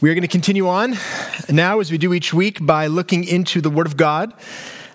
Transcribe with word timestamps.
We 0.00 0.08
are 0.08 0.14
going 0.14 0.22
to 0.22 0.28
continue 0.28 0.66
on 0.66 0.96
now, 1.50 1.80
as 1.80 1.92
we 1.92 1.98
do 1.98 2.14
each 2.14 2.32
week, 2.32 2.64
by 2.64 2.86
looking 2.86 3.22
into 3.22 3.60
the 3.60 3.68
Word 3.68 3.86
of 3.86 3.98
God. 3.98 4.32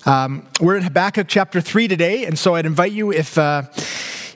Um, 0.07 0.47
we're 0.59 0.77
in 0.77 0.81
Habakkuk 0.81 1.27
chapter 1.27 1.61
3 1.61 1.87
today, 1.87 2.25
and 2.25 2.39
so 2.39 2.55
I'd 2.55 2.65
invite 2.65 2.91
you, 2.91 3.11
if, 3.11 3.37
uh, 3.37 3.65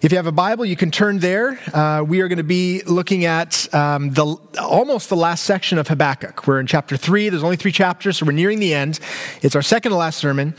if 0.04 0.12
you 0.12 0.18
have 0.18 0.28
a 0.28 0.32
Bible, 0.32 0.66
you 0.66 0.76
can 0.76 0.92
turn 0.92 1.18
there. 1.18 1.60
Uh, 1.74 2.04
we 2.08 2.22
are 2.22 2.28
going 2.28 2.38
to 2.38 2.44
be 2.44 2.84
looking 2.84 3.26
at 3.26 3.74
um, 3.74 4.12
the, 4.12 4.38
almost 4.62 5.10
the 5.10 5.16
last 5.16 5.44
section 5.44 5.80
of 5.80 5.88
Habakkuk. 5.88 6.46
We're 6.46 6.60
in 6.60 6.68
chapter 6.68 6.98
3, 6.98 7.30
there's 7.30 7.44
only 7.44 7.58
three 7.58 7.72
chapters, 7.72 8.20
so 8.20 8.28
we're 8.28 8.34
nearing 8.34 8.60
the 8.60 8.76
end. 8.76 9.00
It's 9.42 9.56
our 9.56 9.64
second 9.64 9.90
to 9.90 9.98
last 9.98 10.20
sermon. 10.20 10.54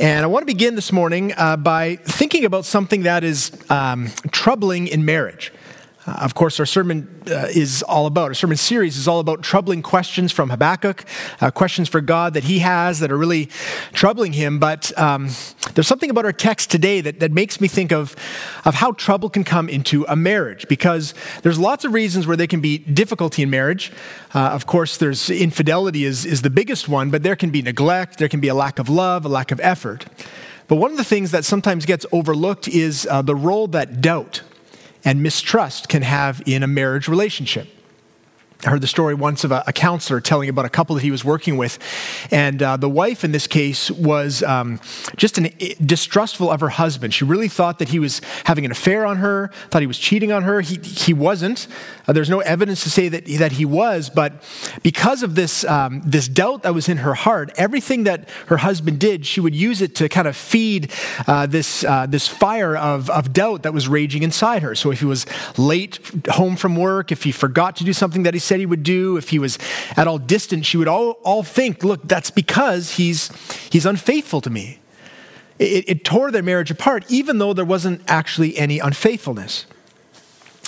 And 0.00 0.24
I 0.24 0.26
want 0.26 0.42
to 0.42 0.52
begin 0.52 0.74
this 0.74 0.90
morning 0.90 1.34
uh, 1.36 1.56
by 1.56 2.00
thinking 2.02 2.44
about 2.44 2.64
something 2.64 3.04
that 3.04 3.22
is 3.22 3.52
um, 3.70 4.08
troubling 4.32 4.88
in 4.88 5.04
marriage. 5.04 5.52
Uh, 6.04 6.10
of 6.20 6.34
course, 6.34 6.58
our 6.58 6.66
sermon 6.66 7.22
uh, 7.30 7.46
is 7.54 7.82
all 7.84 8.06
about, 8.06 8.24
our 8.24 8.34
sermon 8.34 8.56
series 8.56 8.96
is 8.96 9.06
all 9.06 9.20
about 9.20 9.42
troubling 9.42 9.82
questions 9.82 10.32
from 10.32 10.50
Habakkuk, 10.50 11.04
uh, 11.40 11.50
questions 11.52 11.88
for 11.88 12.00
God 12.00 12.34
that 12.34 12.44
he 12.44 12.58
has 12.58 12.98
that 12.98 13.12
are 13.12 13.16
really 13.16 13.48
troubling 13.92 14.32
him. 14.32 14.58
But 14.58 14.96
um, 14.98 15.30
there's 15.74 15.86
something 15.86 16.10
about 16.10 16.24
our 16.24 16.32
text 16.32 16.70
today 16.72 17.00
that, 17.02 17.20
that 17.20 17.30
makes 17.30 17.60
me 17.60 17.68
think 17.68 17.92
of, 17.92 18.16
of 18.64 18.74
how 18.74 18.92
trouble 18.92 19.30
can 19.30 19.44
come 19.44 19.68
into 19.68 20.04
a 20.08 20.16
marriage, 20.16 20.66
because 20.66 21.14
there's 21.42 21.58
lots 21.58 21.84
of 21.84 21.92
reasons 21.92 22.26
where 22.26 22.36
there 22.36 22.48
can 22.48 22.60
be 22.60 22.78
difficulty 22.78 23.42
in 23.42 23.50
marriage. 23.50 23.92
Uh, 24.34 24.40
of 24.40 24.66
course, 24.66 24.96
there's 24.96 25.30
infidelity 25.30 26.04
is, 26.04 26.24
is 26.24 26.42
the 26.42 26.50
biggest 26.50 26.88
one, 26.88 27.10
but 27.10 27.22
there 27.22 27.36
can 27.36 27.50
be 27.50 27.62
neglect, 27.62 28.18
there 28.18 28.28
can 28.28 28.40
be 28.40 28.48
a 28.48 28.54
lack 28.54 28.80
of 28.80 28.88
love, 28.88 29.24
a 29.24 29.28
lack 29.28 29.52
of 29.52 29.60
effort. 29.60 30.06
But 30.66 30.76
one 30.76 30.90
of 30.90 30.96
the 30.96 31.04
things 31.04 31.30
that 31.30 31.44
sometimes 31.44 31.86
gets 31.86 32.06
overlooked 32.10 32.66
is 32.66 33.06
uh, 33.08 33.22
the 33.22 33.36
role 33.36 33.68
that 33.68 34.00
doubt 34.00 34.42
and 35.04 35.22
mistrust 35.22 35.88
can 35.88 36.02
have 36.02 36.42
in 36.46 36.62
a 36.62 36.66
marriage 36.66 37.08
relationship. 37.08 37.68
I 38.64 38.70
heard 38.70 38.80
the 38.80 38.86
story 38.86 39.14
once 39.14 39.42
of 39.42 39.50
a, 39.50 39.64
a, 39.66 39.72
counselor 39.72 40.20
telling 40.20 40.48
about 40.48 40.64
a 40.64 40.68
couple 40.68 40.94
that 40.94 41.02
he 41.02 41.10
was 41.10 41.24
working 41.24 41.56
with. 41.56 41.80
And 42.30 42.62
uh, 42.62 42.76
the 42.76 42.88
wife 42.88 43.24
in 43.24 43.32
this 43.32 43.48
case 43.48 43.90
was 43.90 44.44
um, 44.44 44.78
just 45.16 45.36
an, 45.36 45.50
distrustful 45.84 46.48
of 46.48 46.60
her 46.60 46.68
husband. 46.68 47.12
She 47.12 47.24
really 47.24 47.48
thought 47.48 47.80
that 47.80 47.88
he 47.88 47.98
was 47.98 48.20
having 48.44 48.64
an 48.64 48.70
affair 48.70 49.04
on 49.04 49.16
her, 49.16 49.50
thought 49.70 49.82
he 49.82 49.88
was 49.88 49.98
cheating 49.98 50.30
on 50.30 50.44
her. 50.44 50.60
He, 50.60 50.76
he 50.76 51.12
wasn't. 51.12 51.66
Uh, 52.06 52.12
there's 52.12 52.30
no 52.30 52.38
evidence 52.38 52.84
to 52.84 52.90
say 52.90 53.08
that, 53.08 53.26
that 53.38 53.52
he 53.52 53.64
was. 53.64 54.08
But 54.08 54.44
because 54.84 55.24
of 55.24 55.34
this, 55.34 55.64
um, 55.64 56.00
this 56.04 56.28
doubt 56.28 56.62
that 56.62 56.72
was 56.72 56.88
in 56.88 56.98
her 56.98 57.14
heart, 57.14 57.50
everything 57.56 58.04
that 58.04 58.28
her 58.46 58.58
husband 58.58 59.00
did, 59.00 59.26
she 59.26 59.40
would 59.40 59.56
use 59.56 59.82
it 59.82 59.96
to 59.96 60.08
kind 60.08 60.28
of 60.28 60.36
feed 60.36 60.92
uh, 61.26 61.46
this, 61.46 61.82
uh, 61.82 62.06
this 62.06 62.28
fire 62.28 62.76
of, 62.76 63.10
of 63.10 63.32
doubt 63.32 63.64
that 63.64 63.74
was 63.74 63.88
raging 63.88 64.22
inside 64.22 64.62
her. 64.62 64.76
So 64.76 64.92
if 64.92 65.00
he 65.00 65.06
was 65.06 65.26
late 65.58 65.98
home 66.28 66.54
from 66.54 66.76
work, 66.76 67.10
if 67.10 67.24
he 67.24 67.32
forgot 67.32 67.74
to 67.76 67.84
do 67.84 67.92
something 67.92 68.22
that 68.22 68.34
he 68.34 68.40
said, 68.40 68.51
said 68.52 68.60
he 68.60 68.66
would 68.66 68.82
do, 68.82 69.16
if 69.16 69.30
he 69.30 69.38
was 69.38 69.58
at 69.96 70.06
all 70.06 70.18
distant, 70.18 70.66
she 70.66 70.76
would 70.76 70.86
all, 70.86 71.12
all 71.24 71.42
think, 71.42 71.82
look, 71.82 72.06
that's 72.06 72.30
because 72.30 72.96
he's, 72.96 73.30
he's 73.70 73.86
unfaithful 73.86 74.42
to 74.42 74.50
me. 74.50 74.78
It, 75.58 75.88
it 75.88 76.04
tore 76.04 76.30
their 76.30 76.42
marriage 76.42 76.70
apart, 76.70 77.06
even 77.08 77.38
though 77.38 77.54
there 77.54 77.64
wasn't 77.64 78.02
actually 78.08 78.58
any 78.58 78.78
unfaithfulness. 78.78 79.64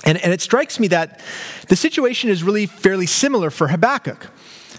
And, 0.07 0.17
and 0.17 0.33
it 0.33 0.41
strikes 0.41 0.81
me 0.81 0.89
that 0.89 1.21
the 1.69 1.77
situation 1.77 2.31
is 2.31 2.43
really 2.43 2.65
fairly 2.65 3.05
similar 3.05 3.51
for 3.51 3.69
Habakkuk. 3.69 4.31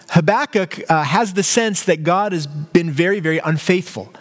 Habakkuk 0.09 0.89
uh, 0.89 1.03
has 1.03 1.33
the 1.33 1.43
sense 1.43 1.83
that 1.83 2.01
God 2.01 2.31
has 2.31 2.47
been 2.47 2.89
very, 2.89 3.19
very 3.19 3.37
unfaithful. 3.37 4.11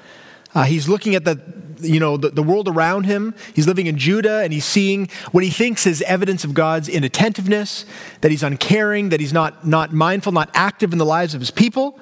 Uh, 0.54 0.64
he's 0.64 0.90
looking 0.90 1.14
at 1.14 1.24
the, 1.24 1.40
you 1.84 2.00
know, 2.00 2.16
the, 2.16 2.30
the 2.30 2.42
world 2.42 2.68
around 2.68 3.04
him. 3.04 3.34
He's 3.54 3.66
living 3.66 3.86
in 3.86 3.98
Judah 3.98 4.42
and 4.42 4.52
he's 4.52 4.64
seeing 4.64 5.08
what 5.32 5.44
he 5.44 5.50
thinks 5.50 5.86
is 5.86 6.02
evidence 6.02 6.44
of 6.44 6.54
God's 6.54 6.88
inattentiveness, 6.88 7.86
that 8.20 8.30
he's 8.30 8.42
uncaring, 8.42 9.10
that 9.10 9.20
he's 9.20 9.32
not, 9.32 9.66
not 9.66 9.92
mindful, 9.92 10.32
not 10.32 10.50
active 10.54 10.92
in 10.92 10.98
the 10.98 11.06
lives 11.06 11.34
of 11.34 11.40
his 11.40 11.50
people. 11.50 11.98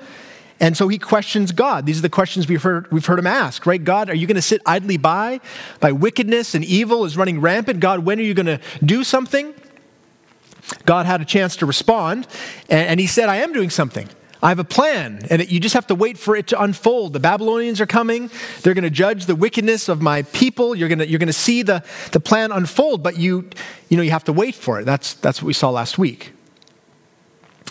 And 0.60 0.76
so 0.76 0.86
he 0.86 0.96
questions 0.96 1.50
God. 1.50 1.86
These 1.86 1.98
are 1.98 2.02
the 2.02 2.08
questions 2.08 2.46
we've 2.46 2.62
heard, 2.62 2.90
we've 2.92 3.04
heard 3.04 3.18
him 3.18 3.26
ask, 3.26 3.66
right? 3.66 3.82
God, 3.82 4.08
are 4.08 4.14
you 4.14 4.28
going 4.28 4.36
to 4.36 4.42
sit 4.42 4.62
idly 4.64 4.96
by? 4.96 5.40
By 5.80 5.90
wickedness 5.90 6.54
and 6.54 6.64
evil 6.64 7.04
is 7.04 7.16
running 7.16 7.40
rampant. 7.40 7.80
God, 7.80 8.00
when 8.00 8.20
are 8.20 8.22
you 8.22 8.32
going 8.34 8.46
to 8.46 8.60
do 8.84 9.02
something? 9.02 9.54
God 10.86 11.06
had 11.06 11.20
a 11.20 11.24
chance 11.24 11.56
to 11.56 11.66
respond, 11.66 12.28
and, 12.70 12.90
and 12.90 13.00
he 13.00 13.06
said, 13.06 13.28
I 13.28 13.38
am 13.38 13.52
doing 13.52 13.70
something. 13.70 14.08
I 14.42 14.48
have 14.48 14.58
a 14.58 14.64
plan, 14.64 15.20
and 15.30 15.40
it, 15.40 15.50
you 15.50 15.60
just 15.60 15.74
have 15.74 15.86
to 15.86 15.94
wait 15.94 16.18
for 16.18 16.34
it 16.34 16.48
to 16.48 16.60
unfold. 16.60 17.12
The 17.12 17.20
Babylonians 17.20 17.80
are 17.80 17.86
coming. 17.86 18.28
They're 18.62 18.74
going 18.74 18.82
to 18.82 18.90
judge 18.90 19.26
the 19.26 19.36
wickedness 19.36 19.88
of 19.88 20.02
my 20.02 20.22
people. 20.22 20.74
You're 20.74 20.88
going 20.88 20.98
to, 20.98 21.08
you're 21.08 21.20
to 21.20 21.32
see 21.32 21.62
the, 21.62 21.84
the 22.10 22.18
plan 22.18 22.50
unfold, 22.50 23.04
but 23.04 23.16
you, 23.16 23.48
you, 23.88 23.96
know, 23.96 24.02
you 24.02 24.10
have 24.10 24.24
to 24.24 24.32
wait 24.32 24.56
for 24.56 24.80
it. 24.80 24.84
That's, 24.84 25.14
that's 25.14 25.40
what 25.40 25.46
we 25.46 25.52
saw 25.52 25.70
last 25.70 25.96
week. 25.96 26.32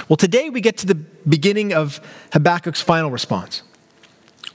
Well, 0.07 0.15
today 0.15 0.49
we 0.49 0.61
get 0.61 0.77
to 0.77 0.85
the 0.85 0.95
beginning 0.95 1.73
of 1.73 1.99
Habakkuk's 2.31 2.81
final 2.81 3.11
response, 3.11 3.63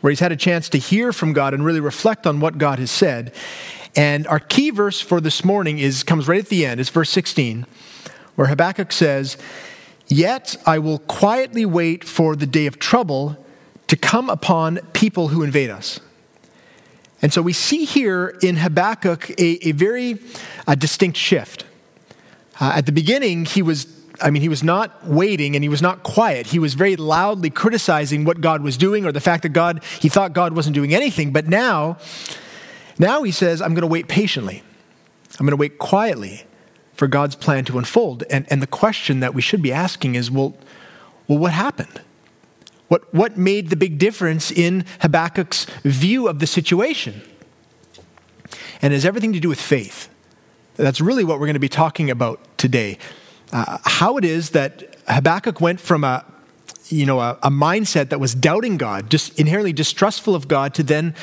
where 0.00 0.10
he's 0.10 0.21
had 0.21 0.33
a 0.33 0.37
chance 0.37 0.71
to 0.71 0.78
hear 0.78 1.12
from 1.12 1.34
God 1.34 1.53
and 1.53 1.66
really 1.66 1.81
reflect 1.81 2.27
on 2.27 2.41
what 2.41 2.56
God 2.56 2.78
has 2.78 2.91
said. 2.91 3.34
And 3.94 4.27
our 4.27 4.41
key 4.41 4.71
verse 4.71 5.03
for 5.03 5.21
this 5.21 5.44
morning 5.44 5.78
is, 5.78 6.03
comes 6.03 6.27
right 6.28 6.41
at 6.41 6.48
the 6.48 6.65
end. 6.65 6.81
It's 6.81 6.88
verse 6.88 7.10
16, 7.10 7.66
where 8.37 8.47
Habakkuk 8.48 8.91
says, 8.91 9.37
Yet 10.08 10.56
I 10.64 10.78
will 10.78 10.98
quietly 10.98 11.66
wait 11.66 12.04
for 12.04 12.36
the 12.36 12.46
day 12.46 12.66
of 12.66 12.78
trouble 12.78 13.36
to 13.88 13.96
come 13.96 14.30
upon 14.30 14.78
people 14.92 15.28
who 15.28 15.42
invade 15.42 15.70
us. 15.70 16.00
And 17.22 17.32
so 17.32 17.42
we 17.42 17.52
see 17.52 17.84
here 17.84 18.38
in 18.42 18.56
Habakkuk 18.56 19.30
a, 19.30 19.68
a 19.68 19.72
very 19.72 20.18
a 20.66 20.76
distinct 20.76 21.16
shift. 21.16 21.64
Uh, 22.60 22.72
at 22.76 22.86
the 22.86 22.92
beginning, 22.92 23.44
he 23.44 23.62
was, 23.62 23.86
I 24.20 24.30
mean, 24.30 24.42
he 24.42 24.48
was 24.48 24.62
not 24.62 25.04
waiting 25.06 25.56
and 25.56 25.64
he 25.64 25.68
was 25.68 25.82
not 25.82 26.02
quiet. 26.02 26.46
He 26.46 26.58
was 26.58 26.74
very 26.74 26.96
loudly 26.96 27.50
criticizing 27.50 28.24
what 28.24 28.40
God 28.40 28.62
was 28.62 28.76
doing 28.76 29.04
or 29.06 29.12
the 29.12 29.20
fact 29.20 29.42
that 29.42 29.50
God, 29.50 29.82
he 30.00 30.08
thought 30.08 30.32
God 30.32 30.54
wasn't 30.54 30.74
doing 30.74 30.94
anything. 30.94 31.32
But 31.32 31.48
now, 31.48 31.98
now 32.98 33.22
he 33.22 33.32
says, 33.32 33.60
I'm 33.60 33.74
going 33.74 33.82
to 33.82 33.88
wait 33.88 34.08
patiently. 34.08 34.62
I'm 35.38 35.46
going 35.46 35.50
to 35.50 35.56
wait 35.56 35.78
quietly 35.78 36.44
for 36.96 37.06
God's 37.06 37.36
plan 37.36 37.64
to 37.66 37.78
unfold. 37.78 38.24
And, 38.30 38.46
and 38.50 38.60
the 38.60 38.66
question 38.66 39.20
that 39.20 39.34
we 39.34 39.42
should 39.42 39.62
be 39.62 39.72
asking 39.72 40.14
is 40.14 40.30
well, 40.30 40.56
well, 41.28 41.38
what 41.38 41.52
happened? 41.52 42.00
What, 42.88 43.12
what 43.12 43.36
made 43.36 43.70
the 43.70 43.76
big 43.76 43.98
difference 43.98 44.50
in 44.50 44.84
Habakkuk's 45.00 45.66
view 45.82 46.28
of 46.28 46.38
the 46.38 46.46
situation? 46.46 47.22
And 48.80 48.92
it 48.92 48.96
has 48.96 49.04
everything 49.04 49.32
to 49.32 49.40
do 49.40 49.48
with 49.48 49.60
faith. 49.60 50.08
That's 50.76 51.00
really 51.00 51.24
what 51.24 51.40
we're 51.40 51.46
going 51.46 51.54
to 51.54 51.60
be 51.60 51.68
talking 51.68 52.10
about 52.10 52.40
today. 52.58 52.98
Uh, 53.52 53.78
how 53.84 54.16
it 54.16 54.24
is 54.24 54.50
that 54.50 54.96
Habakkuk 55.08 55.60
went 55.60 55.80
from 55.80 56.04
a, 56.04 56.24
you 56.88 57.06
know, 57.06 57.20
a, 57.20 57.38
a, 57.42 57.50
mindset 57.50 58.10
that 58.10 58.20
was 58.20 58.34
doubting 58.34 58.76
God, 58.76 59.10
just 59.10 59.38
inherently 59.38 59.72
distrustful 59.72 60.34
of 60.34 60.48
God, 60.48 60.74
to 60.74 60.82
then 60.82 61.14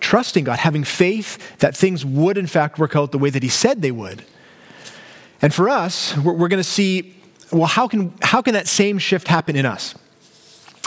trusting 0.00 0.44
God, 0.44 0.60
having 0.60 0.84
faith 0.84 1.58
that 1.58 1.76
things 1.76 2.04
would 2.04 2.38
in 2.38 2.46
fact 2.46 2.78
work 2.78 2.96
out 2.96 3.12
the 3.12 3.18
way 3.18 3.30
that 3.30 3.42
He 3.42 3.48
said 3.48 3.82
they 3.82 3.90
would. 3.90 4.24
And 5.42 5.52
for 5.52 5.68
us, 5.68 6.16
we're, 6.16 6.32
we're 6.32 6.48
going 6.48 6.62
to 6.62 6.64
see 6.64 7.16
well, 7.52 7.66
how 7.66 7.86
can, 7.86 8.14
how 8.22 8.40
can 8.40 8.54
that 8.54 8.66
same 8.66 8.98
shift 8.98 9.28
happen 9.28 9.56
in 9.56 9.66
us? 9.66 9.94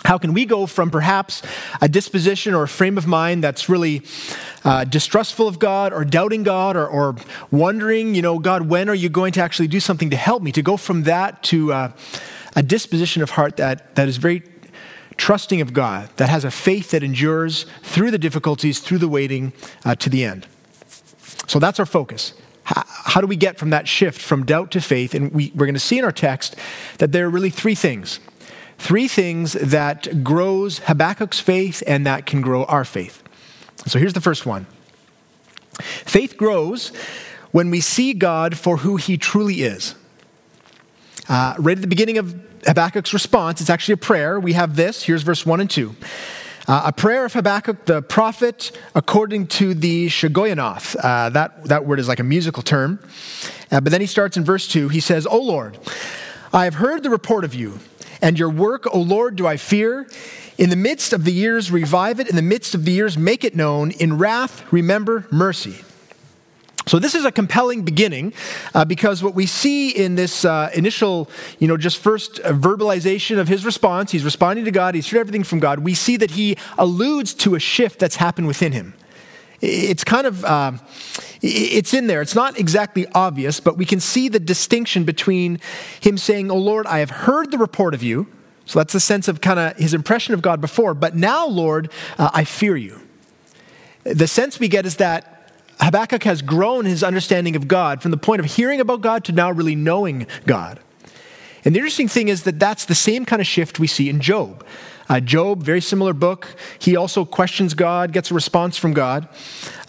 How 0.04 0.18
can 0.18 0.34
we 0.34 0.46
go 0.46 0.66
from 0.66 0.92
perhaps 0.92 1.42
a 1.82 1.88
disposition 1.88 2.54
or 2.54 2.64
a 2.64 2.68
frame 2.68 2.98
of 2.98 3.08
mind 3.08 3.44
that's 3.44 3.70
really 3.70 4.04
uh, 4.64 4.84
distrustful 4.84 5.48
of 5.48 5.60
God 5.60 5.94
or 5.94 6.04
doubting 6.06 6.44
God 6.44 6.76
or, 6.76 6.88
or, 6.88 7.16
wondering, 7.52 8.16
you 8.16 8.22
know, 8.22 8.40
God, 8.40 8.64
when 8.64 8.90
are 8.90 8.96
you 8.96 9.10
going 9.10 9.32
to 9.34 9.42
actually 9.42 9.68
do 9.68 9.80
something 9.80 10.10
to 10.10 10.16
help 10.16 10.42
me? 10.42 10.52
To 10.54 10.62
go 10.62 10.78
from 10.78 11.04
that 11.04 11.42
to 11.44 11.74
uh, 11.74 11.92
a 12.56 12.64
disposition 12.64 13.22
of 13.22 13.32
heart 13.32 13.58
that, 13.58 13.96
that 13.96 14.08
is 14.08 14.18
very 14.18 14.44
trusting 15.18 15.62
of 15.62 15.74
God, 15.74 16.10
that 16.18 16.30
has 16.30 16.44
a 16.44 16.52
faith 16.52 16.92
that 16.92 17.04
endures 17.04 17.66
through 17.84 18.12
the 18.12 18.18
difficulties, 18.18 18.80
through 18.80 18.98
the 18.98 19.08
waiting 19.08 19.54
uh, 19.86 19.96
to 19.96 20.10
the 20.10 20.24
end. 20.24 20.48
So 21.48 21.60
that's 21.60 21.80
our 21.80 21.86
focus. 21.86 22.34
How, 22.66 22.84
how 22.88 23.22
do 23.22 23.28
we 23.28 23.36
get 23.36 23.58
from 23.58 23.70
that 23.70 23.88
shift 23.88 24.22
from 24.22 24.46
doubt 24.46 24.72
to 24.72 24.82
faith? 24.82 25.14
And 25.14 25.32
we, 25.32 25.52
we're 25.56 25.68
going 25.68 25.76
to 25.76 25.80
see 25.80 25.98
in 25.98 26.04
our 26.04 26.12
text 26.12 26.56
that 26.98 27.12
there 27.12 27.26
are 27.26 27.30
really 27.30 27.52
three 27.52 27.76
things. 27.76 28.20
Three 28.78 29.08
things 29.08 29.54
that 29.54 30.24
grows 30.24 30.80
Habakkuk's 30.80 31.40
faith 31.40 31.82
and 31.88 32.06
that 32.06 32.26
can 32.26 32.42
grow 32.42 32.66
our 32.66 32.84
faith. 32.84 33.24
So 33.86 34.00
here's 34.00 34.14
the 34.14 34.22
first 34.22 34.46
one. 34.46 34.66
Faith 35.80 36.38
grows 36.38 36.92
when 37.52 37.70
we 37.70 37.80
see 37.80 38.14
God 38.14 38.58
for 38.58 38.78
who 38.78 38.98
he 38.98 39.18
truly 39.18 39.62
is. 39.62 39.96
Uh, 41.30 41.56
right 41.60 41.78
at 41.78 41.82
the 41.82 41.88
beginning 41.88 42.18
of 42.18 42.34
Habakkuk's 42.66 43.14
response, 43.14 43.62
it's 43.62 43.70
actually 43.70 43.94
a 43.94 43.98
prayer. 43.98 44.40
We 44.40 44.54
have 44.54 44.76
this. 44.76 45.04
Here's 45.04 45.22
verse 45.22 45.46
1 45.46 45.62
and 45.62 45.70
2. 45.70 45.96
Uh, 46.68 46.82
a 46.86 46.92
prayer 46.92 47.26
of 47.26 47.34
Habakkuk 47.34 47.86
the 47.86 48.02
prophet 48.02 48.76
according 48.96 49.46
to 49.48 49.76
the 49.76 50.08
Shigionoth. 50.08 50.96
Uh, 51.00 51.30
that, 51.30 51.64
that 51.66 51.86
word 51.86 52.00
is 52.00 52.08
like 52.08 52.20
a 52.20 52.24
musical 52.24 52.64
term. 52.64 53.00
Uh, 53.72 53.82
but 53.82 53.92
then 53.92 54.02
he 54.02 54.08
starts 54.08 54.36
in 54.36 54.44
verse 54.44 54.68
2. 54.68 54.90
He 54.90 55.00
says, 55.00 55.28
O 55.28 55.40
Lord, 55.40 55.78
I 56.52 56.64
have 56.64 56.76
heard 56.76 57.04
the 57.04 57.12
report 57.12 57.46
of 57.46 57.54
you, 57.54 57.80
and 58.20 58.40
your 58.40 58.50
work, 58.50 58.88
O 58.92 59.00
Lord, 59.00 59.36
do 59.36 59.46
I 59.46 59.58
fear. 59.58 60.08
In 60.58 60.72
the 60.72 60.76
midst 60.76 61.14
of 61.14 61.24
the 61.24 61.32
years, 61.32 61.70
revive 61.70 62.20
it. 62.20 62.30
In 62.30 62.36
the 62.36 62.42
midst 62.42 62.74
of 62.74 62.84
the 62.84 62.92
years, 62.92 63.16
make 63.16 63.44
it 63.44 63.56
known. 63.56 63.92
In 63.92 64.18
wrath, 64.18 64.64
remember 64.72 65.28
mercy. 65.30 65.84
So 66.88 67.00
this 67.00 67.16
is 67.16 67.26
a 67.26 67.32
compelling 67.32 67.82
beginning 67.82 68.34
uh, 68.76 68.86
because 68.86 69.24
what 69.24 69.34
we 69.34 69.48
see 69.48 69.90
in 69.90 70.14
this 70.16 70.46
uh, 70.46 70.70
initial, 70.76 71.30
you 71.58 71.68
know, 71.68 71.78
just 71.78 71.98
first 71.98 72.36
verbalization 72.44 73.40
of 73.40 73.48
his 73.48 73.66
response, 73.66 74.12
he's 74.12 74.24
responding 74.24 74.66
to 74.66 74.72
God, 74.72 74.94
he's 74.94 75.10
heard 75.10 75.20
everything 75.20 75.44
from 75.44 75.60
God. 75.60 75.80
We 75.80 75.96
see 75.96 76.16
that 76.18 76.32
he 76.32 76.58
alludes 76.78 77.34
to 77.36 77.56
a 77.56 77.60
shift 77.60 77.98
that's 77.98 78.18
happened 78.18 78.46
within 78.46 78.72
him. 78.72 78.94
It's 79.62 80.04
kind 80.04 80.28
of, 80.28 80.46
uh, 80.46 80.74
it's 81.42 81.94
in 81.94 82.06
there. 82.06 82.22
It's 82.22 82.36
not 82.36 82.60
exactly 82.60 83.08
obvious, 83.16 83.60
but 83.60 83.78
we 83.78 83.86
can 83.86 84.00
see 84.00 84.30
the 84.30 84.40
distinction 84.40 85.06
between 85.06 85.60
him 86.02 86.18
saying, 86.18 86.52
"Oh 86.52 86.58
Lord, 86.58 86.86
I 86.86 87.00
have 87.00 87.10
heard 87.10 87.52
the 87.52 87.58
report 87.58 87.94
of 87.94 88.04
you." 88.04 88.28
So 88.66 88.80
that's 88.80 88.94
the 88.94 89.00
sense 89.00 89.28
of 89.28 89.42
kind 89.42 89.60
of 89.60 89.78
his 89.78 89.94
impression 89.94 90.34
of 90.34 90.42
God 90.42 90.60
before. 90.60 90.94
But 90.94 91.16
now, 91.16 91.48
Lord, 91.48 91.90
uh, 92.18 92.30
I 92.34 92.44
fear 92.44 92.76
you. 92.76 93.00
The 94.04 94.28
sense 94.28 94.60
we 94.60 94.68
get 94.68 94.86
is 94.86 94.98
that 94.98 95.35
Habakkuk 95.80 96.24
has 96.24 96.42
grown 96.42 96.86
his 96.86 97.04
understanding 97.04 97.56
of 97.56 97.68
God 97.68 98.02
from 98.02 98.12
the 98.12 98.18
point 98.18 98.40
of 98.40 98.46
hearing 98.46 98.80
about 98.80 99.02
God 99.02 99.24
to 99.26 99.32
now 99.32 99.52
really 99.52 99.76
knowing 99.76 100.28
God. 100.46 100.80
And 101.64 101.76
the 101.76 101.80
interesting 101.80 102.08
thing 102.08 102.28
is 102.28 102.44
that 102.44 102.60
that's 102.60 102.86
the 102.86 102.96
same 102.96 103.26
kind 103.26 103.42
of 103.42 103.48
shift 103.48 103.80
we 103.80 103.88
see 103.88 104.10
in 104.10 104.22
Job. 104.22 104.66
Uh, 105.10 105.20
Job, 105.20 105.62
very 105.62 105.82
similar 105.82 106.14
book. 106.14 106.56
He 106.80 106.96
also 106.96 107.26
questions 107.26 107.74
God, 107.74 108.12
gets 108.12 108.32
a 108.32 108.34
response 108.34 108.78
from 108.78 108.94
God. 108.94 109.28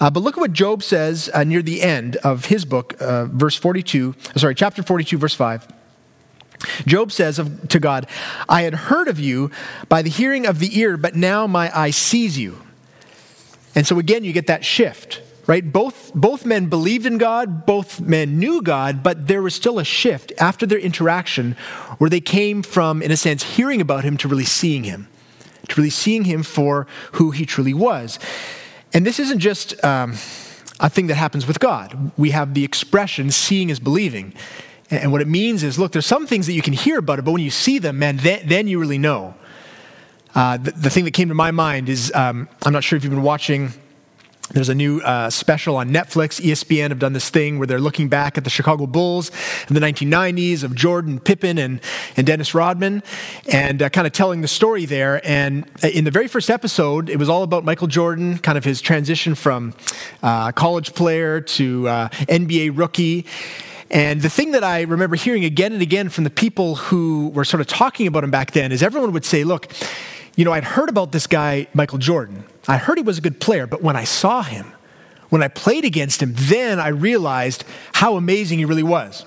Uh, 0.01 0.11
but 0.11 0.23
look 0.23 0.37
at 0.37 0.41
what 0.41 0.53
Job 0.53 0.83
says 0.83 1.31
uh, 1.33 1.45
near 1.45 1.63
the 1.63 1.83
end 1.83 2.17
of 2.17 2.47
his 2.47 2.65
book, 2.65 2.95
uh, 3.01 3.27
verse 3.27 3.57
42, 3.57 4.15
sorry, 4.37 4.55
chapter 4.55 4.83
42, 4.83 5.17
verse 5.17 5.35
5. 5.35 5.69
Job 6.87 7.13
says 7.13 7.39
of, 7.39 7.69
to 7.69 7.79
God, 7.79 8.07
I 8.49 8.63
had 8.63 8.75
heard 8.75 9.09
of 9.09 9.21
you 9.21 9.51
by 9.89 10.03
the 10.03 10.11
hearing 10.11 10.47
of 10.47 10.59
the 10.59 10.79
ear, 10.79 10.97
but 10.97 11.15
now 11.15 11.47
my 11.47 11.77
eye 11.79 11.91
sees 11.91 12.39
you. 12.39 12.61
And 13.75 13.87
so 13.87 13.99
again, 13.99 14.25
you 14.25 14.33
get 14.33 14.47
that 14.47 14.65
shift 14.65 15.21
right? 15.47 15.73
Both, 15.73 16.13
both 16.15 16.45
men 16.45 16.67
believed 16.67 17.07
in 17.07 17.19
God, 17.19 17.67
both 17.67 18.01
men 18.01 18.39
knew 18.39 18.63
God, 18.63 19.03
but 19.03 19.29
there 19.29 19.43
was 19.43 19.55
still 19.55 19.79
a 19.79 19.85
shift 19.85 20.33
after 20.39 20.67
their 20.67 20.79
interaction 20.79 21.57
where 21.99 22.11
they 22.11 22.21
came 22.21 22.63
from, 22.63 23.01
in 23.01 23.11
a 23.11 23.17
sense, 23.17 23.43
hearing 23.43 23.81
about 23.81 24.05
him 24.05 24.17
to 24.19 24.29
really 24.29 24.45
seeing 24.45 24.85
him, 24.85 25.09
to 25.69 25.81
really 25.81 25.91
seeing 25.91 26.25
him 26.25 26.43
for 26.43 26.87
who 27.13 27.31
he 27.31 27.47
truly 27.47 27.75
was. 27.75 28.19
And 28.93 29.07
this 29.07 29.21
isn't 29.21 29.39
just 29.39 29.83
um, 29.85 30.13
a 30.81 30.91
thing 30.91 31.07
that 31.09 31.15
happens 31.15 31.47
with 31.47 31.61
God. 31.61 32.13
We 32.17 32.31
have 32.31 32.55
the 32.55 32.65
expression, 32.65 33.31
seeing 33.31 33.71
is 33.71 33.79
believing. 33.79 34.35
And 34.91 35.13
what 35.13 35.21
it 35.21 35.29
means 35.29 35.63
is 35.63 35.79
look, 35.79 35.93
there's 35.93 36.07
some 36.07 36.27
things 36.27 36.47
that 36.47 36.53
you 36.53 36.63
can 36.63 36.73
hear 36.73 36.99
about 36.99 37.19
it, 37.19 37.25
but 37.25 37.33
when 37.33 37.43
you 37.43 37.51
see 37.51 37.79
them, 37.79 37.99
man, 37.99 38.19
then, 38.19 38.43
then 38.47 38.69
you 38.69 38.79
really 38.79 38.99
know. 38.99 39.35
Uh, 40.35 40.59
the, 40.59 40.71
the, 40.73 40.91
thing 40.91 41.05
that 41.05 41.13
came 41.13 41.29
to 41.29 41.35
my 41.35 41.51
mind 41.51 41.89
is 41.89 42.13
um, 42.15 42.47
I'm 42.65 42.73
not 42.73 42.85
sure 42.85 42.97
if 42.97 43.03
you've 43.03 43.13
been 43.13 43.23
watching 43.23 43.73
there's 44.51 44.69
a 44.69 44.75
new 44.75 45.01
uh, 45.01 45.29
special 45.29 45.77
on 45.77 45.91
Netflix. 45.91 46.41
ESPN 46.41 46.91
have 46.91 46.99
done 46.99 47.13
this 47.13 47.31
thing 47.31 47.59
where 47.59 47.67
they're 47.67 47.81
looking 47.81 48.09
back 48.09 48.39
at 48.39 48.45
the 48.45 48.51
Chicago 48.51 48.87
Bulls 48.87 49.31
in 49.69 49.75
the 49.75 49.81
1990s 49.81 50.63
of 50.63 50.75
Jordan, 50.75 51.19
Pippen, 51.19 51.59
and, 51.59 51.81
and 52.17 52.27
Dennis 52.27 52.55
Rodman, 52.55 53.03
and 53.51 53.83
uh, 53.83 53.89
kind 53.89 54.07
of 54.07 54.13
telling 54.13 54.43
the 54.43 54.49
story 54.49 54.85
there. 54.85 55.21
And 55.27 55.69
uh, 55.83 55.89
in 55.89 56.05
the 56.05 56.13
very 56.13 56.29
first 56.29 56.49
episode, 56.49 57.11
it 57.11 57.19
was 57.19 57.29
all 57.29 57.43
about 57.43 57.65
Michael 57.65 57.89
Jordan, 57.89 58.39
kind 58.39 58.57
of 58.57 58.65
his 58.65 58.81
transition 58.81 59.35
from 59.35 59.75
uh, 60.23 60.53
college 60.53 60.95
player 60.95 61.41
to 61.41 61.89
uh, 61.89 62.09
NBA 62.11 62.79
rookie. 62.79 63.27
And 63.91 64.23
the 64.23 64.31
thing 64.31 64.53
that 64.53 64.63
I 64.63 64.83
remember 64.83 65.17
hearing 65.17 65.45
again 65.45 65.73
and 65.73 65.83
again 65.83 66.09
from 66.09 66.25
the 66.25 66.31
people 66.31 66.77
who 66.77 67.29
were 67.29 67.45
sort 67.45 67.61
of 67.61 67.67
talking 67.67 68.07
about 68.07 68.23
him 68.23 68.31
back 68.31 68.53
then 68.53 68.71
is 68.71 68.83
everyone 68.83 69.13
would 69.13 69.25
say, 69.25 69.45
look, 69.45 69.73
you 70.37 70.45
know, 70.45 70.53
I'd 70.53 70.65
heard 70.65 70.89
about 70.89 71.13
this 71.13 71.27
guy, 71.27 71.67
Michael 71.73 71.99
Jordan. 71.99 72.45
I 72.69 72.77
heard 72.77 72.99
he 72.99 73.05
was 73.05 73.19
a 73.19 73.21
good 73.21 73.41
player, 73.41 73.67
but 73.67 73.83
when 73.83 73.97
I 73.97 74.05
saw 74.05 74.43
him, 74.43 74.73
when 75.29 75.43
I 75.43 75.49
played 75.49 75.85
against 75.85 76.23
him, 76.23 76.33
then 76.35 76.79
I 76.79 76.89
realized 76.89 77.65
how 77.93 78.17
amazing 78.17 78.59
he 78.59 78.65
really 78.65 78.83
was. 78.83 79.25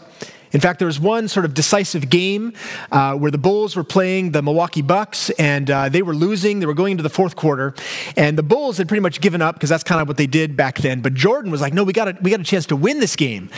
In 0.51 0.59
fact, 0.59 0.79
there 0.79 0.87
was 0.87 0.99
one 0.99 1.27
sort 1.27 1.45
of 1.45 1.53
decisive 1.53 2.09
game 2.09 2.53
uh, 2.91 3.13
where 3.13 3.29
the 3.29 3.37
Bulls 3.37 3.75
were 3.75 3.83
playing 3.83 4.31
the 4.31 4.41
Milwaukee 4.41 4.81
Bucks 4.81 5.29
and 5.31 5.69
uh, 5.69 5.89
they 5.89 6.01
were 6.01 6.15
losing. 6.15 6.59
They 6.59 6.65
were 6.65 6.73
going 6.73 6.91
into 6.91 7.03
the 7.03 7.09
fourth 7.09 7.35
quarter, 7.35 7.75
and 8.17 8.37
the 8.37 8.43
Bulls 8.43 8.77
had 8.77 8.87
pretty 8.87 9.01
much 9.01 9.21
given 9.21 9.41
up 9.41 9.55
because 9.55 9.69
that's 9.69 9.83
kind 9.83 10.01
of 10.01 10.07
what 10.07 10.17
they 10.17 10.25
did 10.25 10.57
back 10.57 10.79
then. 10.79 11.01
But 11.01 11.13
Jordan 11.13 11.51
was 11.51 11.61
like, 11.61 11.73
"No, 11.73 11.83
we 11.83 11.93
got 11.93 12.07
a, 12.07 12.17
we 12.21 12.31
got 12.31 12.39
a 12.39 12.43
chance 12.43 12.65
to 12.67 12.75
win 12.75 12.99
this 12.99 13.15
game." 13.15 13.49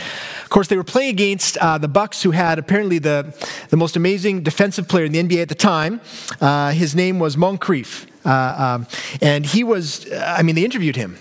Of 0.42 0.50
course, 0.50 0.68
they 0.68 0.76
were 0.76 0.84
playing 0.84 1.10
against 1.10 1.56
uh, 1.58 1.78
the 1.78 1.88
Bucks, 1.88 2.22
who 2.22 2.32
had 2.32 2.58
apparently 2.58 2.98
the 2.98 3.34
the 3.70 3.76
most 3.76 3.96
amazing 3.96 4.42
defensive 4.42 4.86
player 4.86 5.06
in 5.06 5.12
the 5.12 5.22
NBA 5.22 5.40
at 5.40 5.48
the 5.48 5.54
time. 5.54 6.00
Uh, 6.40 6.72
his 6.72 6.94
name 6.94 7.18
was 7.18 7.38
Moncrief, 7.38 8.06
um, 8.24 8.86
and 9.20 9.44
he 9.44 9.64
was. 9.64 10.10
I 10.12 10.42
mean, 10.42 10.54
they 10.54 10.64
interviewed 10.64 10.96
him 10.96 11.18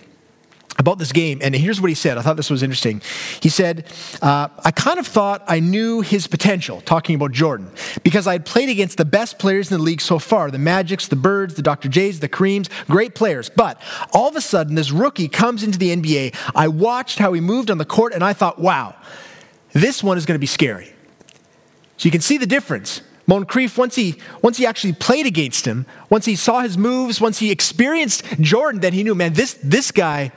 about 0.81 0.97
this 0.97 1.11
game, 1.11 1.39
and 1.41 1.55
here's 1.55 1.79
what 1.79 1.89
he 1.89 1.95
said. 1.95 2.17
I 2.17 2.21
thought 2.21 2.37
this 2.37 2.49
was 2.49 2.63
interesting. 2.63 3.01
He 3.41 3.49
said, 3.49 3.85
uh, 4.21 4.47
I 4.63 4.71
kind 4.71 4.99
of 4.99 5.07
thought 5.07 5.43
I 5.47 5.59
knew 5.59 6.01
his 6.01 6.27
potential, 6.27 6.81
talking 6.81 7.15
about 7.15 7.31
Jordan, 7.31 7.71
because 8.03 8.25
I 8.25 8.33
had 8.33 8.45
played 8.45 8.69
against 8.69 8.97
the 8.97 9.05
best 9.05 9.37
players 9.37 9.71
in 9.71 9.77
the 9.77 9.83
league 9.83 10.01
so 10.01 10.17
far 10.17 10.49
the 10.49 10.57
Magics, 10.57 11.07
the 11.07 11.15
Birds, 11.15 11.55
the 11.55 11.61
Dr. 11.61 11.87
J's, 11.87 12.19
the 12.19 12.29
Kareems, 12.29 12.69
great 12.87 13.15
players. 13.15 13.49
But 13.49 13.81
all 14.11 14.29
of 14.29 14.35
a 14.35 14.41
sudden, 14.41 14.75
this 14.75 14.91
rookie 14.91 15.27
comes 15.27 15.63
into 15.63 15.77
the 15.77 15.95
NBA. 15.95 16.35
I 16.55 16.67
watched 16.67 17.19
how 17.19 17.33
he 17.33 17.41
moved 17.41 17.69
on 17.69 17.77
the 17.77 17.85
court, 17.85 18.13
and 18.13 18.23
I 18.23 18.33
thought, 18.33 18.59
wow, 18.59 18.95
this 19.73 20.03
one 20.03 20.17
is 20.17 20.25
going 20.25 20.35
to 20.35 20.39
be 20.39 20.47
scary. 20.47 20.93
So 21.97 22.07
you 22.07 22.11
can 22.11 22.21
see 22.21 22.37
the 22.37 22.47
difference. 22.47 23.01
Moncrief, 23.31 23.77
once 23.77 23.95
he, 23.95 24.17
once 24.41 24.57
he 24.57 24.65
actually 24.65 24.91
played 24.91 25.25
against 25.25 25.65
him, 25.65 25.85
once 26.09 26.25
he 26.25 26.35
saw 26.35 26.59
his 26.59 26.77
moves, 26.77 27.21
once 27.21 27.39
he 27.39 27.49
experienced 27.49 28.25
Jordan, 28.41 28.81
then 28.81 28.91
he 28.91 29.03
knew, 29.03 29.15
man, 29.15 29.31
this, 29.31 29.57
this 29.63 29.89
guy, 29.89 30.33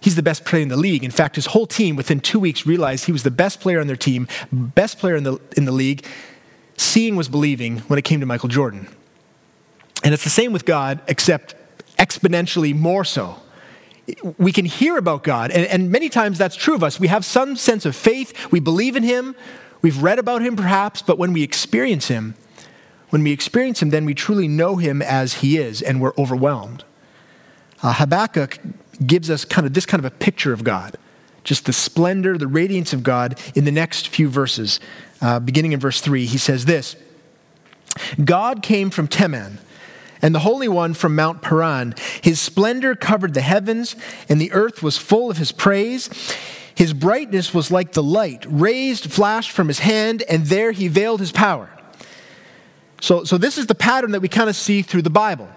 he's 0.00 0.16
the 0.16 0.22
best 0.22 0.46
player 0.46 0.62
in 0.62 0.68
the 0.68 0.76
league. 0.78 1.04
In 1.04 1.10
fact, 1.10 1.36
his 1.36 1.44
whole 1.44 1.66
team 1.66 1.94
within 1.94 2.20
two 2.20 2.40
weeks 2.40 2.64
realized 2.64 3.04
he 3.04 3.12
was 3.12 3.22
the 3.22 3.30
best 3.30 3.60
player 3.60 3.80
on 3.80 3.86
their 3.86 3.96
team, 3.96 4.28
best 4.50 4.98
player 4.98 5.14
in 5.14 5.24
the, 5.24 5.38
in 5.58 5.66
the 5.66 5.72
league. 5.72 6.06
Seeing 6.78 7.16
was 7.16 7.28
believing 7.28 7.80
when 7.80 7.98
it 7.98 8.02
came 8.06 8.20
to 8.20 8.26
Michael 8.26 8.48
Jordan. 8.48 8.88
And 10.02 10.14
it's 10.14 10.24
the 10.24 10.30
same 10.30 10.54
with 10.54 10.64
God, 10.64 11.02
except 11.08 11.54
exponentially 11.98 12.74
more 12.74 13.04
so. 13.04 13.36
We 14.38 14.52
can 14.52 14.64
hear 14.64 14.96
about 14.96 15.22
God, 15.22 15.50
and, 15.50 15.66
and 15.66 15.92
many 15.92 16.08
times 16.08 16.38
that's 16.38 16.56
true 16.56 16.74
of 16.74 16.82
us. 16.82 16.98
We 16.98 17.08
have 17.08 17.26
some 17.26 17.56
sense 17.56 17.84
of 17.84 17.94
faith, 17.94 18.50
we 18.50 18.58
believe 18.58 18.96
in 18.96 19.02
Him, 19.02 19.36
we've 19.82 20.02
read 20.02 20.18
about 20.18 20.42
Him 20.42 20.56
perhaps, 20.56 21.02
but 21.02 21.18
when 21.18 21.32
we 21.32 21.42
experience 21.42 22.08
Him, 22.08 22.34
when 23.10 23.22
we 23.22 23.32
experience 23.32 23.82
Him, 23.82 23.90
then 23.90 24.06
we 24.06 24.14
truly 24.14 24.48
know 24.48 24.76
Him 24.76 25.02
as 25.02 25.34
He 25.34 25.58
is, 25.58 25.82
and 25.82 26.00
we're 26.00 26.14
overwhelmed. 26.16 26.84
Uh, 27.82 27.92
Habakkuk 27.92 28.58
gives 29.04 29.28
us 29.28 29.44
kind 29.44 29.66
of 29.66 29.74
this 29.74 29.84
kind 29.84 29.98
of 29.98 30.04
a 30.04 30.14
picture 30.14 30.52
of 30.52 30.64
God, 30.64 30.96
just 31.44 31.66
the 31.66 31.72
splendor, 31.72 32.38
the 32.38 32.46
radiance 32.46 32.92
of 32.92 33.02
God 33.02 33.38
in 33.54 33.64
the 33.64 33.72
next 33.72 34.08
few 34.08 34.28
verses. 34.28 34.80
Uh, 35.20 35.40
beginning 35.40 35.72
in 35.72 35.80
verse 35.80 36.00
3, 36.00 36.24
he 36.26 36.38
says 36.38 36.64
this 36.64 36.96
God 38.24 38.62
came 38.62 38.90
from 38.90 39.08
Teman, 39.08 39.58
and 40.22 40.34
the 40.34 40.40
Holy 40.40 40.68
One 40.68 40.94
from 40.94 41.16
Mount 41.16 41.42
Paran. 41.42 41.94
His 42.22 42.40
splendor 42.40 42.94
covered 42.94 43.34
the 43.34 43.40
heavens, 43.40 43.96
and 44.28 44.40
the 44.40 44.52
earth 44.52 44.82
was 44.82 44.96
full 44.96 45.30
of 45.30 45.36
his 45.36 45.52
praise. 45.52 46.08
His 46.82 46.92
brightness 46.92 47.54
was 47.54 47.70
like 47.70 47.92
the 47.92 48.02
light, 48.02 48.44
raised, 48.48 49.08
flashed 49.08 49.52
from 49.52 49.68
his 49.68 49.78
hand, 49.78 50.24
and 50.28 50.46
there 50.46 50.72
he 50.72 50.88
veiled 50.88 51.20
his 51.20 51.30
power. 51.30 51.70
So, 53.00 53.22
so 53.22 53.38
this 53.38 53.56
is 53.56 53.68
the 53.68 53.74
pattern 53.76 54.10
that 54.10 54.20
we 54.20 54.26
kind 54.26 54.50
of 54.50 54.56
see 54.56 54.82
through 54.82 55.02
the 55.02 55.08
Bible. 55.08 55.48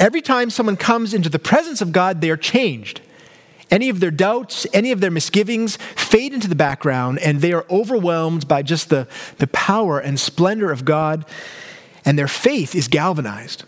Every 0.00 0.20
time 0.20 0.50
someone 0.50 0.76
comes 0.76 1.14
into 1.14 1.28
the 1.28 1.38
presence 1.38 1.80
of 1.80 1.92
God, 1.92 2.20
they 2.20 2.28
are 2.28 2.36
changed. 2.36 3.02
Any 3.70 3.88
of 3.88 4.00
their 4.00 4.10
doubts, 4.10 4.66
any 4.72 4.90
of 4.90 5.00
their 5.00 5.12
misgivings 5.12 5.76
fade 5.94 6.34
into 6.34 6.48
the 6.48 6.56
background, 6.56 7.20
and 7.20 7.40
they 7.40 7.52
are 7.52 7.64
overwhelmed 7.70 8.48
by 8.48 8.62
just 8.62 8.88
the, 8.88 9.06
the 9.36 9.46
power 9.46 10.00
and 10.00 10.18
splendor 10.18 10.72
of 10.72 10.84
God, 10.84 11.24
and 12.04 12.18
their 12.18 12.26
faith 12.26 12.74
is 12.74 12.88
galvanized. 12.88 13.62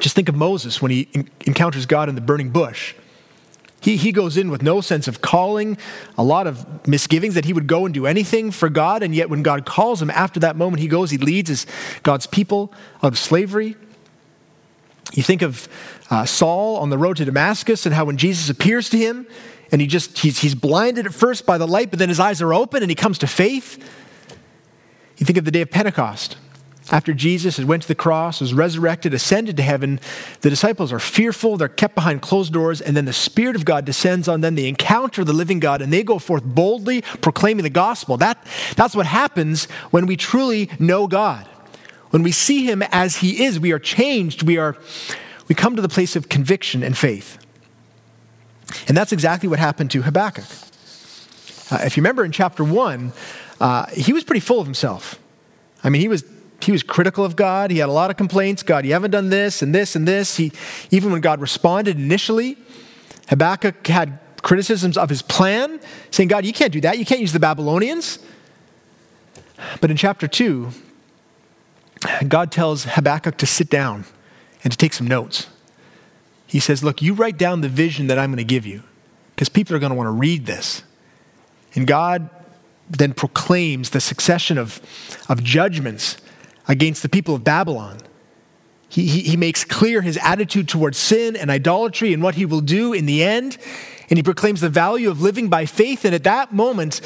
Just 0.00 0.14
think 0.14 0.28
of 0.28 0.34
Moses 0.34 0.82
when 0.82 0.90
he 0.90 1.08
encounters 1.46 1.86
God 1.86 2.10
in 2.10 2.14
the 2.14 2.20
burning 2.20 2.50
bush. 2.50 2.94
He, 3.82 3.96
he 3.96 4.12
goes 4.12 4.36
in 4.36 4.50
with 4.50 4.62
no 4.62 4.80
sense 4.80 5.08
of 5.08 5.20
calling, 5.20 5.76
a 6.16 6.22
lot 6.22 6.46
of 6.46 6.86
misgivings 6.86 7.34
that 7.34 7.44
he 7.44 7.52
would 7.52 7.66
go 7.66 7.84
and 7.84 7.92
do 7.92 8.06
anything 8.06 8.52
for 8.52 8.68
God, 8.68 9.02
and 9.02 9.14
yet 9.14 9.28
when 9.28 9.42
God 9.42 9.66
calls 9.66 10.00
him, 10.00 10.08
after 10.08 10.38
that 10.40 10.56
moment, 10.56 10.80
he 10.80 10.88
goes, 10.88 11.10
he 11.10 11.18
leads 11.18 11.48
his, 11.48 11.66
God's 12.04 12.26
people 12.26 12.72
out 13.02 13.12
of 13.12 13.18
slavery. 13.18 13.76
You 15.14 15.22
think 15.22 15.42
of 15.42 15.68
uh, 16.10 16.24
Saul 16.24 16.76
on 16.76 16.90
the 16.90 16.96
road 16.96 17.16
to 17.16 17.24
Damascus 17.24 17.84
and 17.84 17.94
how 17.94 18.04
when 18.04 18.16
Jesus 18.16 18.48
appears 18.48 18.88
to 18.90 18.96
him 18.96 19.26
and 19.72 19.80
he 19.80 19.86
just, 19.86 20.18
he's, 20.18 20.38
he's 20.38 20.54
blinded 20.54 21.06
at 21.06 21.12
first 21.12 21.44
by 21.44 21.58
the 21.58 21.66
light, 21.66 21.90
but 21.90 21.98
then 21.98 22.08
his 22.08 22.20
eyes 22.20 22.40
are 22.40 22.54
open 22.54 22.82
and 22.82 22.90
he 22.90 22.94
comes 22.94 23.18
to 23.18 23.26
faith. 23.26 23.78
You 25.18 25.26
think 25.26 25.38
of 25.38 25.44
the 25.44 25.50
day 25.50 25.60
of 25.60 25.70
Pentecost. 25.70 26.36
After 26.92 27.14
Jesus 27.14 27.56
had 27.56 27.66
went 27.66 27.82
to 27.82 27.88
the 27.88 27.94
cross, 27.94 28.38
was 28.38 28.52
resurrected, 28.52 29.14
ascended 29.14 29.56
to 29.56 29.62
heaven, 29.62 29.98
the 30.42 30.50
disciples 30.50 30.92
are 30.92 30.98
fearful, 30.98 31.56
they're 31.56 31.68
kept 31.68 31.94
behind 31.94 32.20
closed 32.20 32.52
doors, 32.52 32.82
and 32.82 32.94
then 32.94 33.06
the 33.06 33.14
Spirit 33.14 33.56
of 33.56 33.64
God 33.64 33.86
descends 33.86 34.28
on 34.28 34.42
them. 34.42 34.56
They 34.56 34.68
encounter 34.68 35.24
the 35.24 35.32
living 35.32 35.58
God, 35.58 35.80
and 35.80 35.90
they 35.90 36.02
go 36.02 36.18
forth 36.18 36.44
boldly 36.44 37.00
proclaiming 37.22 37.62
the 37.62 37.70
gospel. 37.70 38.18
That, 38.18 38.46
that's 38.76 38.94
what 38.94 39.06
happens 39.06 39.64
when 39.90 40.04
we 40.04 40.18
truly 40.18 40.68
know 40.78 41.06
God. 41.06 41.48
When 42.10 42.22
we 42.22 42.30
see 42.30 42.66
him 42.66 42.82
as 42.92 43.16
he 43.16 43.42
is, 43.42 43.58
we 43.58 43.72
are 43.72 43.78
changed. 43.78 44.42
We, 44.42 44.58
are, 44.58 44.76
we 45.48 45.54
come 45.54 45.76
to 45.76 45.82
the 45.82 45.88
place 45.88 46.14
of 46.14 46.28
conviction 46.28 46.82
and 46.82 46.96
faith. 46.96 47.38
And 48.86 48.94
that's 48.94 49.12
exactly 49.12 49.48
what 49.48 49.58
happened 49.58 49.90
to 49.92 50.02
Habakkuk. 50.02 50.44
Uh, 51.70 51.78
if 51.86 51.96
you 51.96 52.02
remember 52.02 52.22
in 52.22 52.32
chapter 52.32 52.62
1, 52.62 53.14
uh, 53.62 53.86
he 53.86 54.12
was 54.12 54.24
pretty 54.24 54.40
full 54.40 54.60
of 54.60 54.66
himself. 54.66 55.18
I 55.82 55.88
mean, 55.88 56.02
he 56.02 56.08
was, 56.08 56.22
he 56.62 56.72
was 56.72 56.82
critical 56.82 57.24
of 57.24 57.36
God. 57.36 57.70
He 57.70 57.78
had 57.78 57.88
a 57.88 57.92
lot 57.92 58.10
of 58.10 58.16
complaints. 58.16 58.62
God, 58.62 58.84
you 58.84 58.92
haven't 58.92 59.10
done 59.10 59.30
this 59.30 59.62
and 59.62 59.74
this 59.74 59.96
and 59.96 60.06
this. 60.06 60.36
He, 60.36 60.52
even 60.90 61.12
when 61.12 61.20
God 61.20 61.40
responded 61.40 61.96
initially, 61.98 62.56
Habakkuk 63.28 63.86
had 63.86 64.18
criticisms 64.42 64.98
of 64.98 65.08
his 65.08 65.22
plan, 65.22 65.80
saying, 66.10 66.28
God, 66.28 66.44
you 66.44 66.52
can't 66.52 66.72
do 66.72 66.80
that. 66.82 66.98
You 66.98 67.04
can't 67.04 67.20
use 67.20 67.32
the 67.32 67.40
Babylonians. 67.40 68.18
But 69.80 69.90
in 69.90 69.96
chapter 69.96 70.26
2, 70.26 70.70
God 72.28 72.50
tells 72.50 72.84
Habakkuk 72.84 73.36
to 73.38 73.46
sit 73.46 73.70
down 73.70 74.04
and 74.64 74.72
to 74.72 74.76
take 74.76 74.92
some 74.92 75.06
notes. 75.06 75.46
He 76.46 76.60
says, 76.60 76.82
Look, 76.82 77.00
you 77.00 77.14
write 77.14 77.38
down 77.38 77.60
the 77.60 77.68
vision 77.68 78.08
that 78.08 78.18
I'm 78.18 78.30
going 78.30 78.38
to 78.38 78.44
give 78.44 78.66
you 78.66 78.82
because 79.34 79.48
people 79.48 79.74
are 79.74 79.78
going 79.78 79.90
to 79.90 79.96
want 79.96 80.08
to 80.08 80.12
read 80.12 80.46
this. 80.46 80.82
And 81.74 81.86
God 81.86 82.28
then 82.90 83.14
proclaims 83.14 83.90
the 83.90 84.00
succession 84.00 84.58
of, 84.58 84.80
of 85.28 85.42
judgments 85.42 86.18
against 86.68 87.02
the 87.02 87.08
people 87.08 87.34
of 87.34 87.44
Babylon. 87.44 87.98
He, 88.88 89.06
he, 89.06 89.20
he, 89.22 89.36
makes 89.36 89.64
clear 89.64 90.02
his 90.02 90.18
attitude 90.18 90.68
towards 90.68 90.98
sin 90.98 91.34
and 91.34 91.50
idolatry 91.50 92.12
and 92.12 92.22
what 92.22 92.34
he 92.34 92.44
will 92.44 92.60
do 92.60 92.92
in 92.92 93.06
the 93.06 93.24
end. 93.24 93.56
And 94.10 94.18
he 94.18 94.22
proclaims 94.22 94.60
the 94.60 94.68
value 94.68 95.10
of 95.10 95.22
living 95.22 95.48
by 95.48 95.64
faith. 95.64 96.04
And 96.04 96.14
at 96.14 96.24
that 96.24 96.52
moment, 96.52 97.00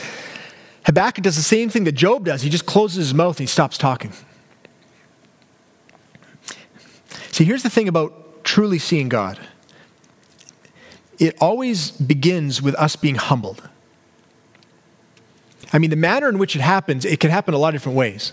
Habakkuk 0.84 1.22
does 1.22 1.36
the 1.36 1.42
same 1.42 1.68
thing 1.68 1.84
that 1.84 1.92
Job 1.92 2.24
does. 2.24 2.42
He 2.42 2.50
just 2.50 2.66
closes 2.66 3.06
his 3.06 3.14
mouth 3.14 3.38
and 3.38 3.40
he 3.40 3.46
stops 3.46 3.78
talking. 3.78 4.12
See, 7.30 7.44
here's 7.44 7.62
the 7.62 7.70
thing 7.70 7.86
about 7.86 8.44
truly 8.44 8.78
seeing 8.78 9.08
God 9.08 9.38
it 11.18 11.36
always 11.40 11.90
begins 11.92 12.60
with 12.60 12.74
us 12.74 12.96
being 12.96 13.14
humbled. 13.14 13.68
I 15.72 15.78
mean, 15.78 15.90
the 15.90 15.96
manner 15.96 16.28
in 16.28 16.38
which 16.38 16.54
it 16.54 16.62
happens, 16.62 17.04
it 17.04 17.20
can 17.20 17.30
happen 17.30 17.54
a 17.54 17.58
lot 17.58 17.68
of 17.68 17.74
different 17.74 17.98
ways, 17.98 18.32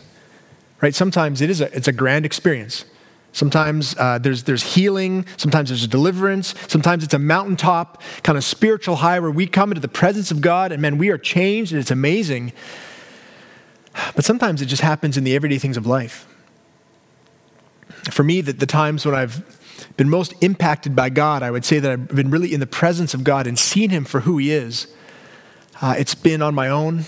right? 0.83 0.93
Sometimes 0.93 1.39
it 1.39 1.49
is 1.49 1.61
a, 1.61 1.73
it's 1.75 1.87
a 1.87 1.93
grand 1.93 2.25
experience. 2.25 2.83
Sometimes 3.31 3.95
uh, 3.97 4.19
there's, 4.19 4.43
there's 4.43 4.75
healing. 4.75 5.25
Sometimes 5.37 5.69
there's 5.69 5.85
a 5.85 5.87
deliverance. 5.87 6.53
Sometimes 6.67 7.05
it's 7.05 7.13
a 7.13 7.19
mountaintop 7.19 8.03
kind 8.21 8.37
of 8.37 8.43
spiritual 8.43 8.97
high 8.97 9.17
where 9.21 9.31
we 9.31 9.47
come 9.47 9.71
into 9.71 9.79
the 9.79 9.87
presence 9.87 10.29
of 10.29 10.41
God 10.41 10.73
and 10.73 10.81
man, 10.81 10.97
we 10.97 11.09
are 11.09 11.17
changed 11.17 11.71
and 11.71 11.79
it's 11.79 11.89
amazing. 11.89 12.51
But 14.13 14.25
sometimes 14.25 14.61
it 14.61 14.65
just 14.65 14.81
happens 14.81 15.15
in 15.15 15.23
the 15.23 15.33
everyday 15.35 15.57
things 15.57 15.77
of 15.77 15.87
life. 15.87 16.27
For 18.11 18.23
me, 18.23 18.41
the, 18.41 18.51
the 18.51 18.65
times 18.65 19.05
when 19.05 19.15
I've 19.15 19.41
been 19.95 20.09
most 20.09 20.33
impacted 20.41 20.97
by 20.97 21.09
God, 21.09 21.43
I 21.43 21.49
would 21.49 21.63
say 21.63 21.79
that 21.79 21.91
I've 21.91 22.07
been 22.09 22.29
really 22.29 22.53
in 22.53 22.59
the 22.59 22.67
presence 22.67 23.13
of 23.13 23.23
God 23.23 23.47
and 23.47 23.57
seen 23.57 23.89
Him 23.89 24.03
for 24.03 24.21
who 24.21 24.37
He 24.37 24.51
is. 24.51 24.87
Uh, 25.81 25.95
it's 25.97 26.13
been 26.13 26.41
on 26.41 26.53
my 26.53 26.67
own, 26.67 27.05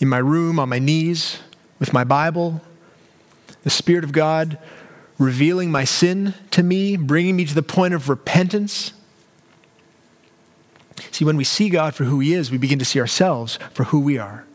in 0.00 0.08
my 0.08 0.18
room, 0.18 0.58
on 0.58 0.68
my 0.68 0.78
knees, 0.78 1.38
with 1.78 1.94
my 1.94 2.04
Bible. 2.04 2.60
The 3.66 3.70
Spirit 3.70 4.04
of 4.04 4.12
God 4.12 4.58
revealing 5.18 5.72
my 5.72 5.82
sin 5.82 6.34
to 6.52 6.62
me, 6.62 6.96
bringing 6.96 7.34
me 7.34 7.44
to 7.46 7.52
the 7.52 7.64
point 7.64 7.94
of 7.94 8.08
repentance. 8.08 8.92
See, 11.10 11.24
when 11.24 11.36
we 11.36 11.42
see 11.42 11.68
God 11.68 11.92
for 11.92 12.04
who 12.04 12.20
He 12.20 12.32
is, 12.32 12.52
we 12.52 12.58
begin 12.58 12.78
to 12.78 12.84
see 12.84 13.00
ourselves 13.00 13.58
for 13.72 13.82
who 13.82 13.98
we 13.98 14.18
are. 14.18 14.46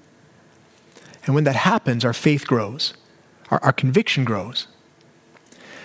And 1.26 1.36
when 1.36 1.44
that 1.44 1.58
happens, 1.58 2.06
our 2.06 2.14
faith 2.14 2.48
grows, 2.48 2.94
our, 3.50 3.62
our 3.62 3.74
conviction 3.74 4.24
grows. 4.24 4.68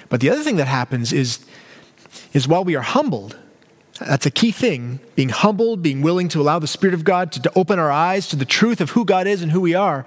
But 0.09 0.21
the 0.21 0.31
other 0.31 0.45
thing 0.45 0.55
that 0.59 0.69
happens 0.69 1.13
is, 1.13 1.45
is 2.33 2.47
while 2.47 2.63
we 2.63 2.77
are 2.77 2.83
humbled, 2.83 3.37
that's 3.99 4.27
a 4.27 4.31
key 4.31 4.53
thing 4.53 5.01
being 5.17 5.31
humbled, 5.31 5.83
being 5.83 6.01
willing 6.01 6.29
to 6.29 6.41
allow 6.41 6.61
the 6.61 6.69
Spirit 6.69 6.95
of 6.95 7.03
God 7.03 7.33
to, 7.33 7.43
to 7.43 7.53
open 7.57 7.81
our 7.81 7.91
eyes 7.91 8.29
to 8.29 8.37
the 8.37 8.45
truth 8.45 8.81
of 8.81 8.91
who 8.91 9.05
God 9.05 9.27
is 9.27 9.43
and 9.43 9.51
who 9.51 9.61
we 9.61 9.75
are. 9.75 10.05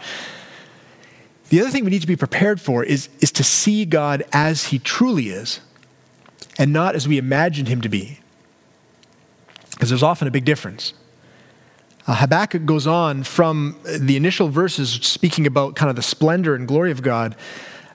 The 1.49 1.61
other 1.61 1.69
thing 1.71 1.83
we 1.83 1.91
need 1.91 2.01
to 2.01 2.07
be 2.07 2.15
prepared 2.15 2.61
for 2.61 2.83
is, 2.83 3.09
is 3.19 3.31
to 3.33 3.43
see 3.43 3.85
God 3.85 4.23
as 4.31 4.65
He 4.65 4.79
truly 4.79 5.29
is 5.29 5.59
and 6.57 6.71
not 6.71 6.95
as 6.95 7.07
we 7.07 7.17
imagined 7.17 7.67
Him 7.67 7.81
to 7.81 7.89
be. 7.89 8.19
Because 9.71 9.89
there's 9.89 10.03
often 10.03 10.27
a 10.27 10.31
big 10.31 10.45
difference. 10.45 10.93
Uh, 12.05 12.15
Habakkuk 12.15 12.65
goes 12.65 12.87
on 12.87 13.23
from 13.23 13.79
the 13.83 14.15
initial 14.15 14.49
verses 14.49 14.91
speaking 14.91 15.45
about 15.45 15.75
kind 15.75 15.89
of 15.89 15.95
the 15.95 16.01
splendor 16.01 16.55
and 16.55 16.67
glory 16.67 16.91
of 16.91 17.01
God 17.01 17.35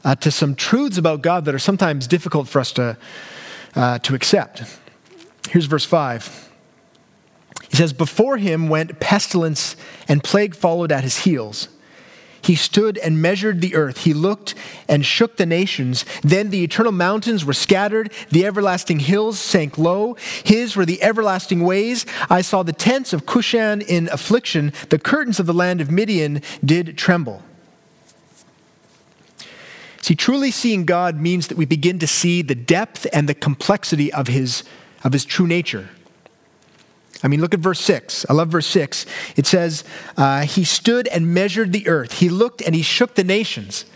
uh, 0.05 0.15
to 0.17 0.31
some 0.31 0.55
truths 0.55 0.99
about 0.99 1.23
God 1.23 1.45
that 1.47 1.55
are 1.55 1.59
sometimes 1.59 2.07
difficult 2.07 2.49
for 2.49 2.61
us 2.61 2.73
to, 2.73 2.97
uh, 3.75 3.99
to 4.01 4.15
accept. 4.15 4.63
Here's 5.49 5.67
verse 5.67 5.85
5. 5.85 6.51
He 7.71 7.77
says, 7.77 7.93
Before 7.93 8.37
him 8.37 8.69
went 8.69 9.01
pestilence, 9.01 9.77
and 10.09 10.23
plague 10.23 10.55
followed 10.55 10.93
at 10.93 11.03
his 11.03 11.19
heels. 11.19 11.69
He 12.45 12.57
stood 12.57 12.99
and 12.99 13.23
measured 13.23 13.63
the 13.63 13.75
earth. 13.75 14.05
He 14.05 14.13
looked 14.13 14.55
and 14.87 15.05
shook 15.05 15.39
the 15.39 15.47
nations. 15.47 16.05
Then 16.23 16.51
the 16.51 16.63
eternal 16.63 16.93
mountains 16.93 17.45
were 17.45 17.55
scattered. 17.55 18.13
The 18.31 18.45
everlasting 18.45 19.01
hills 19.01 19.39
sank 19.39 19.79
low. 19.79 20.17
His 20.45 20.77
were 20.77 20.85
the 20.85 21.03
everlasting 21.03 21.63
ways. 21.63 22.05
I 22.29 22.43
saw 22.43 22.63
the 22.63 22.75
tents 22.75 23.15
of 23.15 23.25
Cushan 23.25 23.81
in 23.81 24.09
affliction. 24.09 24.75
The 24.91 24.99
curtains 24.99 25.41
of 25.41 25.47
the 25.47 25.55
land 25.55 25.81
of 25.81 25.91
Midian 25.91 26.43
did 26.63 26.99
tremble. 26.99 27.43
See, 30.03 30.15
truly 30.15 30.51
seeing 30.51 30.85
God 30.85 31.19
means 31.19 31.49
that 31.49 31.57
we 31.57 31.65
begin 31.65 31.99
to 32.01 32.07
see 32.07 32.43
the 32.43 32.55
depth 32.55 33.07
and 33.11 33.27
the 33.27 33.35
complexity 33.35 34.13
of 34.13 34.27
his, 34.27 34.65
of 35.03 35.15
his 35.15 35.25
true 35.25 35.47
nature. 35.47 35.89
I 37.23 37.29
mean, 37.29 37.41
look 37.41 37.55
at 37.55 37.61
verse 37.61 37.81
6. 37.81 38.27
I 38.29 38.33
love 38.33 38.49
verse 38.49 38.67
6. 38.67 39.07
It 39.37 39.47
says, 39.47 39.85
uh, 40.17 40.43
He 40.43 40.65
stood 40.65 41.09
and 41.09 41.33
measured 41.33 41.73
the 41.73 41.89
earth. 41.89 42.13
He 42.13 42.29
looked 42.29 42.61
and 42.63 42.75
he 42.75 42.83
shook 42.83 43.15
the 43.15 43.25
nations. 43.25 43.87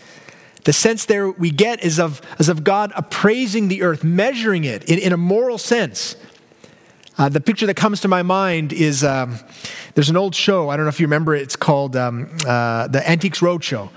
The 0.63 0.73
sense 0.73 1.05
there 1.05 1.29
we 1.29 1.51
get 1.51 1.83
is 1.83 1.99
of, 1.99 2.21
is 2.39 2.49
of 2.49 2.63
God 2.63 2.91
appraising 2.95 3.67
the 3.67 3.81
earth, 3.81 4.03
measuring 4.03 4.65
it 4.65 4.83
in, 4.89 4.99
in 4.99 5.13
a 5.13 5.17
moral 5.17 5.57
sense. 5.57 6.15
Uh, 7.17 7.27
the 7.27 7.41
picture 7.41 7.65
that 7.65 7.75
comes 7.75 8.01
to 8.01 8.07
my 8.07 8.23
mind 8.23 8.71
is 8.71 9.03
um, 9.03 9.39
there's 9.93 10.09
an 10.09 10.17
old 10.17 10.33
show, 10.33 10.69
I 10.69 10.77
don't 10.77 10.85
know 10.85 10.89
if 10.89 10.99
you 10.99 11.05
remember 11.05 11.35
it, 11.35 11.41
it's 11.41 11.55
called 11.55 11.95
um, 11.95 12.29
uh, 12.47 12.87
the 12.87 13.07
Antiques 13.09 13.39
Roadshow. 13.39 13.89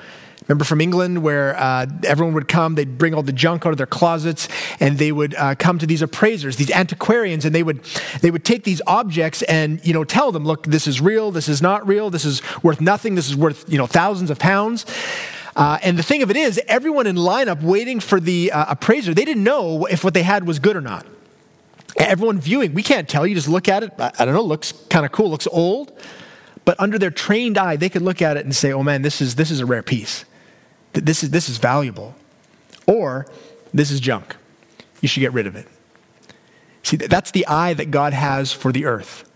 Remember 0.52 0.66
from 0.66 0.82
England 0.82 1.23
where 1.23 1.56
uh, 1.59 1.87
everyone 2.04 2.35
would 2.35 2.47
come, 2.47 2.75
they'd 2.75 2.99
bring 2.99 3.14
all 3.14 3.23
the 3.23 3.32
junk 3.32 3.64
out 3.64 3.71
of 3.71 3.78
their 3.78 3.87
closets, 3.87 4.49
and 4.80 4.99
they 4.99 5.11
would 5.11 5.35
uh, 5.37 5.54
come 5.54 5.78
to 5.78 5.87
these 5.87 6.02
appraisers, 6.02 6.56
these 6.56 6.71
antiquarians, 6.71 7.47
and 7.47 7.54
they 7.54 7.62
would 7.62 7.82
they 8.21 8.30
would 8.30 8.44
take 8.44 8.64
these 8.64 8.82
objects 8.87 9.40
and 9.44 9.80
you 9.82 9.94
know 9.94 10.04
tell 10.04 10.30
them, 10.30 10.44
look, 10.44 10.66
this 10.66 10.87
is 10.87 11.00
real, 11.00 11.30
this 11.30 11.49
is 11.49 11.62
not 11.62 11.88
real, 11.88 12.11
this 12.11 12.26
is 12.26 12.42
worth 12.62 12.82
nothing, 12.82 13.14
this 13.14 13.30
is 13.30 13.35
worth 13.35 13.64
you 13.66 13.78
know 13.78 13.87
thousands 13.87 14.28
of 14.28 14.38
pounds. 14.38 14.85
Uh, 15.56 15.78
and 15.82 15.99
the 15.99 16.02
thing 16.02 16.23
of 16.23 16.30
it 16.30 16.37
is, 16.37 16.61
everyone 16.68 17.06
in 17.06 17.16
lineup 17.16 17.62
waiting 17.62 17.99
for 17.99 18.21
the 18.21 18.52
uh, 18.52 18.66
appraiser, 18.68 19.14
they 19.14 19.25
didn't 19.25 19.44
know 19.44 19.87
if 19.87 20.04
what 20.04 20.12
they 20.12 20.23
had 20.23 20.47
was 20.47 20.59
good 20.59 20.76
or 20.76 20.82
not. 20.82 21.06
Everyone 21.97 22.38
viewing, 22.38 22.75
we 22.75 22.82
can't 22.82 23.09
tell. 23.09 23.26
You 23.26 23.35
just 23.35 23.49
look 23.49 23.71
at 23.71 23.85
it. 23.85 23.92
I 23.99 24.26
don't 24.26 24.35
know. 24.35 24.42
Looks 24.42 24.73
kind 24.90 25.06
of 25.06 25.12
cool. 25.12 25.30
Looks 25.30 25.49
old, 25.50 25.99
but 26.66 26.78
under 26.78 26.99
their 26.99 27.11
trained 27.11 27.56
eye, 27.56 27.76
they 27.76 27.88
could 27.88 28.02
look 28.02 28.21
at 28.21 28.37
it 28.37 28.44
and 28.44 28.54
say, 28.54 28.71
"Oh 28.71 28.82
man, 28.82 29.00
this 29.00 29.23
is 29.23 29.37
this 29.37 29.50
is 29.50 29.61
a 29.61 29.64
rare 29.64 29.82
piece." 29.82 30.26
This 30.92 31.22
is, 31.22 31.30
this 31.30 31.49
is 31.49 31.58
valuable. 31.58 32.14
Or 32.87 33.26
this 33.72 33.90
is 33.90 34.00
junk. 34.00 34.37
You 35.00 35.08
should 35.08 35.20
get 35.20 35.32
rid 35.32 35.46
of 35.46 35.56
it. 35.56 35.66
See, 36.82 36.96
that's 36.96 37.30
the 37.30 37.46
eye 37.46 37.75
that 37.75 37.90
God 37.90 38.12
has 38.12 38.52
for 38.52 38.72
the 38.72 38.84
earth. 38.84 39.28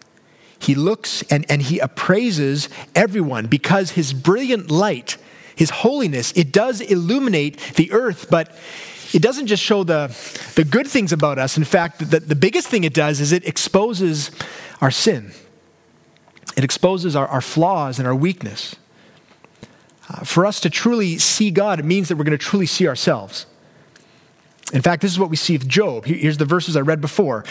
He 0.58 0.75
looks 0.75 1.22
and, 1.30 1.44
and 1.50 1.62
he 1.62 1.78
appraises 1.78 2.68
everyone 2.94 3.46
because 3.46 3.92
his 3.92 4.12
brilliant 4.12 4.70
light, 4.70 5.16
his 5.54 5.70
holiness, 5.70 6.32
it 6.32 6.52
does 6.52 6.80
illuminate 6.80 7.58
the 7.76 7.92
earth, 7.92 8.28
but 8.30 8.56
it 9.12 9.22
doesn't 9.22 9.46
just 9.46 9.62
show 9.62 9.84
the, 9.84 10.08
the 10.56 10.64
good 10.64 10.86
things 10.86 11.12
about 11.12 11.38
us. 11.38 11.56
In 11.56 11.64
fact, 11.64 12.10
the, 12.10 12.20
the 12.20 12.34
biggest 12.34 12.68
thing 12.68 12.84
it 12.84 12.94
does 12.94 13.20
is 13.20 13.32
it 13.32 13.46
exposes 13.46 14.30
our 14.80 14.90
sin, 14.90 15.32
it 16.56 16.64
exposes 16.64 17.14
our, 17.14 17.26
our 17.28 17.40
flaws 17.40 17.98
and 17.98 18.08
our 18.08 18.14
weakness. 18.14 18.76
Uh, 20.08 20.25
for 20.25 20.46
us 20.46 20.60
to 20.60 20.70
truly 20.70 21.18
see 21.18 21.50
God, 21.50 21.80
it 21.80 21.84
means 21.84 22.08
that 22.08 22.16
we're 22.16 22.25
going 22.25 22.38
to 22.38 22.44
truly 22.44 22.66
see 22.66 22.86
ourselves. 22.86 23.46
In 24.72 24.82
fact, 24.82 25.00
this 25.00 25.12
is 25.12 25.18
what 25.18 25.30
we 25.30 25.36
see 25.36 25.56
with 25.56 25.68
Job. 25.68 26.06
Here's 26.06 26.38
the 26.38 26.44
verses 26.44 26.76
I 26.76 26.80
read 26.80 27.00
before. 27.00 27.44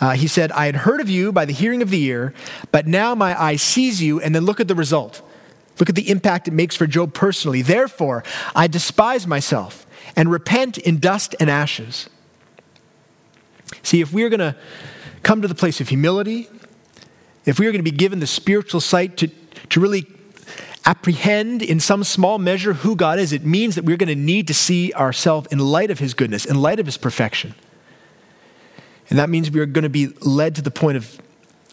Uh, 0.00 0.12
he 0.12 0.28
said, 0.28 0.52
I 0.52 0.66
had 0.66 0.76
heard 0.76 1.00
of 1.00 1.08
you 1.08 1.32
by 1.32 1.44
the 1.44 1.52
hearing 1.52 1.82
of 1.82 1.90
the 1.90 2.02
ear, 2.04 2.32
but 2.70 2.86
now 2.86 3.14
my 3.14 3.40
eye 3.40 3.56
sees 3.56 4.00
you, 4.00 4.20
and 4.20 4.34
then 4.34 4.44
look 4.44 4.60
at 4.60 4.68
the 4.68 4.74
result. 4.76 5.20
Look 5.80 5.88
at 5.88 5.96
the 5.96 6.08
impact 6.10 6.46
it 6.46 6.52
makes 6.52 6.76
for 6.76 6.86
Job 6.86 7.12
personally. 7.12 7.62
Therefore, 7.62 8.22
I 8.54 8.66
despise 8.68 9.26
myself 9.26 9.86
and 10.14 10.30
repent 10.30 10.78
in 10.78 10.98
dust 10.98 11.34
and 11.40 11.50
ashes. 11.50 12.08
See, 13.82 14.00
if 14.00 14.12
we 14.12 14.22
are 14.22 14.28
going 14.28 14.40
to 14.40 14.56
come 15.22 15.42
to 15.42 15.48
the 15.48 15.54
place 15.54 15.80
of 15.80 15.88
humility, 15.88 16.48
if 17.46 17.58
we 17.58 17.66
are 17.66 17.72
going 17.72 17.84
to 17.84 17.90
be 17.90 17.96
given 17.96 18.20
the 18.20 18.26
spiritual 18.26 18.80
sight 18.80 19.16
to, 19.18 19.28
to 19.70 19.80
really 19.80 20.06
apprehend 20.84 21.62
in 21.62 21.80
some 21.80 22.04
small 22.04 22.38
measure 22.38 22.72
who 22.72 22.96
God 22.96 23.18
is, 23.18 23.32
it 23.32 23.44
means 23.44 23.74
that 23.74 23.84
we're 23.84 23.96
going 23.96 24.08
to 24.08 24.14
need 24.14 24.46
to 24.48 24.54
see 24.54 24.92
ourselves 24.94 25.48
in 25.50 25.58
light 25.58 25.90
of 25.90 25.98
His 25.98 26.14
goodness, 26.14 26.44
in 26.44 26.60
light 26.60 26.80
of 26.80 26.86
His 26.86 26.96
perfection. 26.96 27.54
And 29.08 29.18
that 29.18 29.28
means 29.28 29.50
we 29.50 29.60
are 29.60 29.66
going 29.66 29.82
to 29.82 29.88
be 29.88 30.08
led 30.20 30.54
to 30.56 30.62
the 30.62 30.70
point 30.70 30.96
of, 30.96 31.20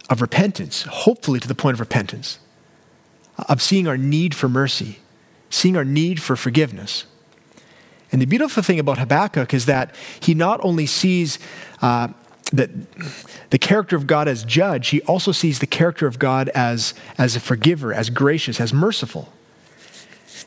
of 0.09 0.21
repentance, 0.21 0.83
hopefully 0.83 1.39
to 1.39 1.47
the 1.47 1.55
point 1.55 1.75
of 1.75 1.79
repentance. 1.79 2.39
of 3.47 3.61
seeing 3.61 3.87
our 3.87 3.97
need 3.97 4.33
for 4.33 4.49
mercy, 4.49 4.97
seeing 5.49 5.77
our 5.77 5.85
need 5.85 6.21
for 6.21 6.35
forgiveness. 6.35 7.05
And 8.11 8.21
the 8.21 8.25
beautiful 8.25 8.63
thing 8.63 8.79
about 8.79 8.97
Habakkuk 8.97 9.53
is 9.53 9.65
that 9.65 9.93
he 10.19 10.33
not 10.33 10.59
only 10.63 10.85
sees 10.85 11.39
uh, 11.81 12.07
the, 12.51 12.69
the 13.49 13.57
character 13.57 13.95
of 13.95 14.07
God 14.07 14.27
as 14.27 14.43
judge, 14.43 14.89
he 14.89 15.01
also 15.01 15.31
sees 15.31 15.59
the 15.59 15.67
character 15.67 16.07
of 16.07 16.17
God 16.17 16.49
as, 16.49 16.93
as 17.17 17.35
a 17.35 17.39
forgiver, 17.39 17.93
as 17.93 18.09
gracious, 18.09 18.59
as 18.59 18.73
merciful. 18.73 19.31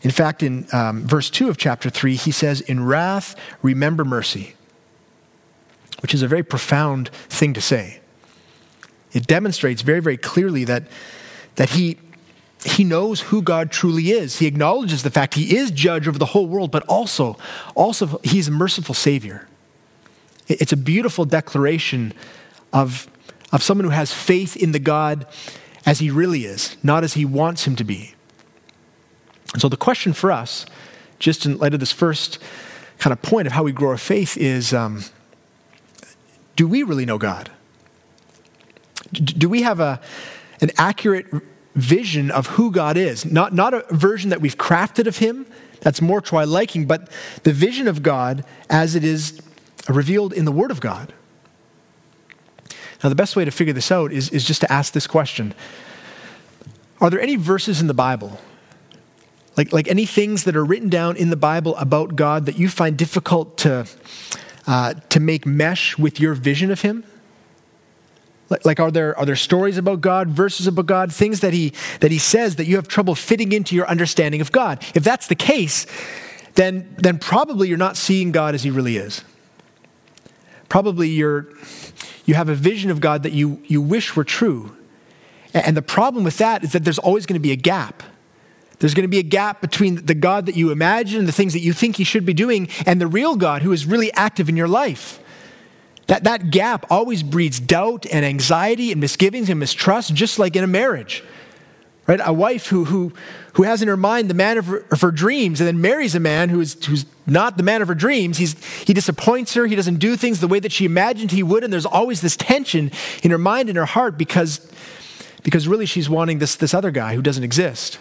In 0.02 0.10
fact, 0.10 0.42
in 0.42 0.66
um, 0.72 1.06
verse 1.06 1.28
2 1.28 1.50
of 1.50 1.58
chapter 1.58 1.90
3, 1.90 2.16
he 2.16 2.30
says, 2.30 2.62
In 2.62 2.84
wrath, 2.86 3.36
remember 3.60 4.04
mercy, 4.04 4.54
which 6.00 6.14
is 6.14 6.22
a 6.22 6.28
very 6.28 6.42
profound 6.42 7.10
thing 7.28 7.52
to 7.54 7.60
say. 7.60 8.00
It 9.12 9.26
demonstrates 9.26 9.82
very, 9.82 10.00
very 10.00 10.16
clearly 10.16 10.64
that, 10.64 10.84
that 11.56 11.70
he, 11.70 11.98
he 12.64 12.82
knows 12.84 13.20
who 13.20 13.42
God 13.42 13.70
truly 13.70 14.10
is. 14.12 14.38
He 14.38 14.46
acknowledges 14.46 15.02
the 15.02 15.10
fact 15.10 15.34
he 15.34 15.56
is 15.56 15.70
judge 15.70 16.08
over 16.08 16.18
the 16.18 16.26
whole 16.26 16.46
world, 16.46 16.70
but 16.70 16.84
also, 16.84 17.36
also 17.74 18.20
he's 18.22 18.48
a 18.48 18.52
merciful 18.52 18.94
Savior. 18.94 19.48
It's 20.58 20.72
a 20.72 20.76
beautiful 20.76 21.24
declaration 21.24 22.12
of, 22.72 23.08
of 23.52 23.62
someone 23.62 23.84
who 23.84 23.90
has 23.90 24.12
faith 24.12 24.56
in 24.56 24.72
the 24.72 24.78
God 24.78 25.26
as 25.86 25.98
he 25.98 26.10
really 26.10 26.44
is, 26.44 26.76
not 26.82 27.04
as 27.04 27.14
he 27.14 27.24
wants 27.24 27.66
him 27.66 27.76
to 27.76 27.84
be. 27.84 28.14
And 29.52 29.62
so 29.62 29.68
the 29.68 29.76
question 29.76 30.12
for 30.12 30.30
us, 30.30 30.66
just 31.18 31.46
in 31.46 31.58
light 31.58 31.74
of 31.74 31.80
this 31.80 31.92
first 31.92 32.38
kind 32.98 33.12
of 33.12 33.22
point 33.22 33.46
of 33.46 33.52
how 33.52 33.62
we 33.62 33.72
grow 33.72 33.90
our 33.90 33.98
faith, 33.98 34.36
is 34.36 34.72
um, 34.72 35.04
do 36.56 36.68
we 36.68 36.82
really 36.82 37.06
know 37.06 37.18
God? 37.18 37.50
Do 39.12 39.48
we 39.48 39.62
have 39.62 39.80
a, 39.80 40.00
an 40.60 40.70
accurate 40.76 41.26
vision 41.74 42.30
of 42.30 42.46
who 42.48 42.70
God 42.70 42.96
is? 42.96 43.24
Not, 43.24 43.54
not 43.54 43.74
a 43.74 43.84
version 43.90 44.30
that 44.30 44.40
we've 44.40 44.58
crafted 44.58 45.06
of 45.06 45.18
Him, 45.18 45.46
that's 45.80 46.02
more 46.02 46.20
to 46.20 46.36
our 46.36 46.46
liking, 46.46 46.86
but 46.86 47.10
the 47.42 47.52
vision 47.52 47.88
of 47.88 48.02
God 48.02 48.44
as 48.68 48.94
it 48.94 49.04
is 49.04 49.40
revealed 49.92 50.32
in 50.32 50.44
the 50.44 50.52
Word 50.52 50.70
of 50.70 50.80
God. 50.80 51.12
Now, 53.02 53.08
the 53.08 53.14
best 53.14 53.34
way 53.34 53.44
to 53.44 53.50
figure 53.50 53.72
this 53.72 53.90
out 53.90 54.12
is, 54.12 54.28
is 54.30 54.44
just 54.44 54.60
to 54.60 54.70
ask 54.70 54.92
this 54.92 55.06
question 55.06 55.54
Are 57.00 57.10
there 57.10 57.20
any 57.20 57.36
verses 57.36 57.80
in 57.80 57.86
the 57.86 57.94
Bible, 57.94 58.38
like, 59.56 59.72
like 59.72 59.88
any 59.88 60.06
things 60.06 60.44
that 60.44 60.56
are 60.56 60.64
written 60.64 60.88
down 60.88 61.16
in 61.16 61.30
the 61.30 61.36
Bible 61.36 61.76
about 61.76 62.16
God 62.16 62.46
that 62.46 62.58
you 62.58 62.68
find 62.68 62.96
difficult 62.96 63.56
to, 63.58 63.86
uh, 64.66 64.94
to 65.08 65.20
make 65.20 65.46
mesh 65.46 65.96
with 65.98 66.20
your 66.20 66.34
vision 66.34 66.70
of 66.70 66.82
Him? 66.82 67.04
Like, 68.64 68.80
are 68.80 68.90
there, 68.90 69.16
are 69.16 69.24
there 69.24 69.36
stories 69.36 69.78
about 69.78 70.00
God, 70.00 70.28
verses 70.28 70.66
about 70.66 70.86
God, 70.86 71.12
things 71.12 71.38
that 71.38 71.52
he, 71.52 71.72
that 72.00 72.10
he 72.10 72.18
says 72.18 72.56
that 72.56 72.66
you 72.66 72.74
have 72.76 72.88
trouble 72.88 73.14
fitting 73.14 73.52
into 73.52 73.76
your 73.76 73.86
understanding 73.86 74.40
of 74.40 74.50
God? 74.50 74.84
If 74.92 75.04
that's 75.04 75.28
the 75.28 75.36
case, 75.36 75.86
then, 76.56 76.92
then 76.98 77.18
probably 77.18 77.68
you're 77.68 77.78
not 77.78 77.96
seeing 77.96 78.32
God 78.32 78.56
as 78.56 78.64
he 78.64 78.70
really 78.70 78.96
is. 78.96 79.22
Probably 80.70 81.08
you're, 81.08 81.48
you 82.24 82.34
have 82.34 82.48
a 82.48 82.54
vision 82.54 82.90
of 82.90 83.00
God 83.00 83.24
that 83.24 83.32
you, 83.32 83.60
you 83.66 83.82
wish 83.82 84.16
were 84.16 84.24
true. 84.24 84.74
And 85.52 85.76
the 85.76 85.82
problem 85.82 86.24
with 86.24 86.38
that 86.38 86.64
is 86.64 86.72
that 86.72 86.84
there's 86.84 86.98
always 86.98 87.26
going 87.26 87.34
to 87.34 87.42
be 87.42 87.50
a 87.52 87.56
gap. 87.56 88.02
There's 88.78 88.94
going 88.94 89.04
to 89.04 89.08
be 89.08 89.18
a 89.18 89.24
gap 89.24 89.60
between 89.60 90.06
the 90.06 90.14
God 90.14 90.46
that 90.46 90.56
you 90.56 90.70
imagine, 90.70 91.26
the 91.26 91.32
things 91.32 91.52
that 91.52 91.60
you 91.60 91.72
think 91.72 91.96
he 91.96 92.04
should 92.04 92.24
be 92.24 92.32
doing, 92.32 92.68
and 92.86 93.00
the 93.00 93.08
real 93.08 93.36
God 93.36 93.62
who 93.62 93.72
is 93.72 93.84
really 93.84 94.12
active 94.14 94.48
in 94.48 94.56
your 94.56 94.68
life. 94.68 95.18
That, 96.06 96.24
that 96.24 96.50
gap 96.50 96.86
always 96.88 97.22
breeds 97.22 97.60
doubt 97.60 98.06
and 98.10 98.24
anxiety 98.24 98.92
and 98.92 99.00
misgivings 99.00 99.50
and 99.50 99.60
mistrust, 99.60 100.14
just 100.14 100.38
like 100.38 100.56
in 100.56 100.64
a 100.64 100.68
marriage. 100.68 101.22
Right? 102.06 102.20
A 102.24 102.32
wife 102.32 102.66
who, 102.66 102.86
who, 102.86 103.12
who 103.52 103.62
has 103.62 103.82
in 103.82 103.88
her 103.88 103.96
mind 103.96 104.28
the 104.28 104.34
man 104.34 104.58
of 104.58 104.66
her, 104.66 104.84
of 104.90 105.00
her 105.00 105.10
dreams 105.10 105.60
and 105.60 105.68
then 105.68 105.80
marries 105.80 106.14
a 106.14 106.20
man 106.20 106.48
who 106.48 106.60
is, 106.60 106.84
who's 106.86 107.06
not 107.26 107.56
the 107.56 107.62
man 107.62 107.82
of 107.82 107.88
her 107.88 107.94
dreams. 107.94 108.38
He's, 108.38 108.62
he 108.84 108.92
disappoints 108.92 109.54
her. 109.54 109.66
He 109.66 109.76
doesn't 109.76 109.98
do 109.98 110.16
things 110.16 110.40
the 110.40 110.48
way 110.48 110.58
that 110.60 110.72
she 110.72 110.84
imagined 110.84 111.30
he 111.30 111.42
would. 111.42 111.62
And 111.62 111.72
there's 111.72 111.86
always 111.86 112.20
this 112.20 112.36
tension 112.36 112.90
in 113.22 113.30
her 113.30 113.38
mind 113.38 113.68
and 113.68 113.78
her 113.78 113.84
heart 113.84 114.18
because, 114.18 114.72
because 115.44 115.68
really 115.68 115.86
she's 115.86 116.10
wanting 116.10 116.40
this, 116.40 116.56
this 116.56 116.74
other 116.74 116.90
guy 116.90 117.14
who 117.14 117.22
doesn't 117.22 117.44
exist. 117.44 117.98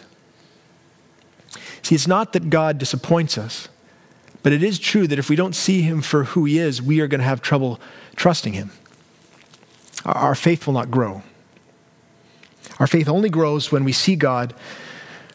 See, 1.84 1.94
it's 1.94 2.08
not 2.08 2.34
that 2.34 2.50
God 2.50 2.78
disappoints 2.78 3.38
us. 3.38 3.68
But 4.42 4.54
it 4.54 4.64
is 4.64 4.80
true 4.80 5.08
that 5.08 5.20
if 5.20 5.30
we 5.30 5.36
don't 5.36 5.54
see 5.54 5.82
him 5.82 6.02
for 6.02 6.24
who 6.24 6.46
he 6.46 6.60
is, 6.60 6.82
we 6.82 7.02
are 7.02 7.08
going 7.08 7.20
to 7.20 7.26
have 7.26 7.42
trouble 7.42 7.80
trusting 8.16 8.54
him. 8.54 8.72
Our 10.06 10.36
faith 10.36 10.66
will 10.66 10.74
not 10.74 10.90
grow. 10.90 11.24
Our 12.80 12.88
faith 12.88 13.10
only 13.10 13.30
grows 13.30 13.72
when 13.72 13.84
we 13.84 13.92
see 13.92 14.16
God 14.16 14.54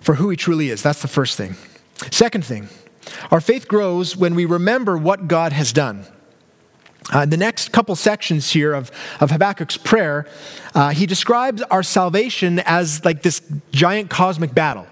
for 0.00 0.16
who 0.16 0.30
he 0.30 0.36
truly 0.36 0.70
is. 0.70 0.82
That's 0.82 1.02
the 1.02 1.08
first 1.08 1.36
thing. 1.36 1.56
Second 2.10 2.44
thing, 2.44 2.68
our 3.30 3.40
faith 3.40 3.68
grows 3.68 4.16
when 4.16 4.34
we 4.34 4.44
remember 4.44 4.96
what 4.96 5.28
God 5.28 5.52
has 5.52 5.72
done. 5.72 6.06
Uh, 7.12 7.26
the 7.26 7.36
next 7.36 7.70
couple 7.70 7.94
sections 7.96 8.50
here 8.50 8.72
of, 8.72 8.90
of 9.20 9.30
Habakkuk's 9.30 9.76
prayer, 9.76 10.26
uh, 10.74 10.90
he 10.90 11.04
describes 11.04 11.60
our 11.62 11.82
salvation 11.82 12.60
as 12.60 13.04
like 13.04 13.22
this 13.22 13.42
giant 13.72 14.08
cosmic 14.08 14.54
battle. 14.54 14.86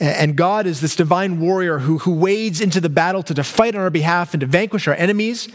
And 0.00 0.36
God 0.36 0.66
is 0.66 0.80
this 0.80 0.96
divine 0.96 1.40
warrior 1.40 1.78
who, 1.78 1.98
who 1.98 2.14
wades 2.14 2.60
into 2.60 2.80
the 2.80 2.88
battle 2.88 3.22
to, 3.22 3.34
to 3.34 3.44
fight 3.44 3.74
on 3.74 3.80
our 3.80 3.90
behalf 3.90 4.34
and 4.34 4.40
to 4.40 4.46
vanquish 4.46 4.88
our 4.88 4.94
enemies. 4.94 5.48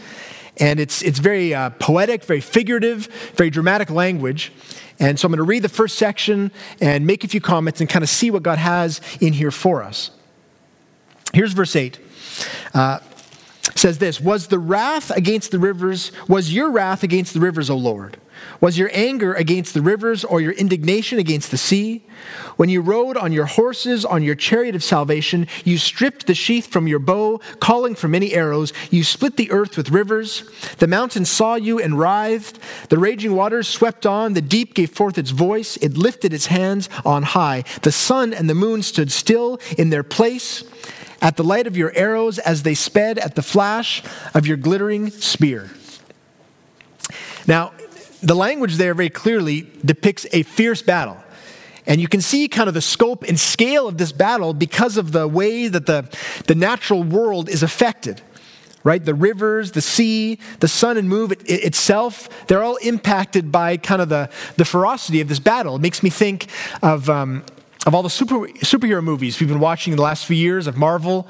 And 0.56 0.80
it's, 0.80 1.02
it's 1.02 1.18
very 1.18 1.54
uh, 1.54 1.70
poetic, 1.70 2.24
very 2.24 2.40
figurative, 2.40 3.06
very 3.36 3.50
dramatic 3.50 3.90
language. 3.90 4.50
And 5.00 5.18
so 5.18 5.26
I'm 5.26 5.32
going 5.32 5.38
to 5.38 5.44
read 5.44 5.62
the 5.62 5.68
first 5.68 5.96
section 5.96 6.52
and 6.80 7.06
make 7.06 7.24
a 7.24 7.28
few 7.28 7.40
comments 7.40 7.80
and 7.80 7.88
kind 7.88 8.02
of 8.02 8.08
see 8.08 8.30
what 8.30 8.42
God 8.42 8.58
has 8.58 9.00
in 9.20 9.32
here 9.32 9.50
for 9.50 9.82
us. 9.82 10.10
Here's 11.32 11.52
verse 11.52 11.74
8. 11.74 11.98
Uh, 12.74 13.00
says 13.74 13.98
this 13.98 14.20
Was 14.20 14.48
the 14.48 14.58
wrath 14.58 15.10
against 15.10 15.50
the 15.50 15.58
rivers, 15.58 16.12
was 16.28 16.52
your 16.52 16.70
wrath 16.70 17.02
against 17.02 17.34
the 17.34 17.40
rivers, 17.40 17.70
O 17.70 17.76
Lord? 17.76 18.18
Was 18.60 18.78
your 18.78 18.90
anger 18.92 19.34
against 19.34 19.74
the 19.74 19.82
rivers 19.82 20.24
or 20.24 20.40
your 20.40 20.52
indignation 20.52 21.18
against 21.18 21.50
the 21.50 21.56
sea? 21.56 22.04
When 22.56 22.68
you 22.68 22.80
rode 22.80 23.16
on 23.16 23.32
your 23.32 23.46
horses, 23.46 24.04
on 24.04 24.22
your 24.22 24.34
chariot 24.34 24.74
of 24.74 24.84
salvation, 24.84 25.46
you 25.64 25.78
stripped 25.78 26.26
the 26.26 26.34
sheath 26.34 26.66
from 26.66 26.86
your 26.86 26.98
bow, 26.98 27.38
calling 27.58 27.94
for 27.94 28.08
many 28.08 28.34
arrows. 28.34 28.72
You 28.90 29.02
split 29.04 29.36
the 29.36 29.50
earth 29.50 29.76
with 29.76 29.90
rivers. 29.90 30.44
The 30.78 30.86
mountains 30.86 31.30
saw 31.30 31.54
you 31.54 31.78
and 31.78 31.98
writhed. 31.98 32.58
The 32.90 32.98
raging 32.98 33.34
waters 33.34 33.68
swept 33.68 34.04
on. 34.04 34.34
The 34.34 34.42
deep 34.42 34.74
gave 34.74 34.90
forth 34.90 35.16
its 35.16 35.30
voice. 35.30 35.76
It 35.78 35.96
lifted 35.96 36.34
its 36.34 36.46
hands 36.46 36.88
on 37.04 37.22
high. 37.22 37.64
The 37.82 37.92
sun 37.92 38.34
and 38.34 38.50
the 38.50 38.54
moon 38.54 38.82
stood 38.82 39.10
still 39.10 39.58
in 39.78 39.90
their 39.90 40.02
place 40.02 40.64
at 41.22 41.36
the 41.36 41.44
light 41.44 41.66
of 41.66 41.76
your 41.76 41.92
arrows 41.94 42.38
as 42.38 42.62
they 42.62 42.74
sped 42.74 43.18
at 43.18 43.34
the 43.34 43.42
flash 43.42 44.02
of 44.34 44.46
your 44.46 44.56
glittering 44.56 45.10
spear. 45.10 45.70
Now, 47.46 47.72
the 48.22 48.34
language 48.34 48.76
there 48.76 48.94
very 48.94 49.10
clearly 49.10 49.70
depicts 49.84 50.26
a 50.32 50.42
fierce 50.42 50.82
battle. 50.82 51.16
And 51.86 52.00
you 52.00 52.08
can 52.08 52.20
see 52.20 52.46
kind 52.48 52.68
of 52.68 52.74
the 52.74 52.82
scope 52.82 53.24
and 53.24 53.38
scale 53.40 53.88
of 53.88 53.98
this 53.98 54.12
battle 54.12 54.52
because 54.54 54.96
of 54.96 55.12
the 55.12 55.26
way 55.26 55.68
that 55.68 55.86
the, 55.86 56.08
the 56.46 56.54
natural 56.54 57.02
world 57.02 57.48
is 57.48 57.62
affected. 57.62 58.20
Right? 58.82 59.04
The 59.04 59.14
rivers, 59.14 59.72
the 59.72 59.82
sea, 59.82 60.38
the 60.60 60.68
sun 60.68 60.96
and 60.96 61.06
moon 61.06 61.32
it, 61.32 61.42
it, 61.42 61.64
itself, 61.64 62.46
they're 62.46 62.62
all 62.62 62.76
impacted 62.76 63.52
by 63.52 63.76
kind 63.76 64.00
of 64.00 64.08
the, 64.08 64.30
the 64.56 64.64
ferocity 64.64 65.20
of 65.20 65.28
this 65.28 65.38
battle. 65.38 65.76
It 65.76 65.82
makes 65.82 66.02
me 66.02 66.08
think 66.08 66.46
of, 66.82 67.10
um, 67.10 67.44
of 67.86 67.94
all 67.94 68.02
the 68.02 68.10
super, 68.10 68.40
superhero 68.58 69.02
movies 69.02 69.40
we've 69.40 69.48
been 69.48 69.60
watching 69.60 69.92
in 69.92 69.96
the 69.96 70.02
last 70.02 70.26
few 70.26 70.36
years 70.36 70.66
of 70.66 70.76
Marvel. 70.76 71.26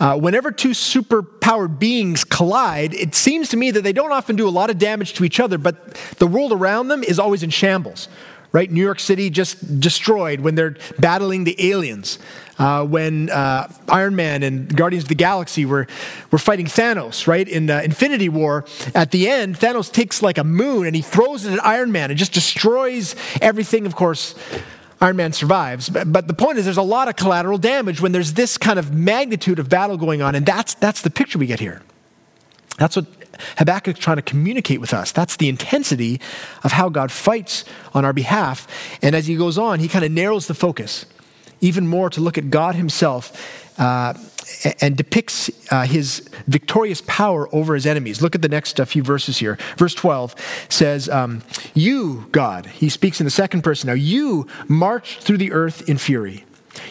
Uh, 0.00 0.16
whenever 0.16 0.50
two 0.50 0.70
superpowered 0.70 1.78
beings 1.78 2.24
collide, 2.24 2.94
it 2.94 3.14
seems 3.14 3.50
to 3.50 3.56
me 3.56 3.70
that 3.70 3.82
they 3.82 3.92
don't 3.92 4.12
often 4.12 4.34
do 4.34 4.48
a 4.48 4.50
lot 4.50 4.70
of 4.70 4.78
damage 4.78 5.12
to 5.14 5.24
each 5.24 5.38
other, 5.38 5.58
but 5.58 5.94
the 6.18 6.26
world 6.26 6.52
around 6.52 6.88
them 6.88 7.04
is 7.04 7.18
always 7.18 7.42
in 7.42 7.50
shambles. 7.50 8.08
Right? 8.52 8.70
New 8.70 8.82
York 8.82 9.00
City 9.00 9.30
just 9.30 9.80
destroyed 9.80 10.40
when 10.40 10.56
they're 10.56 10.76
battling 10.98 11.44
the 11.44 11.70
aliens. 11.70 12.18
Uh, 12.58 12.84
when 12.84 13.30
uh, 13.30 13.66
Iron 13.88 14.14
Man 14.14 14.42
and 14.42 14.76
Guardians 14.76 15.04
of 15.04 15.08
the 15.08 15.14
Galaxy 15.14 15.64
were, 15.64 15.86
were 16.30 16.38
fighting 16.38 16.66
Thanos, 16.66 17.26
right? 17.26 17.48
In 17.48 17.70
uh, 17.70 17.80
Infinity 17.82 18.28
War, 18.28 18.66
at 18.94 19.10
the 19.10 19.26
end, 19.26 19.58
Thanos 19.58 19.90
takes 19.90 20.20
like 20.20 20.36
a 20.36 20.44
moon 20.44 20.86
and 20.86 20.94
he 20.94 21.00
throws 21.00 21.46
it 21.46 21.54
at 21.54 21.64
Iron 21.64 21.92
Man 21.92 22.10
and 22.10 22.18
just 22.18 22.34
destroys 22.34 23.16
everything, 23.40 23.86
of 23.86 23.96
course, 23.96 24.34
Iron 25.02 25.16
Man 25.16 25.32
survives. 25.32 25.88
But, 25.88 26.28
the 26.28 26.34
point 26.34 26.58
is, 26.58 26.64
there's 26.64 26.76
a 26.76 26.82
lot 26.82 27.08
of 27.08 27.16
collateral 27.16 27.58
damage 27.58 28.00
when 28.00 28.12
there's 28.12 28.34
this 28.34 28.56
kind 28.56 28.78
of 28.78 28.94
magnitude 28.94 29.58
of 29.58 29.68
battle 29.68 29.96
going 29.96 30.22
on, 30.22 30.36
and 30.36 30.46
that's, 30.46 30.74
that's 30.74 31.02
the 31.02 31.10
picture 31.10 31.38
we 31.38 31.46
get 31.46 31.58
here. 31.58 31.82
That's 32.78 32.94
what 32.94 33.06
Habakkuk's 33.58 33.98
trying 33.98 34.16
to 34.16 34.22
communicate 34.22 34.80
with 34.80 34.94
us. 34.94 35.10
That's 35.10 35.36
the 35.36 35.48
intensity 35.48 36.20
of 36.62 36.70
how 36.72 36.88
God 36.88 37.10
fights 37.10 37.64
on 37.92 38.04
our 38.04 38.12
behalf. 38.12 38.68
And 39.02 39.16
as 39.16 39.26
he 39.26 39.36
goes 39.36 39.58
on, 39.58 39.80
he 39.80 39.88
kind 39.88 40.04
of 40.04 40.12
narrows 40.12 40.46
the 40.46 40.54
focus 40.54 41.04
even 41.60 41.86
more 41.86 42.10
to 42.10 42.20
look 42.20 42.38
at 42.38 42.50
God 42.50 42.74
himself 42.74 43.80
uh, 43.80 44.14
and 44.80 44.96
depicts 44.96 45.50
uh, 45.70 45.84
his 45.84 46.28
victorious 46.46 47.02
power 47.06 47.48
over 47.54 47.74
his 47.74 47.86
enemies. 47.86 48.22
Look 48.22 48.34
at 48.34 48.42
the 48.42 48.48
next 48.48 48.80
uh, 48.80 48.84
few 48.84 49.02
verses 49.02 49.38
here. 49.38 49.58
Verse 49.76 49.94
12 49.94 50.34
says, 50.68 51.08
um, 51.08 51.42
You, 51.74 52.26
God, 52.32 52.66
he 52.66 52.88
speaks 52.88 53.20
in 53.20 53.24
the 53.24 53.30
second 53.30 53.62
person 53.62 53.88
now, 53.88 53.94
you 53.94 54.46
marched 54.68 55.22
through 55.22 55.38
the 55.38 55.52
earth 55.52 55.88
in 55.88 55.98
fury. 55.98 56.44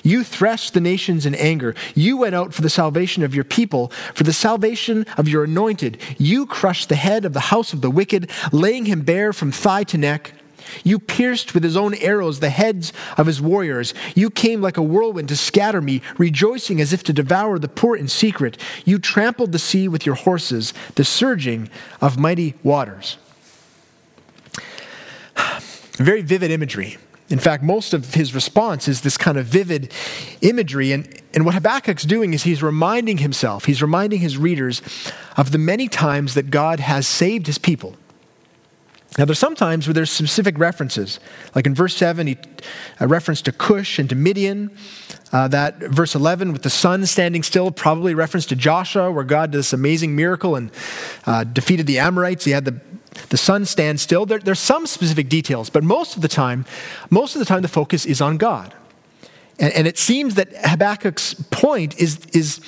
You 0.03 0.23
threshed 0.23 0.73
the 0.73 0.81
nations 0.81 1.25
in 1.25 1.35
anger. 1.35 1.75
You 1.95 2.17
went 2.17 2.35
out 2.35 2.53
for 2.53 2.61
the 2.61 2.69
salvation 2.69 3.23
of 3.23 3.33
your 3.33 3.43
people, 3.43 3.89
for 4.13 4.23
the 4.23 4.33
salvation 4.33 5.05
of 5.17 5.27
your 5.27 5.43
anointed. 5.43 5.97
You 6.17 6.45
crushed 6.45 6.89
the 6.89 6.95
head 6.95 7.25
of 7.25 7.33
the 7.33 7.39
house 7.39 7.73
of 7.73 7.81
the 7.81 7.89
wicked, 7.89 8.29
laying 8.51 8.85
him 8.85 9.01
bare 9.01 9.33
from 9.33 9.51
thigh 9.51 9.83
to 9.85 9.97
neck. 9.97 10.33
You 10.83 10.99
pierced 10.99 11.53
with 11.53 11.63
his 11.63 11.77
own 11.77 11.95
arrows 11.95 12.39
the 12.39 12.49
heads 12.49 12.93
of 13.17 13.27
his 13.27 13.41
warriors. 13.41 13.93
You 14.15 14.29
came 14.29 14.61
like 14.61 14.77
a 14.77 14.83
whirlwind 14.83 15.29
to 15.29 15.35
scatter 15.35 15.81
me, 15.81 16.01
rejoicing 16.17 16.81
as 16.81 16.93
if 16.93 17.03
to 17.03 17.13
devour 17.13 17.59
the 17.59 17.67
poor 17.67 17.95
in 17.95 18.07
secret. 18.07 18.57
You 18.85 18.99
trampled 18.99 19.51
the 19.51 19.59
sea 19.59 19.87
with 19.87 20.05
your 20.05 20.15
horses, 20.15 20.73
the 20.95 21.03
surging 21.03 21.69
of 21.99 22.17
mighty 22.17 22.55
waters. 22.63 23.17
Very 25.93 26.21
vivid 26.21 26.51
imagery. 26.51 26.97
In 27.31 27.39
fact, 27.39 27.63
most 27.63 27.93
of 27.93 28.13
his 28.13 28.35
response 28.35 28.89
is 28.89 29.01
this 29.01 29.17
kind 29.17 29.37
of 29.37 29.45
vivid 29.45 29.93
imagery. 30.41 30.91
And, 30.91 31.21
and 31.33 31.45
what 31.45 31.55
Habakkuk's 31.55 32.03
doing 32.03 32.33
is 32.33 32.43
he's 32.43 32.61
reminding 32.61 33.19
himself, 33.19 33.65
he's 33.65 33.81
reminding 33.81 34.19
his 34.19 34.37
readers 34.37 34.81
of 35.37 35.51
the 35.51 35.57
many 35.57 35.87
times 35.87 36.33
that 36.33 36.51
God 36.51 36.81
has 36.81 37.07
saved 37.07 37.47
his 37.47 37.57
people. 37.57 37.95
Now, 39.17 39.25
there's 39.25 39.39
sometimes 39.39 39.87
where 39.87 39.93
there's 39.93 40.09
specific 40.09 40.57
references. 40.57 41.19
Like 41.53 41.65
in 41.67 41.75
verse 41.75 41.95
7, 41.97 42.27
he, 42.27 42.37
a 42.99 43.07
reference 43.07 43.41
to 43.41 43.51
Cush 43.51 43.99
and 43.99 44.07
to 44.09 44.15
Midian. 44.15 44.71
Uh, 45.33 45.49
that 45.49 45.79
verse 45.79 46.15
11 46.15 46.53
with 46.53 46.61
the 46.61 46.69
sun 46.69 47.05
standing 47.05 47.43
still, 47.43 47.71
probably 47.71 48.13
reference 48.13 48.45
to 48.47 48.55
Joshua, 48.55 49.11
where 49.11 49.25
God 49.25 49.51
did 49.51 49.57
this 49.57 49.73
amazing 49.73 50.15
miracle 50.15 50.55
and 50.55 50.71
uh, 51.25 51.43
defeated 51.43 51.87
the 51.87 51.99
Amorites. 51.99 52.45
He 52.45 52.51
had 52.51 52.63
the, 52.63 52.79
the 53.27 53.37
sun 53.37 53.65
stand 53.65 53.99
still. 53.99 54.25
There, 54.25 54.39
there's 54.39 54.59
some 54.59 54.87
specific 54.87 55.27
details, 55.27 55.69
but 55.69 55.83
most 55.83 56.15
of 56.15 56.21
the 56.21 56.29
time, 56.29 56.65
most 57.09 57.35
of 57.35 57.39
the 57.39 57.45
time, 57.45 57.63
the 57.63 57.67
focus 57.67 58.05
is 58.05 58.21
on 58.21 58.37
God. 58.37 58.73
And, 59.59 59.73
and 59.73 59.87
it 59.87 59.97
seems 59.97 60.35
that 60.35 60.53
Habakkuk's 60.53 61.33
point 61.51 61.99
is, 61.99 62.25
is 62.27 62.61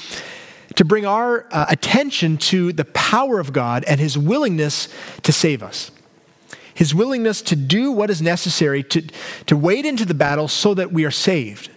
to 0.76 0.84
bring 0.84 1.06
our 1.06 1.48
uh, 1.52 1.68
attention 1.70 2.38
to 2.38 2.74
the 2.74 2.86
power 2.86 3.40
of 3.40 3.54
God 3.54 3.86
and 3.86 3.98
his 4.02 4.18
willingness 4.18 4.90
to 5.22 5.32
save 5.32 5.64
us 5.64 5.90
his 6.74 6.94
willingness 6.96 7.42
to 7.44 7.56
do 7.56 7.92
what 7.92 8.10
is 8.10 8.22
necessary 8.22 8.84
to, 8.84 9.02
to 9.46 9.56
wade 9.56 9.86
into 9.86 10.06
the 10.06 10.14
battle 10.14 10.48
so 10.48 10.74
that 10.74 10.92
we 10.92 11.06
are 11.06 11.12
saved. 11.12 11.70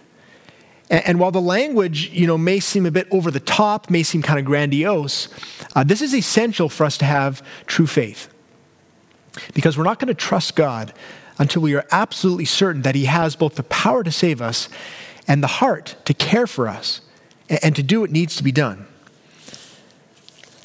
And, 0.89 1.05
and 1.07 1.19
while 1.19 1.31
the 1.31 1.41
language, 1.41 2.09
you 2.09 2.27
know, 2.27 2.37
may 2.37 2.59
seem 2.59 2.85
a 2.85 2.91
bit 2.91 3.07
over 3.11 3.31
the 3.31 3.39
top, 3.39 3.89
may 3.89 4.03
seem 4.03 4.21
kind 4.21 4.39
of 4.39 4.45
grandiose, 4.45 5.29
uh, 5.75 5.83
this 5.83 6.01
is 6.01 6.15
essential 6.15 6.69
for 6.69 6.85
us 6.85 6.97
to 6.99 7.05
have 7.05 7.43
true 7.65 7.87
faith. 7.87 8.33
Because 9.53 9.77
we're 9.77 9.83
not 9.83 9.99
going 9.99 10.07
to 10.07 10.15
trust 10.15 10.55
God 10.55 10.93
until 11.37 11.61
we 11.61 11.75
are 11.75 11.85
absolutely 11.91 12.45
certain 12.45 12.81
that 12.81 12.95
He 12.95 13.05
has 13.05 13.35
both 13.35 13.55
the 13.55 13.63
power 13.63 14.03
to 14.03 14.11
save 14.11 14.41
us 14.41 14.69
and 15.27 15.43
the 15.43 15.47
heart 15.47 15.95
to 16.05 16.13
care 16.13 16.47
for 16.47 16.67
us 16.67 17.01
and, 17.49 17.59
and 17.63 17.75
to 17.75 17.83
do 17.83 18.01
what 18.01 18.09
needs 18.09 18.35
to 18.37 18.43
be 18.43 18.51
done. 18.51 18.87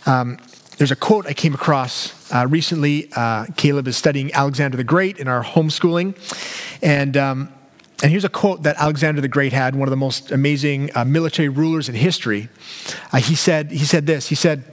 Um, 0.07 0.39
there's 0.79 0.91
a 0.91 0.97
quote 0.97 1.27
I 1.27 1.35
came 1.35 1.55
across 1.55 2.09
uh, 2.33 2.47
recently. 2.49 3.09
Uh, 3.15 3.47
Caleb 3.57 3.87
is 3.87 3.97
studying 3.97 4.33
Alexander 4.33 4.77
the 4.77 4.85
Great 4.85 5.19
in 5.19 5.29
our 5.29 5.45
homeschooling. 5.45 6.17
And, 6.83 7.17
um, 7.17 7.53
and 8.03 8.11
here's 8.11 8.25
a 8.25 8.29
quote 8.29 8.63
that 8.65 8.77
Alexander 8.77 9.21
the 9.21 9.29
Great 9.29 9.53
had, 9.53 9.77
one 9.77 9.87
of 9.87 9.91
the 9.91 9.97
most 9.97 10.33
amazing 10.33 10.91
uh, 10.95 11.05
military 11.05 11.49
rulers 11.49 11.89
in 11.89 11.95
history. 11.95 12.49
Uh, 13.13 13.19
he, 13.19 13.35
said, 13.35 13.71
he 13.71 13.85
said 13.85 14.07
this 14.07 14.29
He 14.29 14.35
said, 14.35 14.65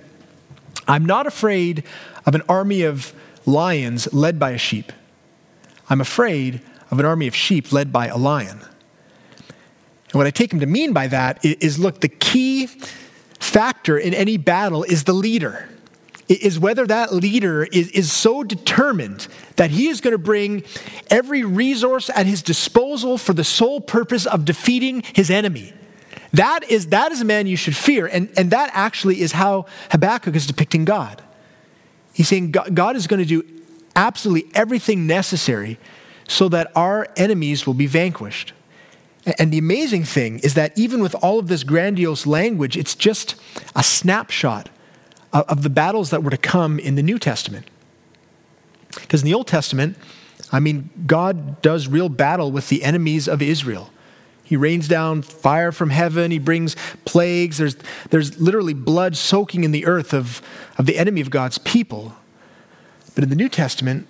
I'm 0.87 1.05
not 1.05 1.27
afraid 1.27 1.83
of 2.25 2.33
an 2.33 2.41
army 2.49 2.83
of 2.83 3.13
lions 3.45 4.11
led 4.13 4.39
by 4.39 4.51
a 4.51 4.57
sheep. 4.57 4.91
I'm 5.89 6.01
afraid 6.01 6.61
of 6.89 6.99
an 6.99 7.05
army 7.05 7.27
of 7.27 7.35
sheep 7.35 7.71
led 7.71 7.91
by 7.91 8.07
a 8.07 8.17
lion. 8.17 8.61
And 10.11 10.15
what 10.17 10.25
I 10.25 10.31
take 10.31 10.51
him 10.51 10.59
to 10.61 10.65
mean 10.65 10.93
by 10.93 11.07
that 11.07 11.43
is 11.43 11.77
look, 11.77 12.01
the 12.01 12.09
key 12.09 12.67
factor 13.39 13.97
in 13.97 14.13
any 14.13 14.37
battle 14.37 14.83
is 14.83 15.03
the 15.03 15.13
leader 15.13 15.69
is 16.29 16.59
whether 16.59 16.85
that 16.85 17.13
leader 17.13 17.63
is, 17.63 17.89
is 17.91 18.11
so 18.11 18.43
determined 18.43 19.27
that 19.55 19.71
he 19.71 19.87
is 19.87 19.99
going 19.99 20.11
to 20.11 20.19
bring 20.19 20.63
every 21.09 21.43
resource 21.43 22.09
at 22.15 22.25
his 22.25 22.41
disposal 22.41 23.17
for 23.17 23.33
the 23.33 23.43
sole 23.43 23.81
purpose 23.81 24.25
of 24.25 24.45
defeating 24.45 25.03
his 25.13 25.31
enemy. 25.31 25.73
That 26.33 26.69
is, 26.69 26.87
that 26.87 27.11
is 27.11 27.21
a 27.21 27.25
man 27.25 27.47
you 27.47 27.57
should 27.57 27.75
fear. 27.75 28.05
And, 28.05 28.29
and 28.37 28.51
that 28.51 28.69
actually 28.73 29.21
is 29.21 29.31
how 29.31 29.65
Habakkuk 29.91 30.35
is 30.35 30.45
depicting 30.45 30.85
God. 30.85 31.23
He's 32.13 32.27
saying 32.27 32.51
God, 32.51 32.75
God 32.75 32.95
is 32.95 33.07
going 33.07 33.19
to 33.19 33.25
do 33.25 33.43
absolutely 33.95 34.51
everything 34.53 35.07
necessary 35.07 35.79
so 36.27 36.47
that 36.49 36.71
our 36.75 37.07
enemies 37.17 37.65
will 37.65 37.73
be 37.73 37.87
vanquished. 37.87 38.53
And 39.37 39.51
the 39.51 39.57
amazing 39.57 40.03
thing 40.03 40.39
is 40.39 40.53
that 40.53 40.77
even 40.77 41.01
with 41.01 41.15
all 41.15 41.39
of 41.39 41.47
this 41.47 41.63
grandiose 41.63 42.27
language, 42.27 42.77
it's 42.77 42.95
just 42.95 43.35
a 43.75 43.83
snapshot 43.83 44.69
of 45.31 45.63
the 45.63 45.69
battles 45.69 46.09
that 46.09 46.23
were 46.23 46.31
to 46.31 46.37
come 46.37 46.79
in 46.79 46.95
the 46.95 47.03
New 47.03 47.19
Testament. 47.19 47.67
Because 48.95 49.21
in 49.21 49.25
the 49.25 49.33
Old 49.33 49.47
Testament, 49.47 49.97
I 50.51 50.59
mean, 50.59 50.89
God 51.05 51.61
does 51.61 51.87
real 51.87 52.09
battle 52.09 52.51
with 52.51 52.69
the 52.69 52.83
enemies 52.83 53.27
of 53.27 53.41
Israel. 53.41 53.91
He 54.43 54.57
rains 54.57 54.87
down 54.87 55.21
fire 55.21 55.71
from 55.71 55.91
heaven. 55.91 56.31
He 56.31 56.39
brings 56.39 56.75
plagues. 57.05 57.59
There's, 57.59 57.75
there's 58.09 58.39
literally 58.41 58.73
blood 58.73 59.15
soaking 59.15 59.63
in 59.63 59.71
the 59.71 59.85
earth 59.85 60.11
of, 60.11 60.41
of 60.79 60.87
the 60.87 60.97
enemy 60.97 61.21
of 61.21 61.29
God's 61.29 61.59
people. 61.59 62.15
But 63.13 63.23
in 63.23 63.29
the 63.29 63.35
New 63.35 63.49
Testament, 63.49 64.07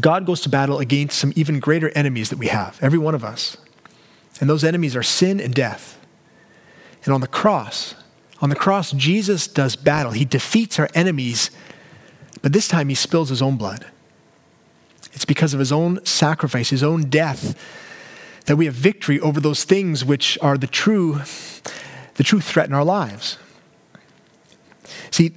God 0.00 0.26
goes 0.26 0.40
to 0.40 0.48
battle 0.48 0.80
against 0.80 1.18
some 1.18 1.32
even 1.36 1.60
greater 1.60 1.90
enemies 1.90 2.30
that 2.30 2.38
we 2.38 2.48
have, 2.48 2.78
every 2.82 2.98
one 2.98 3.14
of 3.14 3.22
us. 3.22 3.56
And 4.40 4.50
those 4.50 4.64
enemies 4.64 4.96
are 4.96 5.04
sin 5.04 5.38
and 5.38 5.54
death. 5.54 6.00
And 7.04 7.14
on 7.14 7.20
the 7.20 7.28
cross, 7.28 7.94
on 8.42 8.50
the 8.50 8.56
cross, 8.56 8.90
Jesus 8.90 9.46
does 9.46 9.76
battle. 9.76 10.12
He 10.12 10.24
defeats 10.24 10.78
our 10.80 10.88
enemies, 10.94 11.50
but 12.42 12.52
this 12.52 12.66
time 12.66 12.88
he 12.88 12.94
spills 12.96 13.28
his 13.28 13.40
own 13.40 13.56
blood. 13.56 13.86
It's 15.12 15.24
because 15.24 15.54
of 15.54 15.60
his 15.60 15.70
own 15.70 16.04
sacrifice, 16.04 16.70
his 16.70 16.82
own 16.82 17.04
death, 17.08 17.56
that 18.46 18.56
we 18.56 18.64
have 18.64 18.74
victory 18.74 19.20
over 19.20 19.40
those 19.40 19.62
things 19.62 20.04
which 20.04 20.36
are 20.42 20.58
the 20.58 20.66
true, 20.66 21.20
the 22.14 22.24
true 22.24 22.40
threat 22.40 22.66
in 22.66 22.74
our 22.74 22.84
lives. 22.84 23.38
See, 25.12 25.32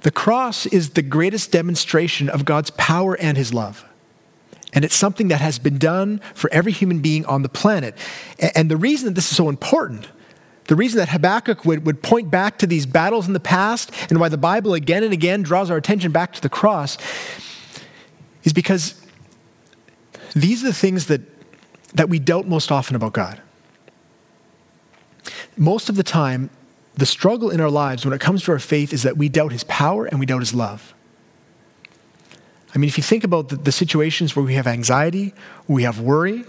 the 0.00 0.10
cross 0.10 0.66
is 0.66 0.90
the 0.90 1.02
greatest 1.02 1.52
demonstration 1.52 2.28
of 2.28 2.44
God's 2.44 2.70
power 2.70 3.16
and 3.16 3.36
his 3.36 3.54
love. 3.54 3.84
And 4.72 4.84
it's 4.84 4.96
something 4.96 5.28
that 5.28 5.40
has 5.40 5.60
been 5.60 5.78
done 5.78 6.20
for 6.34 6.50
every 6.52 6.72
human 6.72 7.00
being 7.00 7.24
on 7.26 7.42
the 7.42 7.48
planet. 7.48 7.94
And 8.38 8.68
the 8.68 8.76
reason 8.76 9.06
that 9.06 9.14
this 9.14 9.30
is 9.30 9.36
so 9.36 9.48
important 9.48 10.08
the 10.68 10.76
reason 10.76 10.98
that 10.98 11.08
Habakkuk 11.08 11.64
would, 11.64 11.86
would 11.86 12.02
point 12.02 12.30
back 12.30 12.58
to 12.58 12.66
these 12.66 12.84
battles 12.84 13.26
in 13.26 13.32
the 13.32 13.40
past 13.40 13.90
and 14.10 14.20
why 14.20 14.28
the 14.28 14.38
Bible 14.38 14.74
again 14.74 15.02
and 15.02 15.14
again 15.14 15.42
draws 15.42 15.70
our 15.70 15.78
attention 15.78 16.12
back 16.12 16.34
to 16.34 16.42
the 16.42 16.50
cross 16.50 16.98
is 18.44 18.52
because 18.52 19.02
these 20.34 20.62
are 20.62 20.66
the 20.66 20.74
things 20.74 21.06
that, 21.06 21.22
that 21.94 22.10
we 22.10 22.18
doubt 22.18 22.46
most 22.46 22.70
often 22.70 22.94
about 22.94 23.14
God. 23.14 23.40
Most 25.56 25.88
of 25.88 25.96
the 25.96 26.02
time, 26.02 26.50
the 26.94 27.06
struggle 27.06 27.48
in 27.48 27.62
our 27.62 27.70
lives 27.70 28.04
when 28.04 28.12
it 28.12 28.20
comes 28.20 28.44
to 28.44 28.52
our 28.52 28.58
faith 28.58 28.92
is 28.92 29.04
that 29.04 29.16
we 29.16 29.30
doubt 29.30 29.52
his 29.52 29.64
power 29.64 30.04
and 30.04 30.20
we 30.20 30.26
doubt 30.26 30.40
his 30.40 30.54
love. 30.54 30.94
I 32.74 32.78
mean, 32.78 32.88
if 32.88 32.98
you 32.98 33.02
think 33.02 33.24
about 33.24 33.48
the, 33.48 33.56
the 33.56 33.72
situations 33.72 34.36
where 34.36 34.44
we 34.44 34.54
have 34.54 34.66
anxiety, 34.66 35.32
we 35.66 35.84
have 35.84 35.98
worry, 35.98 36.44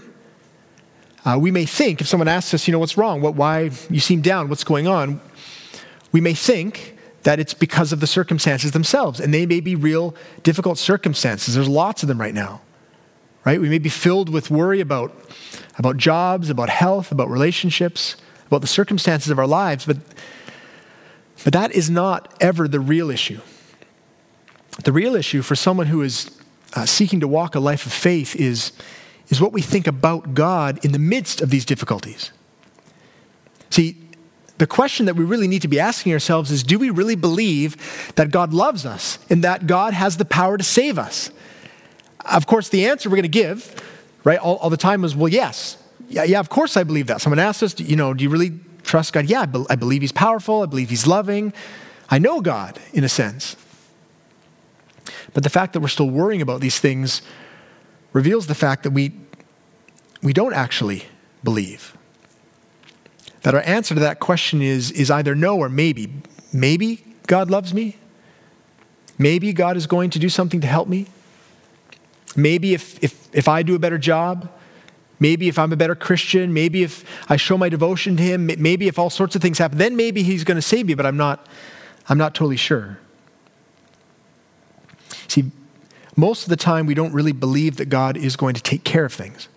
uh, 1.24 1.38
we 1.38 1.50
may 1.50 1.66
think, 1.66 2.00
if 2.00 2.06
someone 2.06 2.28
asks 2.28 2.54
us, 2.54 2.66
you 2.66 2.72
know, 2.72 2.78
what's 2.78 2.96
wrong? 2.96 3.20
What, 3.20 3.34
why 3.34 3.70
you 3.90 4.00
seem 4.00 4.22
down? 4.22 4.48
What's 4.48 4.64
going 4.64 4.86
on? 4.86 5.20
We 6.12 6.20
may 6.20 6.34
think 6.34 6.96
that 7.22 7.38
it's 7.38 7.52
because 7.52 7.92
of 7.92 8.00
the 8.00 8.06
circumstances 8.06 8.72
themselves, 8.72 9.20
and 9.20 9.32
they 9.34 9.44
may 9.44 9.60
be 9.60 9.74
real 9.74 10.14
difficult 10.42 10.78
circumstances. 10.78 11.54
There's 11.54 11.68
lots 11.68 12.02
of 12.02 12.08
them 12.08 12.18
right 12.18 12.32
now, 12.32 12.62
right? 13.44 13.60
We 13.60 13.68
may 13.68 13.78
be 13.78 13.90
filled 13.90 14.30
with 14.30 14.50
worry 14.50 14.80
about, 14.80 15.14
about 15.76 15.98
jobs, 15.98 16.48
about 16.48 16.70
health, 16.70 17.12
about 17.12 17.28
relationships, 17.28 18.16
about 18.46 18.62
the 18.62 18.66
circumstances 18.66 19.30
of 19.30 19.38
our 19.38 19.46
lives, 19.46 19.84
but, 19.84 19.98
but 21.44 21.52
that 21.52 21.72
is 21.72 21.90
not 21.90 22.34
ever 22.40 22.66
the 22.66 22.80
real 22.80 23.10
issue. 23.10 23.40
The 24.84 24.92
real 24.92 25.14
issue 25.14 25.42
for 25.42 25.54
someone 25.54 25.88
who 25.88 26.00
is 26.00 26.30
uh, 26.74 26.86
seeking 26.86 27.20
to 27.20 27.28
walk 27.28 27.54
a 27.54 27.60
life 27.60 27.84
of 27.84 27.92
faith 27.92 28.34
is 28.34 28.72
is 29.30 29.40
what 29.40 29.52
we 29.52 29.62
think 29.62 29.86
about 29.86 30.34
God 30.34 30.84
in 30.84 30.92
the 30.92 30.98
midst 30.98 31.40
of 31.40 31.50
these 31.50 31.64
difficulties. 31.64 32.32
See, 33.70 33.96
the 34.58 34.66
question 34.66 35.06
that 35.06 35.16
we 35.16 35.24
really 35.24 35.48
need 35.48 35.62
to 35.62 35.68
be 35.68 35.80
asking 35.80 36.12
ourselves 36.12 36.50
is 36.50 36.62
do 36.62 36.78
we 36.78 36.90
really 36.90 37.14
believe 37.14 38.12
that 38.16 38.30
God 38.30 38.52
loves 38.52 38.84
us 38.84 39.18
and 39.30 39.42
that 39.42 39.66
God 39.66 39.94
has 39.94 40.18
the 40.18 40.24
power 40.26 40.58
to 40.58 40.64
save 40.64 40.98
us? 40.98 41.30
Of 42.30 42.46
course, 42.46 42.68
the 42.68 42.86
answer 42.86 43.08
we're 43.08 43.16
going 43.16 43.22
to 43.22 43.28
give, 43.28 43.74
right, 44.24 44.38
all, 44.38 44.56
all 44.56 44.68
the 44.68 44.76
time 44.76 45.02
is, 45.04 45.16
well, 45.16 45.32
yes. 45.32 45.78
Yeah, 46.08 46.24
yeah, 46.24 46.40
of 46.40 46.50
course 46.50 46.76
I 46.76 46.82
believe 46.82 47.06
that. 47.06 47.22
Someone 47.22 47.38
asks 47.38 47.62
us, 47.62 47.80
you 47.80 47.96
know, 47.96 48.12
do 48.12 48.22
you 48.24 48.28
really 48.28 48.52
trust 48.82 49.12
God? 49.12 49.30
Yeah, 49.30 49.42
I, 49.42 49.46
be- 49.46 49.64
I 49.70 49.76
believe 49.76 50.02
He's 50.02 50.12
powerful. 50.12 50.62
I 50.62 50.66
believe 50.66 50.90
He's 50.90 51.06
loving. 51.06 51.54
I 52.10 52.18
know 52.18 52.40
God, 52.40 52.78
in 52.92 53.04
a 53.04 53.08
sense. 53.08 53.56
But 55.32 55.44
the 55.44 55.50
fact 55.50 55.72
that 55.72 55.80
we're 55.80 55.88
still 55.88 56.10
worrying 56.10 56.42
about 56.42 56.60
these 56.60 56.78
things 56.78 57.22
reveals 58.12 58.46
the 58.46 58.54
fact 58.54 58.82
that 58.82 58.90
we, 58.90 59.12
we 60.22 60.32
don't 60.32 60.54
actually 60.54 61.04
believe. 61.42 61.96
that 63.42 63.54
our 63.54 63.62
answer 63.62 63.94
to 63.94 64.00
that 64.00 64.20
question 64.20 64.60
is, 64.60 64.90
is 64.90 65.10
either 65.10 65.34
no 65.34 65.56
or 65.56 65.68
maybe. 65.68 66.12
Maybe 66.52 67.04
God 67.26 67.50
loves 67.50 67.72
me. 67.72 67.96
Maybe 69.18 69.52
God 69.52 69.76
is 69.76 69.86
going 69.86 70.10
to 70.10 70.18
do 70.18 70.28
something 70.28 70.60
to 70.60 70.66
help 70.66 70.88
me. 70.88 71.06
Maybe 72.36 72.74
if, 72.74 73.02
if, 73.02 73.28
if 73.34 73.48
I 73.48 73.62
do 73.62 73.74
a 73.74 73.78
better 73.78 73.98
job, 73.98 74.50
maybe 75.18 75.48
if 75.48 75.58
I'm 75.58 75.72
a 75.72 75.76
better 75.76 75.94
Christian, 75.94 76.52
maybe 76.52 76.82
if 76.82 77.04
I 77.28 77.36
show 77.36 77.56
my 77.58 77.68
devotion 77.68 78.16
to 78.16 78.22
Him, 78.22 78.46
maybe 78.58 78.88
if 78.88 78.98
all 78.98 79.10
sorts 79.10 79.36
of 79.36 79.42
things 79.42 79.58
happen, 79.58 79.78
then 79.78 79.96
maybe 79.96 80.22
He's 80.22 80.44
going 80.44 80.56
to 80.56 80.62
save 80.62 80.86
me, 80.86 80.94
but 80.94 81.06
I'm 81.06 81.16
not, 81.16 81.46
I'm 82.08 82.18
not 82.18 82.34
totally 82.34 82.56
sure. 82.56 82.98
See, 85.28 85.50
most 86.20 86.44
of 86.44 86.50
the 86.50 86.56
time 86.56 86.86
we 86.86 86.94
don't 86.94 87.12
really 87.12 87.32
believe 87.32 87.76
that 87.76 87.86
God 87.86 88.16
is 88.16 88.36
going 88.36 88.54
to 88.54 88.62
take 88.62 88.84
care 88.84 89.04
of 89.04 89.12
things. 89.12 89.48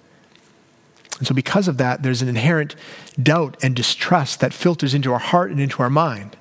And 1.20 1.28
so, 1.28 1.36
because 1.36 1.68
of 1.68 1.78
that, 1.78 2.02
there's 2.02 2.22
an 2.22 2.30
inherent 2.30 2.76
doubt 3.22 3.58
and 3.62 3.76
distrust 3.76 4.40
that 4.40 4.54
filters 4.54 4.94
into 4.94 5.14
our 5.14 5.20
heart 5.20 5.52
and 5.52 5.60
into 5.60 5.84
our 5.84 5.90
mind. 5.90 6.38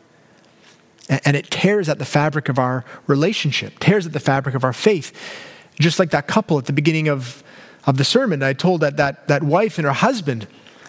And 1.09 1.37
it 1.37 1.51
tears 1.51 1.89
at 1.89 1.99
the 1.99 2.05
fabric 2.05 2.49
of 2.49 2.59
our 2.59 2.85
relationship, 3.07 3.79
tears 3.81 4.07
at 4.07 4.13
the 4.13 4.21
fabric 4.21 4.55
of 4.55 4.65
our 4.65 4.73
faith. 4.73 5.13
Just 5.79 5.99
like 5.99 6.11
that 6.11 6.27
couple 6.27 6.59
at 6.59 6.67
the 6.67 6.73
beginning 6.73 7.09
of, 7.09 7.43
of 7.87 7.99
the 7.99 8.05
sermon, 8.05 8.43
I 8.43 8.53
told 8.53 8.81
that, 8.81 8.97
that 8.97 9.29
that 9.29 9.43
wife 9.43 9.79
and 9.79 9.87
her 9.87 9.93
husband, 9.93 10.47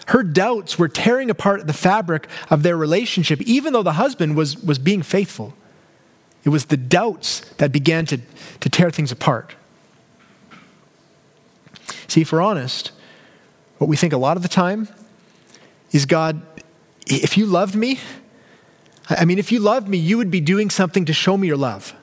her 0.08 0.24
doubts 0.24 0.78
were 0.78 0.88
tearing 0.88 1.30
apart 1.30 1.66
the 1.66 1.74
fabric 1.74 2.28
of 2.50 2.64
their 2.64 2.78
relationship, 2.78 3.42
even 3.42 3.74
though 3.74 3.84
the 3.84 3.94
husband 3.94 4.38
was, 4.38 4.62
was 4.64 4.78
being 4.78 5.02
faithful. 5.02 5.56
It 6.44 6.50
was 6.50 6.66
the 6.66 6.78
doubts 6.78 7.40
that 7.58 7.72
began 7.72 8.06
to, 8.08 8.20
to 8.60 8.70
tear 8.70 8.92
things 8.92 9.12
apart. 9.12 9.56
See, 12.08 12.22
if 12.22 12.32
we're 12.32 12.42
honest, 12.42 12.92
what 13.78 13.88
we 13.88 13.96
think 13.96 14.14
a 14.14 14.18
lot 14.18 14.38
of 14.38 14.44
the 14.44 14.50
time 14.50 14.88
is 15.92 16.06
God, 16.06 16.42
if 17.08 17.38
you 17.38 17.46
loved 17.46 17.76
me, 17.76 18.00
I 19.10 19.26
mean, 19.26 19.40
if 19.40 19.52
you 19.52 19.60
loved 19.60 19.88
me, 19.88 19.98
you 19.98 20.18
would 20.18 20.32
be 20.32 20.42
doing 20.42 20.70
something 20.70 21.06
to 21.06 21.14
show 21.14 21.38
me 21.38 21.48
your 21.48 21.58
love. 21.58 21.94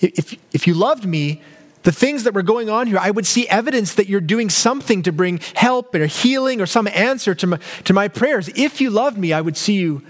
If, 0.00 0.36
if 0.52 0.66
you 0.66 0.74
loved 0.74 1.04
me, 1.04 1.42
the 1.82 1.92
things 1.92 2.24
that 2.24 2.34
were 2.34 2.42
going 2.42 2.70
on 2.70 2.86
here, 2.86 2.98
I 2.98 3.10
would 3.10 3.26
see 3.26 3.46
evidence 3.48 3.94
that 3.94 4.08
you're 4.08 4.20
doing 4.20 4.50
something 4.50 5.02
to 5.02 5.12
bring 5.12 5.40
help 5.54 5.94
or 5.94 6.06
healing 6.06 6.60
or 6.60 6.66
some 6.66 6.88
answer 6.88 7.34
to 7.34 7.46
my, 7.46 7.58
to 7.84 7.92
my 7.92 8.08
prayers. 8.08 8.48
If 8.56 8.80
you 8.80 8.90
loved 8.90 9.18
me, 9.18 9.32
I 9.32 9.40
would 9.40 9.56
see 9.56 9.74
you 9.74 10.02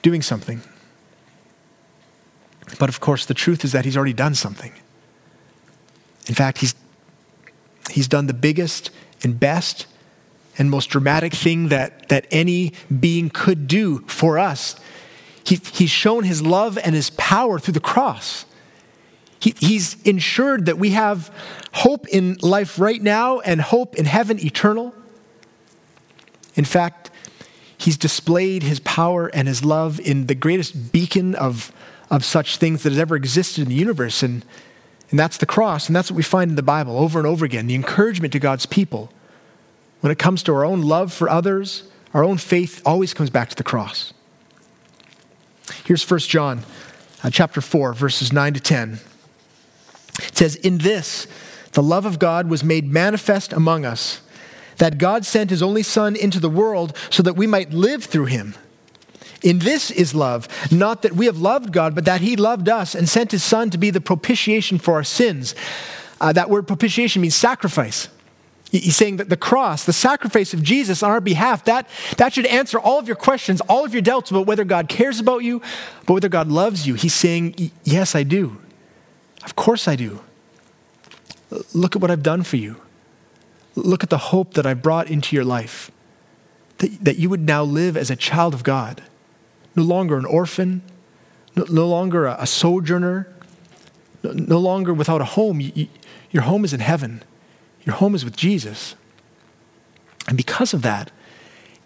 doing 0.00 0.22
something. 0.22 0.62
But 2.78 2.88
of 2.88 3.00
course, 3.00 3.26
the 3.26 3.34
truth 3.34 3.64
is 3.64 3.72
that 3.72 3.84
he's 3.84 3.96
already 3.96 4.12
done 4.12 4.34
something. 4.34 4.72
In 6.26 6.34
fact, 6.34 6.58
he's, 6.58 6.74
he's 7.90 8.08
done 8.08 8.26
the 8.26 8.34
biggest 8.34 8.90
and 9.22 9.38
best 9.38 9.86
and 10.58 10.70
most 10.70 10.90
dramatic 10.90 11.32
thing 11.32 11.68
that, 11.68 12.08
that 12.08 12.26
any 12.30 12.72
being 13.00 13.30
could 13.30 13.66
do 13.66 14.00
for 14.06 14.38
us. 14.38 14.76
He, 15.44 15.56
he's 15.56 15.90
shown 15.90 16.24
his 16.24 16.42
love 16.42 16.78
and 16.78 16.94
his 16.94 17.10
power 17.10 17.58
through 17.58 17.74
the 17.74 17.80
cross. 17.80 18.44
He, 19.40 19.54
he's 19.58 20.00
ensured 20.02 20.66
that 20.66 20.78
we 20.78 20.90
have 20.90 21.34
hope 21.72 22.06
in 22.08 22.36
life 22.42 22.78
right 22.78 23.02
now 23.02 23.40
and 23.40 23.60
hope 23.60 23.96
in 23.96 24.04
heaven 24.04 24.38
eternal. 24.38 24.94
In 26.54 26.64
fact, 26.64 27.10
he's 27.76 27.96
displayed 27.96 28.62
his 28.62 28.78
power 28.80 29.26
and 29.28 29.48
his 29.48 29.64
love 29.64 29.98
in 29.98 30.26
the 30.26 30.34
greatest 30.34 30.92
beacon 30.92 31.34
of, 31.34 31.72
of 32.12 32.24
such 32.24 32.58
things 32.58 32.84
that 32.84 32.90
has 32.90 32.98
ever 33.00 33.16
existed 33.16 33.62
in 33.62 33.68
the 33.70 33.74
universe. 33.74 34.22
And, 34.22 34.44
and 35.10 35.18
that's 35.18 35.38
the 35.38 35.46
cross. 35.46 35.88
And 35.88 35.96
that's 35.96 36.12
what 36.12 36.16
we 36.16 36.22
find 36.22 36.50
in 36.50 36.56
the 36.56 36.62
Bible 36.62 36.96
over 36.96 37.18
and 37.18 37.26
over 37.26 37.44
again 37.44 37.66
the 37.66 37.74
encouragement 37.74 38.32
to 38.34 38.38
God's 38.38 38.66
people 38.66 39.10
when 40.02 40.10
it 40.10 40.18
comes 40.18 40.42
to 40.42 40.54
our 40.54 40.64
own 40.64 40.82
love 40.82 41.12
for 41.12 41.30
others, 41.30 41.84
our 42.12 42.24
own 42.24 42.36
faith 42.36 42.82
always 42.84 43.14
comes 43.14 43.30
back 43.30 43.48
to 43.50 43.56
the 43.56 43.62
cross. 43.62 44.12
Here's 45.84 46.08
1 46.08 46.20
John 46.20 46.64
uh, 47.22 47.30
chapter 47.30 47.60
4 47.60 47.94
verses 47.94 48.32
9 48.32 48.54
to 48.54 48.60
10. 48.60 48.98
It 50.18 50.36
says, 50.36 50.56
"In 50.56 50.78
this 50.78 51.28
the 51.72 51.82
love 51.82 52.04
of 52.04 52.18
God 52.18 52.50
was 52.50 52.64
made 52.64 52.92
manifest 52.92 53.52
among 53.52 53.86
us, 53.86 54.20
that 54.78 54.98
God 54.98 55.24
sent 55.24 55.50
his 55.50 55.62
only 55.62 55.84
son 55.84 56.16
into 56.16 56.40
the 56.40 56.50
world 56.50 56.96
so 57.08 57.22
that 57.22 57.36
we 57.36 57.46
might 57.46 57.72
live 57.72 58.04
through 58.04 58.26
him." 58.26 58.56
In 59.42 59.58
this 59.58 59.90
is 59.90 60.14
love, 60.14 60.48
not 60.70 61.02
that 61.02 61.12
we 61.12 61.26
have 61.26 61.38
loved 61.38 61.72
God, 61.72 61.94
but 61.94 62.04
that 62.04 62.20
He 62.20 62.36
loved 62.36 62.68
us 62.68 62.94
and 62.94 63.08
sent 63.08 63.32
His 63.32 63.42
Son 63.42 63.70
to 63.70 63.78
be 63.78 63.90
the 63.90 64.00
propitiation 64.00 64.78
for 64.78 64.94
our 64.94 65.04
sins. 65.04 65.54
Uh, 66.20 66.32
that 66.32 66.48
word 66.48 66.68
propitiation 66.68 67.22
means 67.22 67.34
sacrifice. 67.34 68.08
He's 68.70 68.96
saying 68.96 69.18
that 69.18 69.28
the 69.28 69.36
cross, 69.36 69.84
the 69.84 69.92
sacrifice 69.92 70.54
of 70.54 70.62
Jesus 70.62 71.02
on 71.02 71.10
our 71.10 71.20
behalf, 71.20 71.64
that, 71.66 71.86
that 72.16 72.32
should 72.32 72.46
answer 72.46 72.80
all 72.80 72.98
of 72.98 73.06
your 73.06 73.16
questions, 73.16 73.60
all 73.62 73.84
of 73.84 73.92
your 73.92 74.00
doubts 74.00 74.30
about 74.30 74.46
whether 74.46 74.64
God 74.64 74.88
cares 74.88 75.20
about 75.20 75.44
you, 75.44 75.60
but 76.06 76.14
whether 76.14 76.30
God 76.30 76.48
loves 76.48 76.86
you. 76.86 76.94
He's 76.94 77.12
saying, 77.12 77.70
Yes, 77.84 78.14
I 78.14 78.22
do. 78.22 78.56
Of 79.44 79.56
course 79.56 79.86
I 79.86 79.96
do. 79.96 80.20
Look 81.74 81.96
at 81.96 82.00
what 82.00 82.10
I've 82.10 82.22
done 82.22 82.44
for 82.44 82.56
you. 82.56 82.76
Look 83.74 84.02
at 84.02 84.08
the 84.08 84.18
hope 84.18 84.54
that 84.54 84.66
I've 84.66 84.82
brought 84.82 85.10
into 85.10 85.36
your 85.36 85.44
life. 85.44 85.90
That, 86.78 87.04
that 87.04 87.16
you 87.18 87.28
would 87.28 87.42
now 87.42 87.64
live 87.64 87.96
as 87.96 88.10
a 88.10 88.16
child 88.16 88.54
of 88.54 88.62
God, 88.62 89.02
no 89.74 89.82
longer 89.82 90.18
an 90.18 90.24
orphan, 90.24 90.82
no, 91.54 91.86
longer 91.86 92.26
a, 92.26 92.46
sojourner, 92.46 93.28
no, 94.22 94.58
longer 94.58 94.94
without 94.94 95.20
a 95.20 95.24
home. 95.24 95.60
You, 95.60 95.72
you, 95.74 95.88
your 96.30 96.42
home 96.44 96.64
is 96.64 96.72
in 96.72 96.80
heaven. 96.80 97.22
Your 97.84 97.96
home 97.96 98.14
is 98.14 98.24
with 98.24 98.36
Jesus. 98.36 98.94
And 100.28 100.36
because 100.36 100.72
of 100.72 100.82
that, 100.82 101.10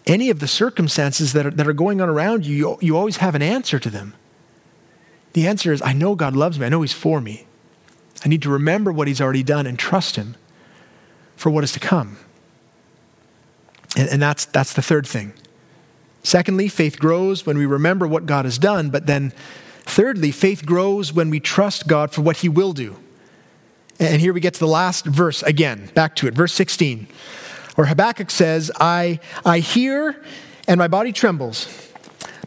any 0.05 0.29
of 0.29 0.39
the 0.39 0.47
circumstances 0.47 1.33
that 1.33 1.45
are, 1.45 1.51
that 1.51 1.67
are 1.67 1.73
going 1.73 1.99
on 1.99 2.09
around 2.09 2.45
you, 2.45 2.55
you, 2.55 2.77
you 2.81 2.97
always 2.97 3.17
have 3.17 3.35
an 3.35 3.41
answer 3.41 3.77
to 3.79 3.89
them. 3.89 4.13
The 5.33 5.47
answer 5.47 5.73
is 5.73 5.81
I 5.81 5.93
know 5.93 6.15
God 6.15 6.35
loves 6.35 6.57
me, 6.57 6.65
I 6.65 6.69
know 6.69 6.81
He's 6.81 6.93
for 6.93 7.19
me. 7.19 7.45
I 8.23 8.29
need 8.29 8.41
to 8.43 8.49
remember 8.49 8.91
what 8.91 9.07
He's 9.07 9.21
already 9.21 9.43
done 9.43 9.67
and 9.67 9.77
trust 9.77 10.15
Him 10.15 10.35
for 11.35 11.49
what 11.49 11.63
is 11.63 11.71
to 11.73 11.79
come. 11.79 12.17
And, 13.95 14.09
and 14.09 14.21
that's, 14.21 14.45
that's 14.45 14.73
the 14.73 14.81
third 14.81 15.05
thing. 15.05 15.33
Secondly, 16.27 16.67
faith 16.67 16.99
grows 16.99 17.45
when 17.45 17.57
we 17.57 17.65
remember 17.65 18.05
what 18.05 18.25
God 18.25 18.43
has 18.43 18.57
done, 18.57 18.89
but 18.89 19.05
then 19.05 19.31
thirdly, 19.85 20.29
faith 20.29 20.65
grows 20.65 21.13
when 21.13 21.29
we 21.29 21.39
trust 21.39 21.87
God 21.87 22.11
for 22.11 22.21
what 22.21 22.35
He 22.35 22.49
will 22.49 22.73
do. 22.73 22.97
And 23.97 24.19
here 24.19 24.33
we 24.33 24.41
get 24.41 24.53
to 24.55 24.59
the 24.59 24.67
last 24.67 25.05
verse 25.05 25.41
again, 25.41 25.89
back 25.93 26.17
to 26.17 26.27
it, 26.27 26.33
verse 26.33 26.51
16, 26.51 27.07
where 27.75 27.87
Habakkuk 27.87 28.29
says, 28.29 28.69
I, 28.77 29.21
I 29.45 29.59
hear 29.59 30.21
and 30.67 30.77
my 30.77 30.89
body 30.89 31.13
trembles. 31.13 31.93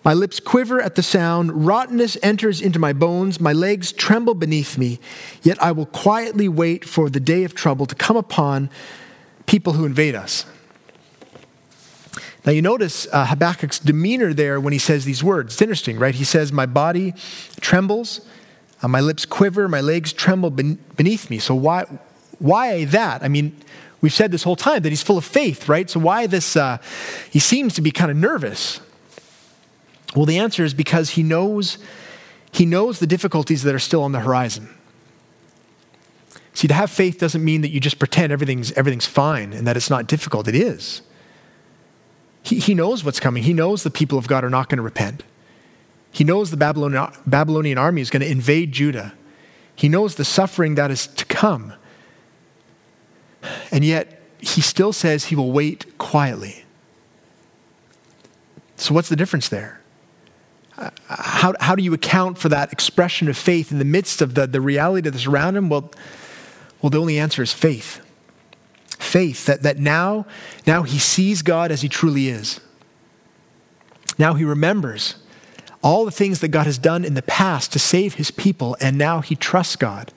My 0.04 0.12
lips 0.12 0.40
quiver 0.40 0.78
at 0.82 0.94
the 0.94 1.02
sound. 1.02 1.64
Rottenness 1.66 2.18
enters 2.22 2.60
into 2.60 2.78
my 2.78 2.92
bones. 2.92 3.40
My 3.40 3.54
legs 3.54 3.92
tremble 3.92 4.34
beneath 4.34 4.76
me. 4.76 5.00
Yet 5.42 5.56
I 5.62 5.72
will 5.72 5.86
quietly 5.86 6.50
wait 6.50 6.84
for 6.84 7.08
the 7.08 7.18
day 7.18 7.44
of 7.44 7.54
trouble 7.54 7.86
to 7.86 7.94
come 7.94 8.18
upon 8.18 8.68
people 9.46 9.72
who 9.72 9.86
invade 9.86 10.14
us. 10.14 10.44
Now, 12.44 12.52
you 12.52 12.62
notice 12.62 13.06
uh, 13.12 13.26
Habakkuk's 13.26 13.78
demeanor 13.78 14.32
there 14.32 14.60
when 14.60 14.72
he 14.72 14.78
says 14.78 15.04
these 15.04 15.22
words. 15.22 15.54
It's 15.54 15.62
interesting, 15.62 15.98
right? 15.98 16.14
He 16.14 16.24
says, 16.24 16.52
My 16.52 16.66
body 16.66 17.14
trembles. 17.60 18.22
Uh, 18.82 18.88
my 18.88 19.00
lips 19.00 19.26
quiver, 19.26 19.68
my 19.68 19.82
legs 19.82 20.12
tremble 20.12 20.48
beneath 20.48 21.28
me. 21.28 21.38
So 21.38 21.54
why, 21.54 21.84
why 22.38 22.86
that? 22.86 23.22
I 23.22 23.28
mean, 23.28 23.54
we've 24.00 24.12
said 24.12 24.32
this 24.32 24.42
whole 24.42 24.56
time 24.56 24.82
that 24.82 24.88
he's 24.88 25.02
full 25.02 25.18
of 25.18 25.24
faith, 25.24 25.68
right? 25.68 25.90
So 25.90 26.00
why 26.00 26.26
this? 26.26 26.56
Uh, 26.56 26.78
he 27.30 27.38
seems 27.38 27.74
to 27.74 27.82
be 27.82 27.90
kind 27.90 28.10
of 28.10 28.16
nervous. 28.16 28.80
Well, 30.16 30.24
the 30.24 30.38
answer 30.38 30.64
is 30.64 30.72
because 30.72 31.10
he 31.10 31.22
knows 31.22 31.76
he 32.52 32.66
knows 32.66 32.98
the 32.98 33.06
difficulties 33.06 33.62
that 33.62 33.74
are 33.74 33.80
still 33.80 34.02
on 34.02 34.12
the 34.12 34.20
horizon. 34.20 34.68
See, 36.54 36.68
to 36.68 36.74
have 36.74 36.90
faith 36.90 37.18
doesn't 37.18 37.44
mean 37.44 37.60
that 37.60 37.70
you 37.70 37.80
just 37.80 37.98
pretend 37.98 38.32
everything's, 38.32 38.72
everything's 38.72 39.06
fine 39.06 39.52
and 39.52 39.66
that 39.66 39.76
it's 39.76 39.88
not 39.88 40.06
difficult. 40.06 40.48
It 40.48 40.54
is. 40.54 41.02
He, 42.42 42.58
he 42.58 42.74
knows 42.74 43.04
what's 43.04 43.20
coming. 43.20 43.42
He 43.42 43.52
knows 43.52 43.82
the 43.82 43.90
people 43.90 44.18
of 44.18 44.26
God 44.26 44.44
are 44.44 44.50
not 44.50 44.68
going 44.68 44.78
to 44.78 44.82
repent. 44.82 45.22
He 46.12 46.24
knows 46.24 46.50
the 46.50 46.56
Babylonian, 46.56 47.08
Babylonian 47.26 47.78
army 47.78 48.00
is 48.00 48.10
going 48.10 48.22
to 48.22 48.30
invade 48.30 48.72
Judah. 48.72 49.14
He 49.76 49.88
knows 49.88 50.16
the 50.16 50.24
suffering 50.24 50.74
that 50.74 50.90
is 50.90 51.06
to 51.06 51.24
come. 51.24 51.72
And 53.70 53.84
yet, 53.84 54.20
he 54.40 54.60
still 54.60 54.92
says 54.92 55.26
he 55.26 55.36
will 55.36 55.52
wait 55.52 55.98
quietly. 55.98 56.64
So, 58.76 58.94
what's 58.94 59.08
the 59.08 59.16
difference 59.16 59.48
there? 59.48 59.80
How, 61.08 61.54
how 61.60 61.74
do 61.74 61.82
you 61.82 61.92
account 61.92 62.38
for 62.38 62.48
that 62.48 62.72
expression 62.72 63.28
of 63.28 63.36
faith 63.36 63.70
in 63.70 63.78
the 63.78 63.84
midst 63.84 64.22
of 64.22 64.34
the, 64.34 64.46
the 64.46 64.60
reality 64.60 65.10
that's 65.10 65.26
around 65.26 65.56
him? 65.56 65.68
Well, 65.68 65.90
well, 66.80 66.90
the 66.90 66.98
only 66.98 67.18
answer 67.18 67.42
is 67.42 67.52
faith. 67.52 68.00
Faith 69.10 69.46
that, 69.46 69.62
that 69.62 69.76
now, 69.76 70.24
now 70.68 70.84
he 70.84 71.00
sees 71.00 71.42
God 71.42 71.72
as 71.72 71.82
he 71.82 71.88
truly 71.88 72.28
is. 72.28 72.60
Now 74.18 74.34
he 74.34 74.44
remembers 74.44 75.16
all 75.82 76.04
the 76.04 76.12
things 76.12 76.38
that 76.38 76.48
God 76.48 76.66
has 76.66 76.78
done 76.78 77.04
in 77.04 77.14
the 77.14 77.22
past 77.22 77.72
to 77.72 77.80
save 77.80 78.14
his 78.14 78.30
people, 78.30 78.76
and 78.80 78.96
now 78.96 79.20
he 79.20 79.34
trusts 79.34 79.74
God 79.74 80.12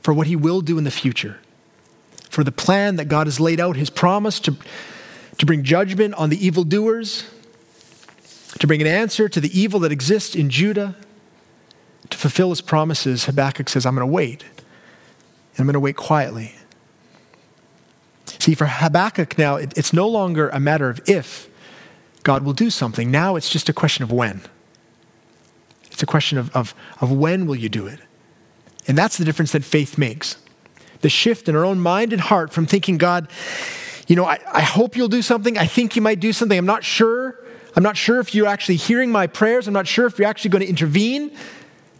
for 0.00 0.14
what 0.14 0.26
he 0.26 0.34
will 0.34 0.62
do 0.62 0.78
in 0.78 0.84
the 0.84 0.90
future, 0.90 1.38
for 2.30 2.42
the 2.42 2.50
plan 2.50 2.96
that 2.96 3.10
God 3.10 3.26
has 3.26 3.38
laid 3.38 3.60
out, 3.60 3.76
his 3.76 3.90
promise 3.90 4.40
to, 4.40 4.56
to 5.36 5.44
bring 5.44 5.62
judgment 5.62 6.14
on 6.14 6.30
the 6.30 6.46
evildoers, 6.46 7.28
to 8.58 8.66
bring 8.66 8.80
an 8.80 8.86
answer 8.86 9.28
to 9.28 9.38
the 9.38 9.60
evil 9.60 9.80
that 9.80 9.92
exists 9.92 10.34
in 10.34 10.48
Judah, 10.48 10.96
to 12.08 12.16
fulfill 12.16 12.48
his 12.48 12.62
promises, 12.62 13.26
Habakkuk 13.26 13.68
says, 13.68 13.84
I'm 13.84 13.94
going 13.94 14.08
to 14.08 14.10
wait. 14.10 14.44
And 14.44 15.60
I'm 15.60 15.66
going 15.66 15.74
to 15.74 15.80
wait 15.80 15.96
quietly. 15.96 16.54
See, 18.42 18.56
for 18.56 18.66
Habakkuk 18.66 19.38
now, 19.38 19.54
it's 19.54 19.92
no 19.92 20.08
longer 20.08 20.48
a 20.48 20.58
matter 20.58 20.90
of 20.90 21.00
if 21.08 21.48
God 22.24 22.42
will 22.42 22.54
do 22.54 22.70
something. 22.70 23.08
Now 23.08 23.36
it's 23.36 23.48
just 23.48 23.68
a 23.68 23.72
question 23.72 24.02
of 24.02 24.10
when. 24.10 24.40
It's 25.92 26.02
a 26.02 26.06
question 26.06 26.38
of, 26.38 26.50
of, 26.50 26.74
of 27.00 27.12
when 27.12 27.46
will 27.46 27.54
you 27.54 27.68
do 27.68 27.86
it? 27.86 28.00
And 28.88 28.98
that's 28.98 29.16
the 29.16 29.24
difference 29.24 29.52
that 29.52 29.62
faith 29.62 29.96
makes. 29.96 30.38
The 31.02 31.08
shift 31.08 31.48
in 31.48 31.54
our 31.54 31.64
own 31.64 31.78
mind 31.78 32.12
and 32.12 32.20
heart 32.20 32.52
from 32.52 32.66
thinking, 32.66 32.98
God, 32.98 33.28
you 34.08 34.16
know, 34.16 34.24
I, 34.24 34.40
I 34.52 34.62
hope 34.62 34.96
you'll 34.96 35.06
do 35.06 35.22
something. 35.22 35.56
I 35.56 35.66
think 35.66 35.94
you 35.94 36.02
might 36.02 36.18
do 36.18 36.32
something. 36.32 36.58
I'm 36.58 36.66
not 36.66 36.82
sure. 36.82 37.38
I'm 37.76 37.84
not 37.84 37.96
sure 37.96 38.18
if 38.18 38.34
you're 38.34 38.48
actually 38.48 38.74
hearing 38.74 39.12
my 39.12 39.28
prayers. 39.28 39.68
I'm 39.68 39.72
not 39.72 39.86
sure 39.86 40.06
if 40.06 40.18
you're 40.18 40.26
actually 40.26 40.50
going 40.50 40.62
to 40.64 40.68
intervene. 40.68 41.30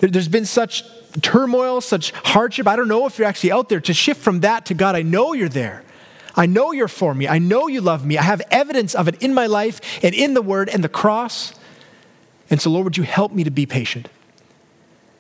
There, 0.01 0.11
there's 0.11 0.27
been 0.27 0.47
such 0.47 0.83
turmoil, 1.21 1.81
such 1.81 2.11
hardship. 2.11 2.67
I 2.67 2.75
don't 2.75 2.89
know 2.89 3.07
if 3.07 3.17
you're 3.17 3.29
actually 3.29 3.53
out 3.53 3.69
there. 3.69 3.79
To 3.79 3.95
shift 3.95 4.21
from 4.21 4.41
that 4.41 4.67
to 4.67 4.75
God, 4.75 4.97
I 4.97 5.03
know 5.03 5.35
you're 5.35 5.49
there. 5.49 5.85
I 6.35 6.47
know 6.47 6.73
you're 6.73 6.89
for 6.89 7.15
me. 7.15 7.29
I 7.29 7.39
know 7.39 7.67
you 7.69 7.81
love 7.81 8.07
me. 8.07 8.19
I 8.19 8.23
have 8.23 8.43
evidence 8.51 8.95
of 8.95 9.09
it 9.09 9.23
in 9.23 9.35
my 9.35 9.47
life 9.47 9.81
and 10.03 10.15
in 10.15 10.35
the 10.35 10.43
word 10.43 10.69
and 10.69 10.83
the 10.83 10.89
cross. 10.89 11.55
And 12.51 12.61
so, 12.61 12.71
Lord, 12.71 12.85
would 12.85 12.97
you 12.97 13.03
help 13.03 13.33
me 13.33 13.45
to 13.45 13.51
be 13.51 13.67
patient? 13.67 14.09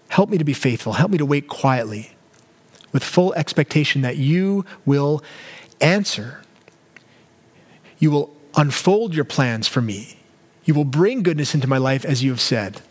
Help 0.08 0.30
me 0.30 0.38
to 0.38 0.44
be 0.44 0.52
faithful. 0.52 0.94
Help 0.94 1.10
me 1.10 1.18
to 1.18 1.26
wait 1.26 1.48
quietly 1.48 2.12
with 2.92 3.02
full 3.02 3.32
expectation 3.34 4.02
that 4.02 4.16
you 4.16 4.64
will 4.84 5.22
answer. 5.80 6.42
You 7.98 8.10
will 8.10 8.34
unfold 8.54 9.14
your 9.14 9.24
plans 9.24 9.66
for 9.66 9.80
me. 9.80 10.18
You 10.64 10.74
will 10.74 10.84
bring 10.84 11.22
goodness 11.22 11.54
into 11.54 11.66
my 11.66 11.78
life 11.78 12.04
as 12.04 12.22
you 12.22 12.30
have 12.30 12.40
said. 12.40 12.82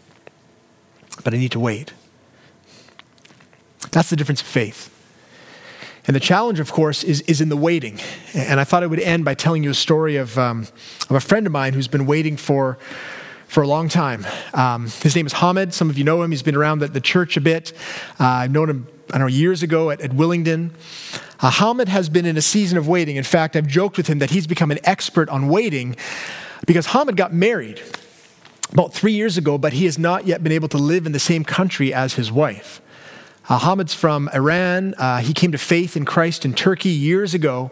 But 1.24 1.34
I 1.34 1.38
need 1.38 1.52
to 1.52 1.60
wait. 1.60 1.94
That's 3.92 4.10
the 4.10 4.16
difference 4.16 4.42
of 4.42 4.48
faith. 4.48 4.90
And 6.08 6.16
the 6.16 6.20
challenge, 6.20 6.60
of 6.60 6.72
course, 6.72 7.04
is, 7.04 7.22
is 7.22 7.42
in 7.42 7.50
the 7.50 7.58
waiting. 7.58 8.00
And 8.34 8.60
I 8.60 8.64
thought 8.64 8.84
I 8.84 8.88
would 8.88 9.00
end 9.00 9.24
by 9.24 9.36
telling 9.36 9.64
you 9.64 9.70
a 9.70 9.76
story 9.76 10.18
of, 10.18 10.38
um, 10.38 10.62
of 11.10 11.12
a 11.12 11.20
friend 11.20 11.46
of 11.46 11.52
mine 11.52 11.74
who's 11.74 11.88
been 11.88 12.06
waiting 12.06 12.38
for, 12.38 12.80
for 13.48 13.62
a 13.62 13.68
long 13.68 13.88
time. 13.88 14.26
Um, 14.54 14.88
his 14.88 15.16
name 15.16 15.28
is 15.28 15.34
Hamid. 15.34 15.74
Some 15.74 15.90
of 15.90 15.98
you 15.98 16.04
know 16.04 16.24
him. 16.24 16.32
He's 16.32 16.42
been 16.42 16.56
around 16.56 16.80
the, 16.80 16.88
the 16.88 17.02
church 17.02 17.38
a 17.38 17.42
bit. 17.42 17.74
Uh, 18.20 18.26
I've 18.26 18.52
known 18.52 18.70
him, 18.70 18.88
I 19.10 19.20
don't 19.20 19.28
know, 19.28 19.28
years 19.28 19.62
ago 19.62 19.92
at, 19.92 20.02
at 20.02 20.12
Willingdon. 20.12 20.72
Uh, 21.40 21.52
Hamid 21.52 21.88
has 21.90 22.10
been 22.10 22.26
in 22.26 22.38
a 22.38 22.42
season 22.42 22.78
of 22.78 22.88
waiting. 22.88 23.16
In 23.16 23.24
fact, 23.24 23.56
I've 23.56 23.68
joked 23.68 23.98
with 23.98 24.08
him 24.08 24.20
that 24.20 24.32
he's 24.32 24.48
become 24.48 24.72
an 24.72 24.80
expert 24.84 25.30
on 25.30 25.50
waiting 25.50 25.96
because 26.66 26.88
Hamid 26.88 27.16
got 27.16 27.34
married 27.34 27.82
about 28.72 28.94
three 28.94 29.14
years 29.14 29.38
ago, 29.38 29.58
but 29.58 29.74
he 29.74 29.86
has 29.86 30.00
not 30.00 30.26
yet 30.26 30.44
been 30.44 30.52
able 30.52 30.70
to 30.70 30.78
live 30.78 31.06
in 31.06 31.12
the 31.12 31.20
same 31.20 31.44
country 31.44 31.94
as 31.94 32.14
his 32.14 32.32
wife. 32.32 32.82
Uh, 33.52 33.58
Hamid's 33.58 33.94
from 33.94 34.30
Iran. 34.30 34.96
Uh, 34.98 35.18
he 35.18 35.34
came 35.34 35.52
to 35.52 35.58
faith 35.58 35.98
in 35.98 36.06
Christ 36.06 36.46
in 36.46 36.54
Turkey 36.54 36.88
years 36.88 37.34
ago. 37.34 37.70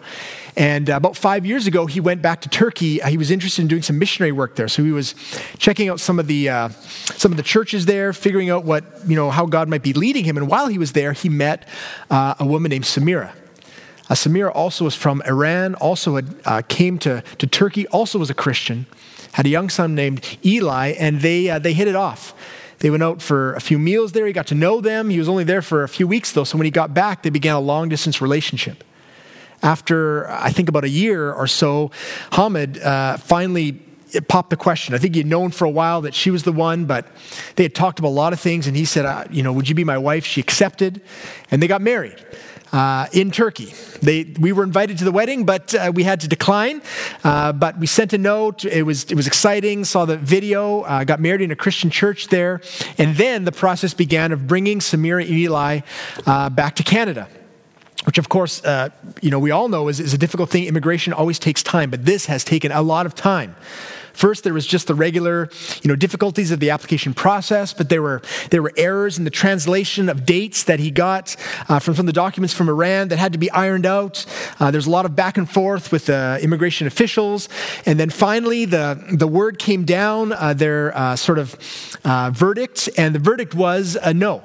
And 0.57 0.89
uh, 0.89 0.97
about 0.97 1.15
five 1.15 1.45
years 1.45 1.67
ago, 1.67 1.85
he 1.85 2.01
went 2.01 2.21
back 2.21 2.41
to 2.41 2.49
Turkey. 2.49 3.01
Uh, 3.01 3.07
he 3.07 3.17
was 3.17 3.31
interested 3.31 3.61
in 3.61 3.69
doing 3.69 3.81
some 3.81 3.97
missionary 3.97 4.33
work 4.33 4.57
there. 4.57 4.67
So 4.67 4.83
he 4.83 4.91
was 4.91 5.15
checking 5.57 5.87
out 5.87 6.01
some 6.01 6.19
of 6.19 6.27
the, 6.27 6.49
uh, 6.49 6.67
some 6.67 7.31
of 7.31 7.37
the 7.37 7.43
churches 7.43 7.85
there, 7.85 8.11
figuring 8.11 8.49
out 8.49 8.65
what, 8.65 8.83
you 9.07 9.15
know, 9.15 9.31
how 9.31 9.45
God 9.45 9.69
might 9.69 9.81
be 9.81 9.93
leading 9.93 10.25
him. 10.25 10.35
And 10.35 10.49
while 10.49 10.67
he 10.67 10.77
was 10.77 10.91
there, 10.91 11.13
he 11.13 11.29
met 11.29 11.65
uh, 12.09 12.35
a 12.37 12.45
woman 12.45 12.71
named 12.71 12.83
Samira. 12.83 13.31
Samira 14.09 14.53
also 14.53 14.83
was 14.83 14.95
from 14.95 15.21
Iran, 15.25 15.75
also 15.75 16.17
had, 16.17 16.67
came 16.67 16.99
to, 16.99 17.23
to 17.37 17.47
Turkey, 17.47 17.87
also 17.87 18.19
was 18.19 18.29
a 18.29 18.33
Christian, 18.33 18.85
had 19.31 19.45
a 19.45 19.49
young 19.49 19.69
son 19.69 19.95
named 19.95 20.25
Eli, 20.43 20.89
and 20.99 21.21
they, 21.21 21.57
they 21.59 21.71
hit 21.71 21.87
it 21.87 21.95
off. 21.95 22.33
They 22.79 22.89
went 22.89 23.03
out 23.03 23.21
for 23.21 23.53
a 23.53 23.59
few 23.59 23.77
meals 23.77 24.13
there. 24.13 24.25
He 24.25 24.33
got 24.33 24.47
to 24.47 24.55
know 24.55 24.81
them. 24.81 25.09
He 25.09 25.19
was 25.19 25.29
only 25.29 25.43
there 25.43 25.61
for 25.61 25.83
a 25.83 25.89
few 25.89 26.07
weeks, 26.07 26.31
though. 26.31 26.43
So 26.43 26.57
when 26.57 26.65
he 26.65 26.71
got 26.71 26.93
back, 26.93 27.23
they 27.23 27.29
began 27.29 27.55
a 27.55 27.59
long 27.59 27.89
distance 27.89 28.21
relationship. 28.21 28.83
After, 29.61 30.29
I 30.29 30.51
think, 30.51 30.69
about 30.69 30.85
a 30.85 30.89
year 30.89 31.33
or 31.33 31.45
so, 31.45 31.91
Hamid 32.31 32.81
uh, 32.81 33.17
finally 33.17 33.73
popped 34.27 34.49
the 34.49 34.57
question. 34.57 34.95
I 34.95 34.97
think 34.97 35.15
he'd 35.15 35.27
known 35.27 35.51
for 35.51 35.65
a 35.65 35.69
while 35.69 36.01
that 36.01 36.13
she 36.13 36.31
was 36.31 36.43
the 36.43 36.53
one, 36.53 36.85
but 36.85 37.07
they 37.57 37.63
had 37.63 37.75
talked 37.75 37.99
about 37.99 38.09
a 38.09 38.15
lot 38.15 38.31
of 38.31 38.39
things. 38.39 38.67
And 38.67 38.77
he 38.77 38.85
said, 38.85 39.05
uh, 39.05 39.25
You 39.29 39.43
know, 39.43 39.51
would 39.51 39.67
you 39.67 39.75
be 39.75 39.83
my 39.83 39.97
wife? 39.97 40.25
She 40.25 40.39
accepted, 40.39 41.01
and 41.51 41.61
they 41.61 41.67
got 41.67 41.81
married 41.81 42.25
uh, 42.71 43.07
in 43.13 43.31
Turkey. 43.31 43.73
They, 44.01 44.33
we 44.39 44.51
were 44.51 44.63
invited 44.63 44.97
to 44.99 45.03
the 45.03 45.11
wedding, 45.11 45.45
but 45.45 45.73
uh, 45.73 45.91
we 45.93 46.03
had 46.03 46.19
to 46.21 46.27
decline. 46.27 46.81
Uh, 47.23 47.51
but 47.53 47.77
we 47.79 47.87
sent 47.87 48.13
a 48.13 48.17
note. 48.17 48.65
It 48.65 48.83
was, 48.83 49.05
it 49.05 49.15
was 49.15 49.27
exciting. 49.27 49.85
Saw 49.85 50.05
the 50.05 50.17
video. 50.17 50.81
Uh, 50.81 51.03
got 51.03 51.19
married 51.19 51.41
in 51.41 51.51
a 51.51 51.55
Christian 51.55 51.89
church 51.89 52.27
there. 52.27 52.61
And 52.97 53.15
then 53.15 53.45
the 53.45 53.51
process 53.51 53.93
began 53.93 54.31
of 54.31 54.47
bringing 54.47 54.79
Samira 54.79 55.21
and 55.21 55.31
Eli 55.31 55.81
uh, 56.25 56.49
back 56.49 56.75
to 56.75 56.83
Canada 56.83 57.27
which 58.05 58.17
of 58.17 58.29
course, 58.29 58.63
uh, 58.63 58.89
you 59.21 59.29
know, 59.29 59.39
we 59.39 59.51
all 59.51 59.67
know 59.67 59.89
is, 59.89 59.99
is 59.99 60.13
a 60.13 60.17
difficult 60.17 60.49
thing. 60.49 60.65
Immigration 60.65 61.11
always 61.11 61.37
takes 61.37 61.61
time, 61.61 61.89
but 61.89 62.05
this 62.05 62.27
has 62.27 62.45
taken 62.45 62.71
a 62.71 62.81
lot 62.81 63.05
of 63.05 63.13
time. 63.13 63.55
First, 64.19 64.43
there 64.43 64.53
was 64.53 64.67
just 64.67 64.87
the 64.87 64.95
regular, 64.95 65.49
you 65.81 65.87
know, 65.87 65.95
difficulties 65.95 66.51
of 66.51 66.59
the 66.59 66.71
application 66.71 67.13
process, 67.13 67.71
but 67.71 67.87
there 67.87 68.01
were 68.01 68.21
there 68.49 68.61
were 68.61 68.73
errors 68.75 69.17
in 69.17 69.23
the 69.23 69.29
translation 69.29 70.09
of 70.09 70.25
dates 70.25 70.65
that 70.65 70.77
he 70.77 70.91
got 70.91 71.37
uh, 71.69 71.79
from 71.79 71.95
some 71.95 72.03
of 72.03 72.07
the 72.07 72.11
documents 72.11 72.53
from 72.53 72.67
Iran 72.67 73.07
that 73.07 73.17
had 73.17 73.31
to 73.31 73.39
be 73.39 73.49
ironed 73.51 73.85
out. 73.85 74.25
Uh, 74.59 74.71
there's 74.71 74.87
a 74.87 74.89
lot 74.89 75.05
of 75.05 75.15
back 75.15 75.37
and 75.37 75.49
forth 75.49 75.93
with 75.93 76.07
the 76.07 76.37
immigration 76.41 76.85
officials, 76.85 77.47
and 77.85 77.97
then 77.97 78.09
finally, 78.09 78.65
the 78.65 79.01
the 79.09 79.25
word 79.27 79.57
came 79.57 79.85
down, 79.85 80.33
uh, 80.33 80.53
their 80.53 80.93
uh, 80.97 81.15
sort 81.15 81.39
of 81.39 81.55
uh, 82.03 82.29
verdict, 82.33 82.89
and 82.97 83.15
the 83.15 83.19
verdict 83.19 83.55
was 83.55 83.97
no. 84.13 84.43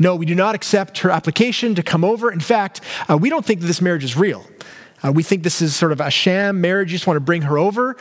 No, 0.00 0.16
we 0.16 0.26
do 0.26 0.34
not 0.34 0.56
accept 0.56 0.98
her 0.98 1.10
application 1.10 1.76
to 1.76 1.82
come 1.84 2.04
over. 2.04 2.32
In 2.32 2.40
fact, 2.40 2.80
uh, 3.08 3.16
we 3.16 3.30
don't 3.30 3.46
think 3.46 3.60
that 3.60 3.68
this 3.68 3.80
marriage 3.80 4.02
is 4.02 4.16
real. 4.16 4.44
Uh, 5.04 5.12
we 5.12 5.22
think 5.22 5.42
this 5.42 5.60
is 5.60 5.74
sort 5.74 5.92
of 5.92 6.00
a 6.00 6.10
sham 6.10 6.60
marriage. 6.60 6.92
You 6.92 6.98
just 6.98 7.06
want 7.06 7.16
to 7.16 7.20
bring 7.20 7.42
her 7.42 7.58
over. 7.58 7.96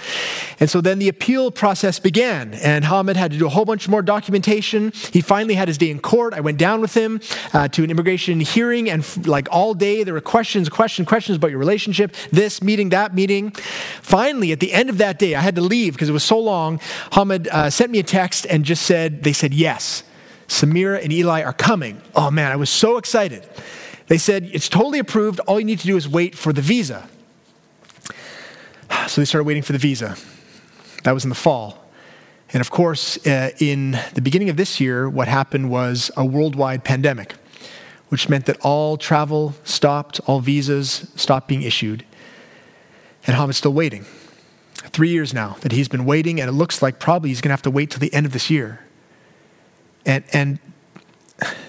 And 0.60 0.70
so 0.70 0.82
then 0.82 1.00
the 1.00 1.10
appeal 1.10 1.52
process 1.52 2.00
began, 2.00 2.54
and 2.56 2.86
Hamid 2.86 3.18
had 3.18 3.32
to 3.32 3.38
do 3.38 3.46
a 3.46 3.50
whole 3.50 3.66
bunch 3.66 3.88
more 3.88 4.02
documentation. 4.02 4.92
He 5.12 5.22
finally 5.22 5.56
had 5.56 5.68
his 5.68 5.78
day 5.78 5.90
in 5.90 6.00
court. 6.00 6.34
I 6.34 6.42
went 6.42 6.58
down 6.58 6.82
with 6.82 6.94
him 6.94 7.22
uh, 7.54 7.68
to 7.70 7.84
an 7.84 7.92
immigration 7.92 8.40
hearing, 8.40 8.90
and 8.90 9.02
f- 9.02 9.26
like 9.26 9.48
all 9.52 9.74
day, 9.74 10.04
there 10.04 10.14
were 10.14 10.22
questions, 10.22 10.70
questions, 10.70 11.08
questions 11.08 11.38
about 11.38 11.52
your 11.52 11.60
relationship, 11.60 12.16
this 12.32 12.62
meeting, 12.62 12.90
that 12.90 13.16
meeting. 13.16 13.52
Finally, 14.02 14.52
at 14.52 14.60
the 14.60 14.74
end 14.74 14.90
of 14.90 14.98
that 15.00 15.20
day, 15.20 15.36
I 15.36 15.42
had 15.42 15.56
to 15.56 15.62
leave 15.62 15.94
because 15.94 16.10
it 16.10 16.14
was 16.14 16.24
so 16.24 16.40
long. 16.40 16.80
Hamid 17.12 17.48
uh, 17.48 17.70
sent 17.70 17.92
me 17.92 18.00
a 18.00 18.04
text 18.04 18.46
and 18.50 18.64
just 18.64 18.84
said, 18.84 19.24
they 19.24 19.34
said, 19.34 19.54
yes, 19.54 20.04
Samira 20.48 21.02
and 21.02 21.14
Eli 21.14 21.44
are 21.44 21.54
coming. 21.54 22.02
Oh 22.14 22.30
man, 22.30 22.52
I 22.52 22.58
was 22.58 22.70
so 22.70 22.98
excited. 22.98 23.48
They 24.12 24.18
said, 24.18 24.50
It's 24.52 24.68
totally 24.68 25.00
approved. 25.00 25.40
All 25.48 25.58
you 25.58 25.66
need 25.66 25.80
to 25.80 25.88
do 25.88 25.96
is 25.96 26.06
wait 26.06 26.36
for 26.36 26.52
the 26.52 26.62
visa. 26.62 27.08
So 29.08 29.22
they 29.22 29.26
started 29.26 29.46
waiting 29.46 29.64
for 29.64 29.72
the 29.72 29.80
visa. 29.80 30.18
That 31.06 31.14
was 31.14 31.24
in 31.24 31.30
the 31.30 31.36
fall. 31.36 31.82
And 32.52 32.60
of 32.60 32.72
course, 32.72 33.26
uh, 33.26 33.52
in 33.60 33.98
the 34.14 34.22
beginning 34.22 34.50
of 34.50 34.58
this 34.58 34.82
year, 34.82 35.10
what 35.10 35.30
happened 35.30 35.70
was 35.70 36.12
a 36.18 36.26
worldwide 36.26 36.84
pandemic, 36.84 37.36
which 38.10 38.28
meant 38.28 38.48
that 38.48 38.60
all 38.60 38.98
travel 38.98 39.56
stopped, 39.64 40.20
all 40.26 40.42
visas 40.42 41.10
stopped 41.16 41.48
being 41.48 41.62
issued. 41.62 42.04
And 43.26 43.38
Hamid's 43.38 43.60
still 43.60 43.72
waiting. 43.72 44.04
Three 44.92 45.10
years 45.10 45.34
now 45.34 45.56
that 45.62 45.72
he's 45.72 45.88
been 45.88 46.04
waiting, 46.04 46.42
and 46.42 46.50
it 46.50 46.54
looks 46.54 46.82
like 46.82 47.00
probably 47.00 47.30
he's 47.30 47.40
going 47.40 47.52
to 47.52 47.54
have 47.54 47.62
to 47.62 47.72
wait 47.72 47.92
till 47.92 48.02
the 48.02 48.14
end 48.14 48.26
of 48.26 48.34
this 48.34 48.50
year. 48.50 48.82
And, 50.06 50.26
and 50.34 50.60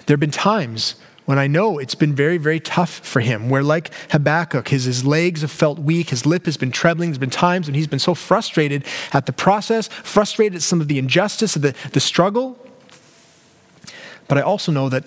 there 0.06 0.14
have 0.14 0.20
been 0.20 0.32
times 0.32 0.96
when 1.24 1.38
I 1.38 1.46
know 1.46 1.78
it's 1.78 1.94
been 1.94 2.14
very, 2.14 2.36
very 2.36 2.58
tough 2.58 2.90
for 2.90 3.20
him, 3.20 3.48
where 3.48 3.62
like 3.62 3.92
Habakkuk, 4.10 4.68
his, 4.68 4.84
his 4.84 5.04
legs 5.04 5.42
have 5.42 5.52
felt 5.52 5.78
weak, 5.78 6.10
his 6.10 6.26
lip 6.26 6.46
has 6.46 6.56
been 6.56 6.72
trembling. 6.72 7.10
There's 7.10 7.18
been 7.18 7.30
times 7.30 7.68
when 7.68 7.74
he's 7.74 7.86
been 7.86 8.00
so 8.00 8.14
frustrated 8.14 8.84
at 9.12 9.26
the 9.26 9.32
process, 9.32 9.86
frustrated 9.88 10.56
at 10.56 10.62
some 10.62 10.80
of 10.80 10.88
the 10.88 10.98
injustice 10.98 11.54
of 11.54 11.62
the, 11.62 11.74
the 11.92 12.00
struggle. 12.00 12.58
But 14.26 14.38
I 14.38 14.40
also 14.40 14.72
know 14.72 14.88
that 14.88 15.04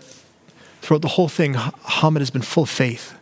throughout 0.81 1.01
the 1.01 1.09
whole 1.09 1.27
thing, 1.27 1.55
Hamid 1.55 2.21
has 2.21 2.29
been 2.29 2.41
full 2.41 2.63
of 2.63 2.69
faith. 2.69 3.13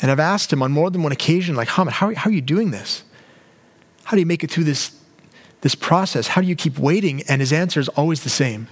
And 0.00 0.10
I've 0.10 0.20
asked 0.20 0.52
him 0.52 0.62
on 0.62 0.72
more 0.72 0.90
than 0.90 1.02
one 1.02 1.12
occasion, 1.12 1.56
like, 1.56 1.68
Hamid, 1.68 1.94
how, 1.94 2.14
how 2.14 2.30
are 2.30 2.32
you 2.32 2.40
doing 2.40 2.70
this? 2.70 3.02
How 4.04 4.12
do 4.12 4.20
you 4.20 4.26
make 4.26 4.44
it 4.44 4.50
through 4.50 4.64
this, 4.64 4.96
this 5.62 5.74
process? 5.74 6.28
How 6.28 6.40
do 6.40 6.46
you 6.46 6.56
keep 6.56 6.78
waiting? 6.78 7.22
And 7.28 7.40
his 7.40 7.52
answer 7.52 7.80
is 7.80 7.88
always 7.90 8.22
the 8.22 8.30
same 8.30 8.68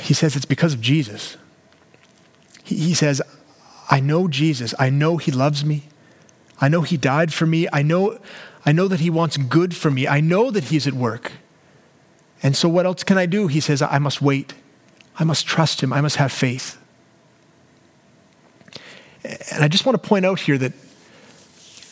he 0.00 0.14
says 0.14 0.36
it's 0.36 0.44
because 0.44 0.74
of 0.74 0.80
Jesus. 0.80 1.36
He, 2.62 2.76
he 2.76 2.94
says, 2.94 3.20
I 3.90 4.00
know 4.00 4.28
Jesus. 4.28 4.74
I 4.78 4.90
know 4.90 5.16
he 5.16 5.30
loves 5.30 5.64
me. 5.64 5.84
I 6.60 6.68
know 6.68 6.82
he 6.82 6.96
died 6.96 7.32
for 7.32 7.46
me. 7.46 7.66
I 7.72 7.82
know, 7.82 8.18
I 8.64 8.72
know 8.72 8.88
that 8.88 9.00
he 9.00 9.10
wants 9.10 9.36
good 9.36 9.74
for 9.74 9.90
me. 9.90 10.06
I 10.06 10.20
know 10.20 10.50
that 10.50 10.64
he's 10.64 10.86
at 10.86 10.94
work. 10.94 11.32
And 12.42 12.56
so, 12.56 12.68
what 12.68 12.86
else 12.86 13.04
can 13.04 13.18
I 13.18 13.26
do? 13.26 13.48
He 13.48 13.60
says, 13.60 13.82
I 13.82 13.98
must 13.98 14.22
wait. 14.22 14.54
I 15.18 15.24
must 15.24 15.46
trust 15.46 15.82
him. 15.82 15.92
I 15.92 16.00
must 16.00 16.16
have 16.16 16.32
faith. 16.32 16.78
And 19.24 19.64
I 19.64 19.68
just 19.68 19.86
want 19.86 20.02
to 20.02 20.08
point 20.08 20.24
out 20.26 20.40
here 20.40 20.58
that, 20.58 20.72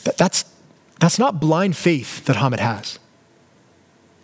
that 0.03 0.17
that's, 0.17 0.45
That's 0.99 1.19
not 1.19 1.39
blind 1.39 1.75
faith 1.75 2.23
that 2.25 2.37
Hamid 2.37 2.59
has. 2.59 2.99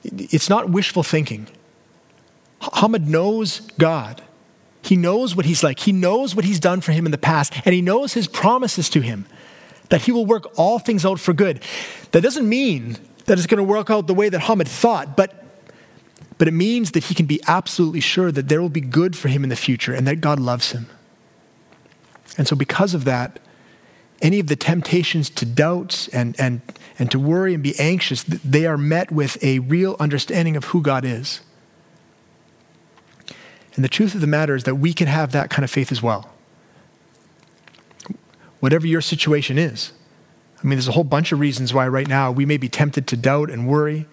It's 0.03 0.49
not 0.49 0.69
wishful 0.69 1.03
thinking. 1.03 1.47
Hamid 2.61 3.07
knows 3.07 3.61
God. 3.77 4.21
He 4.81 4.95
knows 4.95 5.35
what 5.35 5.45
he's 5.45 5.63
like. 5.63 5.79
He 5.79 5.91
knows 5.91 6.35
what 6.35 6.45
he's 6.45 6.59
done 6.59 6.81
for 6.81 6.91
him 6.91 7.05
in 7.05 7.11
the 7.11 7.17
past, 7.17 7.53
and 7.65 7.73
he 7.73 7.81
knows 7.81 8.13
his 8.13 8.27
promises 8.27 8.89
to 8.91 9.01
him 9.01 9.25
that 9.89 10.03
he 10.03 10.11
will 10.11 10.25
work 10.25 10.47
all 10.57 10.79
things 10.79 11.05
out 11.05 11.19
for 11.19 11.33
good. 11.33 11.61
That 12.11 12.21
doesn't 12.21 12.47
mean 12.47 12.97
that 13.25 13.37
it's 13.37 13.47
going 13.47 13.57
to 13.57 13.63
work 13.63 13.89
out 13.89 14.07
the 14.07 14.13
way 14.13 14.29
that 14.29 14.41
Hamid 14.41 14.67
thought, 14.67 15.17
but, 15.17 15.43
but 16.37 16.47
it 16.47 16.53
means 16.53 16.91
that 16.91 17.05
he 17.05 17.15
can 17.15 17.25
be 17.25 17.41
absolutely 17.47 17.99
sure 17.99 18.31
that 18.31 18.47
there 18.47 18.61
will 18.61 18.69
be 18.69 18.81
good 18.81 19.17
for 19.17 19.27
him 19.27 19.43
in 19.43 19.49
the 19.49 19.55
future 19.55 19.93
and 19.93 20.07
that 20.07 20.21
God 20.21 20.39
loves 20.39 20.71
him. 20.71 20.87
And 22.37 22.47
so, 22.47 22.55
because 22.55 22.93
of 22.93 23.05
that, 23.05 23.39
any 24.21 24.39
of 24.39 24.47
the 24.47 24.55
temptations 24.55 25.29
to 25.31 25.45
doubt 25.45 26.07
and, 26.13 26.39
and, 26.39 26.61
and 26.97 27.09
to 27.11 27.19
worry 27.19 27.53
and 27.53 27.63
be 27.63 27.77
anxious, 27.79 28.23
they 28.23 28.65
are 28.65 28.77
met 28.77 29.11
with 29.11 29.41
a 29.43 29.59
real 29.59 29.95
understanding 29.99 30.55
of 30.55 30.65
who 30.65 30.81
God 30.81 31.05
is. 31.05 31.41
And 33.75 33.83
the 33.83 33.89
truth 33.89 34.15
of 34.15 34.21
the 34.21 34.27
matter 34.27 34.55
is 34.55 34.63
that 34.63 34.75
we 34.75 34.93
can 34.93 35.07
have 35.07 35.31
that 35.31 35.49
kind 35.49 35.63
of 35.63 35.71
faith 35.71 35.91
as 35.91 36.01
well. 36.01 36.29
Whatever 38.59 38.87
your 38.87 39.01
situation 39.01 39.57
is. 39.57 39.93
I 40.61 40.67
mean, 40.67 40.71
there's 40.71 40.87
a 40.87 40.93
whole 40.93 41.05
bunch 41.05 41.31
of 41.31 41.39
reasons 41.39 41.73
why 41.73 41.87
right 41.87 42.07
now 42.07 42.31
we 42.31 42.45
may 42.45 42.57
be 42.57 42.67
tempted 42.67 43.07
to 43.07 43.17
doubt 43.17 43.49
and 43.49 43.67
worry, 43.67 44.05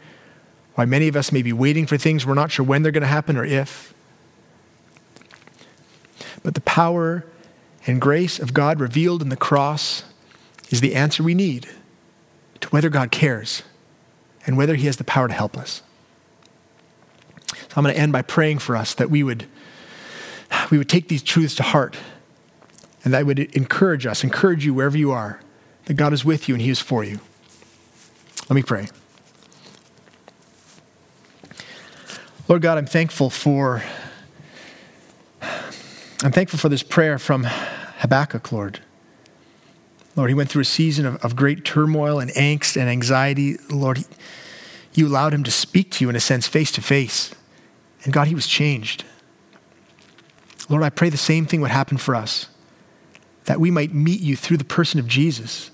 why 0.75 0.85
many 0.85 1.09
of 1.09 1.17
us 1.17 1.33
may 1.33 1.43
be 1.43 1.53
waiting 1.53 1.87
for 1.87 1.99
things 1.99 2.25
we're 2.25 2.35
not 2.35 2.53
sure 2.53 2.65
when 2.65 2.83
they're 2.83 2.93
going 2.93 3.03
to 3.03 3.09
happen 3.09 3.37
or 3.37 3.45
if. 3.45 3.93
But 6.43 6.55
the 6.55 6.61
power 6.61 7.27
and 7.87 8.01
grace 8.01 8.39
of 8.39 8.55
God 8.55 8.79
revealed 8.79 9.23
in 9.23 9.31
the 9.31 9.37
cross 9.37 10.05
is 10.71 10.81
the 10.81 10.95
answer 10.95 11.23
we 11.23 11.35
need 11.35 11.69
to 12.61 12.69
whether 12.69 12.89
God 12.89 13.11
cares 13.11 13.63
and 14.47 14.57
whether 14.57 14.77
He 14.77 14.87
has 14.87 14.97
the 14.97 15.05
power 15.05 15.27
to 15.27 15.35
help 15.35 15.57
us. 15.57 15.83
I'm 17.77 17.83
going 17.83 17.95
to 17.95 18.01
end 18.01 18.13
by 18.13 18.23
praying 18.23 18.59
for 18.59 18.77
us 18.77 18.95
that 18.95 19.11
we 19.11 19.23
would, 19.23 19.47
we 20.71 20.79
would 20.79 20.89
take 20.89 21.09
these 21.09 21.23
truths 21.23 21.55
to 21.57 21.63
heart 21.63 21.97
and 23.05 23.15
that 23.15 23.27
would 23.27 23.39
encourage 23.39 24.07
us, 24.07 24.25
encourage 24.25 24.65
you 24.65 24.75
wherever 24.75 24.99
you 24.99 25.13
are, 25.13 25.41
that 25.85 25.95
God 25.95 26.13
is 26.13 26.25
with 26.25 26.49
you 26.49 26.55
and 26.55 26.63
He 26.63 26.71
is 26.71 26.81
for 26.81 27.05
you. 27.05 27.21
Let 28.49 28.57
me 28.57 28.63
pray. 28.63 28.89
Lord 32.49 32.63
God, 32.63 32.79
I'm 32.79 32.87
thankful 32.87 33.31
for 33.31 33.83
I'm 36.25 36.33
thankful 36.33 36.59
for 36.59 36.69
this 36.69 36.83
prayer 36.83 37.19
from 37.19 37.45
Habakkuk, 37.45 38.51
Lord. 38.51 38.81
Lord, 40.17 40.31
he 40.31 40.35
went 40.35 40.51
through 40.51 40.63
a 40.63 40.65
season 40.65 41.07
of, 41.07 41.25
of 41.25 41.37
great 41.37 41.65
turmoil 41.65 42.19
and 42.19 42.31
angst 42.33 42.77
and 42.77 42.89
anxiety. 42.89 43.59
Lord, 43.71 43.99
he, 43.99 44.05
you 44.95 45.07
allowed 45.07 45.35
him 45.35 45.45
to 45.45 45.53
speak 45.53 45.93
to 45.93 46.05
you 46.05 46.09
in 46.09 46.17
a 46.17 46.21
sense 46.21 46.49
face 46.49 46.73
to 46.73 46.81
face. 46.81 47.35
And 48.07 48.15
God, 48.15 48.29
he 48.29 48.35
was 48.35 48.47
changed. 48.47 49.05
Lord, 50.71 50.83
I 50.83 50.89
pray 50.89 51.11
the 51.11 51.19
same 51.19 51.45
thing 51.45 51.61
would 51.61 51.71
happen 51.71 51.99
for 51.99 52.15
us, 52.15 52.49
that 53.45 53.61
we 53.61 53.71
might 53.71 53.93
meet 53.93 54.21
you 54.21 54.35
through 54.35 54.57
the 54.57 54.65
person 54.65 54.99
of 54.99 55.07
Jesus. 55.07 55.71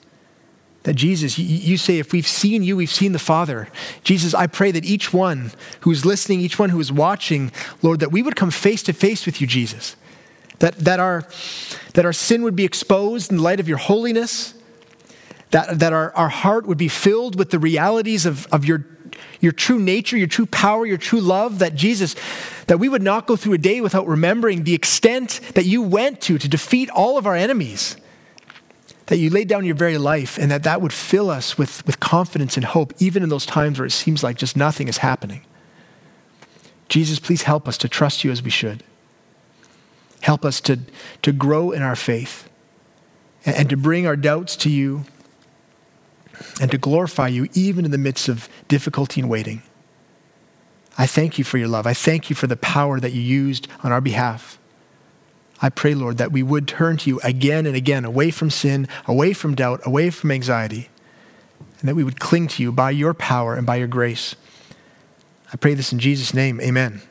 That 0.83 0.95
Jesus, 0.95 1.39
you, 1.39 1.45
you 1.45 1.77
say, 1.77 2.01
if 2.01 2.13
we've 2.13 2.27
seen 2.27 2.65
you, 2.65 2.77
we've 2.77 2.91
seen 2.91 3.13
the 3.13 3.21
Father. 3.21 3.69
Jesus, 4.03 4.35
I 4.35 4.49
pray 4.49 4.73
that 4.73 4.85
each 4.85 5.13
one 5.13 5.53
who 5.83 5.93
is 5.93 6.05
listening, 6.05 6.41
each 6.41 6.59
one 6.59 6.71
who 6.71 6.81
is 6.81 6.91
watching, 6.91 7.53
Lord, 7.83 8.01
that 8.01 8.11
we 8.11 8.21
would 8.21 8.35
come 8.35 8.51
face 8.51 8.83
to 8.85 8.93
face 8.93 9.25
with 9.25 9.41
you, 9.41 9.47
Jesus 9.47 9.95
that, 10.63 10.77
that, 10.79 11.01
our, 11.01 11.27
that 11.95 12.07
our 12.07 12.13
sin 12.13 12.43
would 12.43 12.55
be 12.55 12.65
exposed 12.65 13.33
in 13.33 13.39
the 13.39 13.43
light 13.43 13.59
of 13.59 13.69
your 13.69 13.79
holiness, 13.79 14.55
that, 15.51 15.81
that 15.81 15.93
our, 15.93 16.15
our 16.15 16.29
heart 16.29 16.67
would 16.67 16.79
be 16.79 16.87
filled 16.87 17.37
with 17.37 17.51
the 17.51 17.59
realities 17.59 18.25
of, 18.25 18.47
of 18.53 18.65
your, 18.65 18.87
your 19.41 19.53
true 19.53 19.79
nature, 19.79 20.17
your 20.17 20.27
true 20.27 20.47
power, 20.47 20.87
your 20.87 20.99
true 20.99 21.21
love, 21.21 21.59
that 21.59 21.75
Jesus, 21.75 22.15
that 22.67 22.79
we 22.79 22.89
would 22.89 23.03
not 23.03 23.27
go 23.27 23.37
through 23.37 23.55
a 23.55 23.59
day 23.59 23.81
without 23.81 24.07
remembering 24.07 24.65
the 24.65 24.75
extent 24.75 25.41
that 25.55 25.65
you 25.65 25.83
went 25.83 26.21
to 26.23 26.39
to 26.39 26.49
defeat 26.49 26.91
all 26.91 27.19
of 27.19 27.27
our 27.27 27.35
enemies, 27.35 27.97
that 29.07 29.19
you 29.19 29.31
laid 29.31 29.49
down 29.49 29.65
your 29.65 29.75
very 29.75 29.99
life, 29.99 30.39
and 30.39 30.51
that 30.51 30.63
that 30.63 30.81
would 30.81 30.93
fill 30.93 31.31
us 31.31 31.59
with, 31.59 31.85
with 31.87 32.01
confidence 32.01 32.57
and 32.57 32.65
hope, 32.67 32.93
even 32.99 33.23
in 33.23 33.29
those 33.29 33.47
times 33.47 33.79
where 33.79 33.87
it 33.87 33.91
seems 33.91 34.23
like 34.23 34.37
just 34.37 34.57
nothing 34.57 34.89
is 34.89 34.99
happening. 34.99 35.43
Jesus, 36.89 37.19
please 37.19 37.43
help 37.43 37.67
us 37.67 37.79
to 37.79 37.89
trust 37.89 38.23
you 38.23 38.31
as 38.31 38.43
we 38.43 38.51
should. 38.51 38.85
Help 40.21 40.45
us 40.45 40.61
to, 40.61 40.79
to 41.23 41.33
grow 41.33 41.71
in 41.73 41.83
our 41.83 41.97
faith 41.97 42.49
and, 43.45 43.57
and 43.57 43.71
to 43.71 43.77
bring 43.77 44.07
our 44.07 44.17
doubts 44.17 44.57
to 44.57 44.71
you 44.71 45.05
and 46.61 46.71
to 46.71 46.79
glorify 46.79 47.29
you 47.29 47.49
even 47.55 47.85
in 47.85 47.91
the 47.91 47.99
midst 47.99 48.29
of 48.29 48.49
difficulty 48.69 49.21
and 49.21 49.31
waiting. 49.31 49.63
I 50.99 51.07
thank 51.07 51.39
you 51.39 51.45
for 51.45 51.59
your 51.59 51.69
love. 51.69 51.87
I 51.87 51.95
thank 51.95 52.29
you 52.29 52.37
for 52.37 52.47
the 52.47 52.57
power 52.57 53.01
that 53.01 53.13
you 53.13 53.21
used 53.21 53.69
on 53.83 53.93
our 53.93 54.01
behalf. 54.01 54.59
I 55.61 55.69
pray, 55.69 55.95
Lord, 55.95 56.19
that 56.19 56.33
we 56.33 56.43
would 56.43 56.67
turn 56.67 56.97
to 56.99 57.09
you 57.09 57.21
again 57.23 57.67
and 57.67 57.77
again, 57.77 58.05
away 58.05 58.31
from 58.31 58.51
sin, 58.51 58.89
away 59.07 59.33
from 59.33 59.55
doubt, 59.55 59.81
away 59.87 60.11
from 60.11 60.33
anxiety, 60.33 60.89
and 61.81 61.89
that 61.89 61.95
we 61.95 62.05
would 62.05 62.19
cling 62.19 62.49
to 62.49 62.63
you 62.63 62.73
by 62.73 62.91
your 62.91 63.15
power 63.15 63.55
and 63.55 63.65
by 63.65 63.77
your 63.77 63.87
grace. 63.87 64.35
I 65.53 65.57
pray 65.57 65.75
this 65.75 65.93
in 65.93 65.99
Jesus' 65.99 66.35
name. 66.35 66.61
Amen. 66.61 67.03